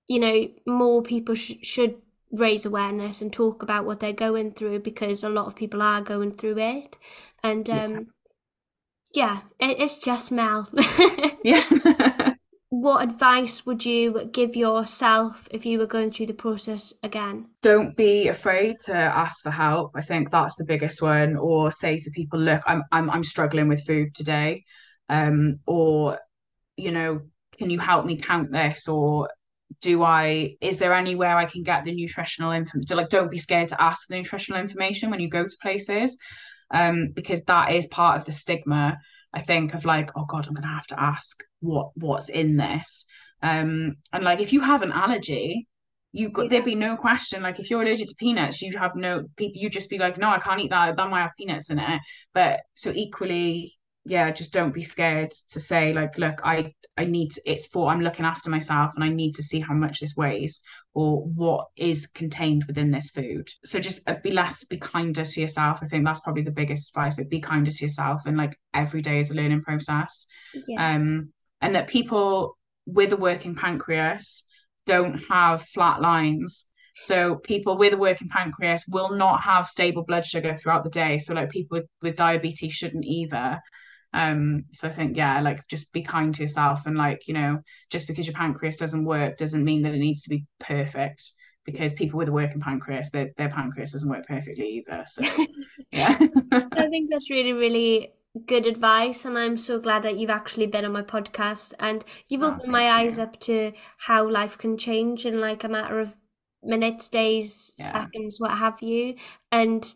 you 0.07 0.19
know 0.19 0.47
more 0.67 1.01
people 1.01 1.35
sh- 1.35 1.53
should 1.61 1.95
raise 2.33 2.65
awareness 2.65 3.21
and 3.21 3.31
talk 3.31 3.61
about 3.61 3.85
what 3.85 3.99
they're 3.99 4.11
going 4.11 4.51
through 4.51 4.79
because 4.79 5.23
a 5.23 5.29
lot 5.29 5.45
of 5.45 5.55
people 5.55 5.81
are 5.81 6.01
going 6.01 6.31
through 6.31 6.57
it. 6.57 6.97
And 7.43 7.69
um 7.69 8.07
yeah, 9.13 9.41
yeah 9.59 9.69
it, 9.69 9.79
it's 9.79 9.99
just 9.99 10.31
mel. 10.31 10.69
Yeah 11.43 12.32
what 12.73 13.03
advice 13.03 13.67
would 13.67 13.85
you 13.85 14.27
give 14.31 14.55
yourself 14.55 15.47
if 15.51 15.63
you 15.63 15.77
were 15.77 15.85
going 15.85 16.11
through 16.11 16.25
the 16.25 16.33
process 16.33 16.91
again? 17.03 17.45
Don't 17.61 17.95
be 17.95 18.29
afraid 18.29 18.77
to 18.85 18.95
ask 18.95 19.43
for 19.43 19.51
help. 19.51 19.91
I 19.93 20.01
think 20.01 20.31
that's 20.31 20.55
the 20.55 20.65
biggest 20.65 20.99
one. 20.99 21.37
Or 21.37 21.71
say 21.71 21.99
to 21.99 22.09
people, 22.09 22.39
look, 22.39 22.63
I'm 22.65 22.81
I'm 22.91 23.11
I'm 23.11 23.23
struggling 23.23 23.67
with 23.67 23.85
food 23.85 24.15
today. 24.15 24.63
Um, 25.07 25.59
or, 25.67 26.17
you 26.75 26.89
know, 26.89 27.21
can 27.59 27.69
you 27.69 27.77
help 27.77 28.07
me 28.07 28.17
count 28.17 28.51
this? 28.51 28.87
Or 28.87 29.29
do 29.81 30.01
I 30.01 30.55
is 30.59 30.79
there 30.79 30.95
anywhere 30.95 31.37
I 31.37 31.45
can 31.45 31.61
get 31.61 31.83
the 31.83 31.93
nutritional 31.93 32.53
information? 32.53 32.97
Like, 32.97 33.09
don't 33.09 33.29
be 33.29 33.37
scared 33.37 33.69
to 33.69 33.79
ask 33.79 34.07
for 34.07 34.13
the 34.13 34.17
nutritional 34.17 34.59
information 34.59 35.11
when 35.11 35.19
you 35.19 35.29
go 35.29 35.43
to 35.43 35.57
places, 35.61 36.17
um, 36.73 37.09
because 37.13 37.43
that 37.43 37.71
is 37.71 37.85
part 37.85 38.17
of 38.17 38.25
the 38.25 38.31
stigma. 38.31 38.97
I 39.33 39.41
think 39.41 39.73
of 39.73 39.85
like, 39.85 40.11
oh 40.15 40.25
God, 40.25 40.47
I'm 40.47 40.53
gonna 40.53 40.67
have 40.67 40.87
to 40.87 40.99
ask 41.01 41.43
what 41.61 41.91
what's 41.95 42.29
in 42.29 42.57
this. 42.57 43.05
Um, 43.41 43.97
and 44.11 44.23
like 44.23 44.39
if 44.39 44.53
you 44.53 44.61
have 44.61 44.81
an 44.83 44.91
allergy, 44.91 45.67
you 46.11 46.29
got 46.29 46.49
there'd 46.49 46.65
be 46.65 46.75
no 46.75 46.95
question. 46.95 47.41
Like 47.41 47.59
if 47.59 47.69
you're 47.69 47.81
allergic 47.81 48.07
to 48.09 48.15
peanuts, 48.15 48.61
you 48.61 48.77
have 48.77 48.95
no 48.95 49.23
people. 49.35 49.61
You 49.61 49.69
just 49.69 49.89
be 49.89 49.97
like, 49.97 50.17
no, 50.17 50.29
I 50.29 50.39
can't 50.39 50.61
eat 50.61 50.69
that. 50.69 50.95
That 50.95 51.09
might 51.09 51.23
have 51.23 51.31
peanuts 51.37 51.69
in 51.71 51.79
it. 51.79 52.01
But 52.33 52.61
so 52.75 52.91
equally, 52.93 53.73
yeah, 54.05 54.31
just 54.31 54.53
don't 54.53 54.73
be 54.73 54.83
scared 54.83 55.31
to 55.49 55.59
say 55.59 55.93
like, 55.93 56.17
look, 56.17 56.41
I 56.43 56.73
I 56.97 57.05
need 57.05 57.31
to, 57.31 57.41
it's 57.45 57.65
for 57.67 57.89
I'm 57.89 58.01
looking 58.01 58.25
after 58.25 58.49
myself 58.49 58.91
and 58.95 59.03
I 59.03 59.09
need 59.09 59.33
to 59.35 59.43
see 59.43 59.59
how 59.59 59.73
much 59.73 59.99
this 59.99 60.15
weighs 60.15 60.61
or 60.93 61.23
what 61.23 61.67
is 61.75 62.05
contained 62.07 62.65
within 62.65 62.91
this 62.91 63.09
food. 63.09 63.49
So 63.65 63.79
just 63.79 64.01
uh, 64.07 64.15
be 64.23 64.31
less, 64.31 64.63
be 64.63 64.77
kinder 64.77 65.25
to 65.25 65.41
yourself. 65.41 65.79
I 65.81 65.87
think 65.87 66.05
that's 66.05 66.19
probably 66.19 66.43
the 66.43 66.51
biggest 66.51 66.89
advice. 66.89 67.17
Like 67.17 67.29
be 67.29 67.41
kinder 67.41 67.71
to 67.71 67.83
yourself 67.83 68.21
and 68.25 68.37
like 68.37 68.57
every 68.73 69.01
day 69.01 69.19
is 69.19 69.31
a 69.31 69.33
learning 69.33 69.63
process. 69.63 70.27
Yeah. 70.67 70.93
Um, 70.95 71.33
and 71.61 71.75
that 71.75 71.87
people 71.87 72.57
with 72.85 73.13
a 73.13 73.17
working 73.17 73.55
pancreas 73.55 74.43
don't 74.85 75.17
have 75.29 75.63
flat 75.73 76.01
lines. 76.01 76.65
So 76.95 77.37
people 77.37 77.77
with 77.77 77.93
a 77.93 77.97
working 77.97 78.29
pancreas 78.29 78.83
will 78.87 79.15
not 79.15 79.41
have 79.41 79.67
stable 79.67 80.03
blood 80.03 80.27
sugar 80.27 80.55
throughout 80.55 80.83
the 80.83 80.91
day. 80.91 81.17
So 81.17 81.33
like 81.33 81.49
people 81.49 81.79
with, 81.79 81.87
with 82.03 82.15
diabetes 82.15 82.73
shouldn't 82.73 83.05
either. 83.05 83.59
Um, 84.13 84.65
so 84.73 84.87
I 84.87 84.91
think 84.91 85.17
yeah, 85.17 85.41
like 85.41 85.67
just 85.67 85.91
be 85.91 86.03
kind 86.03 86.33
to 86.35 86.41
yourself 86.41 86.85
and 86.85 86.97
like, 86.97 87.27
you 87.27 87.33
know, 87.33 87.61
just 87.89 88.07
because 88.07 88.27
your 88.27 88.35
pancreas 88.35 88.77
doesn't 88.77 89.05
work 89.05 89.37
doesn't 89.37 89.63
mean 89.63 89.81
that 89.83 89.93
it 89.93 89.99
needs 89.99 90.21
to 90.23 90.29
be 90.29 90.45
perfect. 90.59 91.33
Because 91.65 91.93
people 91.93 92.17
with 92.17 92.27
a 92.27 92.31
working 92.33 92.59
pancreas, 92.59 93.09
their 93.09 93.31
their 93.37 93.49
pancreas 93.49 93.93
doesn't 93.93 94.09
work 94.09 94.27
perfectly 94.27 94.83
either. 94.85 95.05
So 95.07 95.23
yeah. 95.91 96.17
I 96.51 96.87
think 96.89 97.09
that's 97.09 97.29
really, 97.29 97.53
really 97.53 98.13
good 98.47 98.65
advice 98.65 99.25
and 99.25 99.37
I'm 99.37 99.57
so 99.57 99.79
glad 99.79 100.01
that 100.03 100.17
you've 100.17 100.29
actually 100.31 100.65
been 100.65 100.85
on 100.85 100.91
my 100.91 101.03
podcast 101.03 101.73
and 101.79 102.03
you've 102.27 102.41
oh, 102.41 102.47
opened 102.47 102.71
my 102.71 102.89
eyes 102.89 103.19
up 103.19 103.39
to 103.41 103.73
how 103.97 104.27
life 104.27 104.57
can 104.57 104.75
change 104.75 105.25
in 105.25 105.39
like 105.39 105.63
a 105.63 105.69
matter 105.69 105.99
of 105.99 106.15
minutes, 106.63 107.09
days, 107.09 107.73
yeah. 107.77 107.91
seconds, 107.91 108.39
what 108.39 108.57
have 108.57 108.81
you. 108.81 109.15
And 109.51 109.93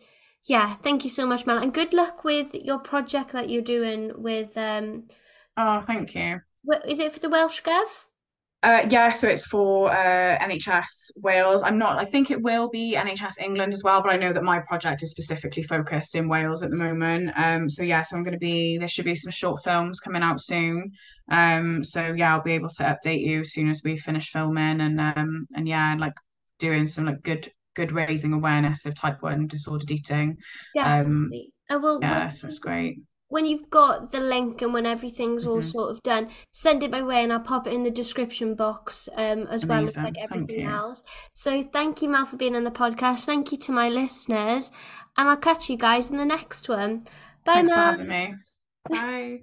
yeah, 0.48 0.76
thank 0.76 1.04
you 1.04 1.10
so 1.10 1.26
much, 1.26 1.46
Mel. 1.46 1.58
And 1.58 1.74
good 1.74 1.94
luck 1.94 2.24
with 2.24 2.56
your 2.56 2.80
project 2.80 3.32
that 3.32 3.50
you're 3.50 3.62
doing 3.62 4.12
with 4.16 4.58
um 4.58 5.08
Oh, 5.58 5.82
thank 5.82 6.16
you. 6.16 6.40
What 6.64 6.88
is 6.88 7.00
it 7.00 7.14
for 7.14 7.20
the 7.20 7.30
Welsh 7.30 7.62
Gov? 7.62 8.06
Uh, 8.64 8.86
yeah, 8.90 9.12
so 9.12 9.28
it's 9.28 9.46
for 9.46 9.92
uh, 9.92 10.38
NHS 10.40 11.12
Wales. 11.18 11.62
I'm 11.62 11.78
not, 11.78 12.00
I 12.00 12.06
think 12.06 12.32
it 12.32 12.42
will 12.42 12.70
be 12.70 12.96
NHS 12.96 13.40
England 13.40 13.72
as 13.72 13.84
well, 13.84 14.02
but 14.02 14.12
I 14.12 14.18
know 14.18 14.34
that 14.34 14.44
my 14.44 14.60
project 14.60 15.04
is 15.04 15.12
specifically 15.12 15.62
focused 15.62 16.16
in 16.16 16.28
Wales 16.28 16.64
at 16.64 16.72
the 16.72 16.76
moment. 16.76 17.32
Um, 17.38 17.70
so 17.70 17.84
yeah, 17.84 18.02
so 18.02 18.18
I'm 18.18 18.24
going 18.24 18.34
to 18.34 18.40
be, 18.40 18.78
there 18.80 18.88
should 18.88 19.06
be 19.06 19.16
some 19.16 19.32
short 19.32 19.64
films 19.64 20.00
coming 20.00 20.24
out 20.24 20.42
soon. 20.42 20.92
Um, 21.30 21.84
so 21.84 22.14
yeah, 22.18 22.34
I'll 22.34 22.42
be 22.42 22.54
able 22.54 22.70
to 22.70 22.84
update 22.84 23.24
you 23.24 23.42
as 23.42 23.54
soon 23.54 23.70
as 23.70 23.84
we 23.84 23.96
finish 23.96 24.32
filming 24.32 24.82
and, 24.82 25.00
um, 25.00 25.48
and 25.56 25.68
yeah, 25.68 25.96
like 25.98 26.16
doing 26.58 26.88
some 26.88 27.06
like 27.06 27.22
good, 27.22 27.52
good 27.78 27.94
raising 27.94 28.34
awareness 28.34 28.86
of 28.86 28.96
type 28.96 29.22
1 29.22 29.48
disordered 29.48 29.92
eating. 29.92 30.38
Definitely. 30.74 31.54
Um, 31.70 31.82
will. 31.82 32.00
Yeah, 32.02 32.30
so 32.30 32.48
it's 32.48 32.60
great 32.60 33.00
when 33.30 33.46
you've 33.46 33.70
got 33.70 34.12
the 34.12 34.20
link 34.20 34.62
and 34.62 34.74
when 34.74 34.86
everything's 34.86 35.46
all 35.46 35.58
mm-hmm. 35.58 35.70
sort 35.70 35.92
of 35.92 36.02
done, 36.04 36.30
send 36.52 36.82
it 36.84 36.92
my 36.92 37.02
way 37.02 37.24
and 37.24 37.34
I'll 37.34 37.40
pop 37.40 37.68
it 37.68 37.74
in 37.74 37.84
the 37.84 37.92
description 37.92 38.56
box 38.56 39.10
um, 39.16 39.48
as 39.48 39.64
Amazing. 39.64 39.68
well 39.68 39.88
as 39.88 39.98
like 39.98 40.18
everything 40.18 40.66
else. 40.66 41.04
So 41.34 41.64
thank 41.64 42.02
you, 42.02 42.10
Mel, 42.10 42.26
for 42.26 42.38
being 42.38 42.56
on 42.56 42.64
the 42.64 42.72
podcast. 42.72 43.26
Thank 43.26 43.52
you 43.52 43.58
to 43.60 43.72
my 43.72 43.90
listeners, 43.90 44.72
and 45.18 45.28
I'll 45.28 45.38
catch 45.38 45.70
you 45.70 45.78
guys 45.78 46.10
in 46.10 46.18
the 46.18 46.26
next 46.26 46.70
one. 46.70 47.00
Bye, 47.44 47.54
Thanks 47.56 47.72
Mel. 47.72 47.78
for 47.78 47.92
having 47.92 48.08
me. 48.08 48.34
Bye. 48.90 49.40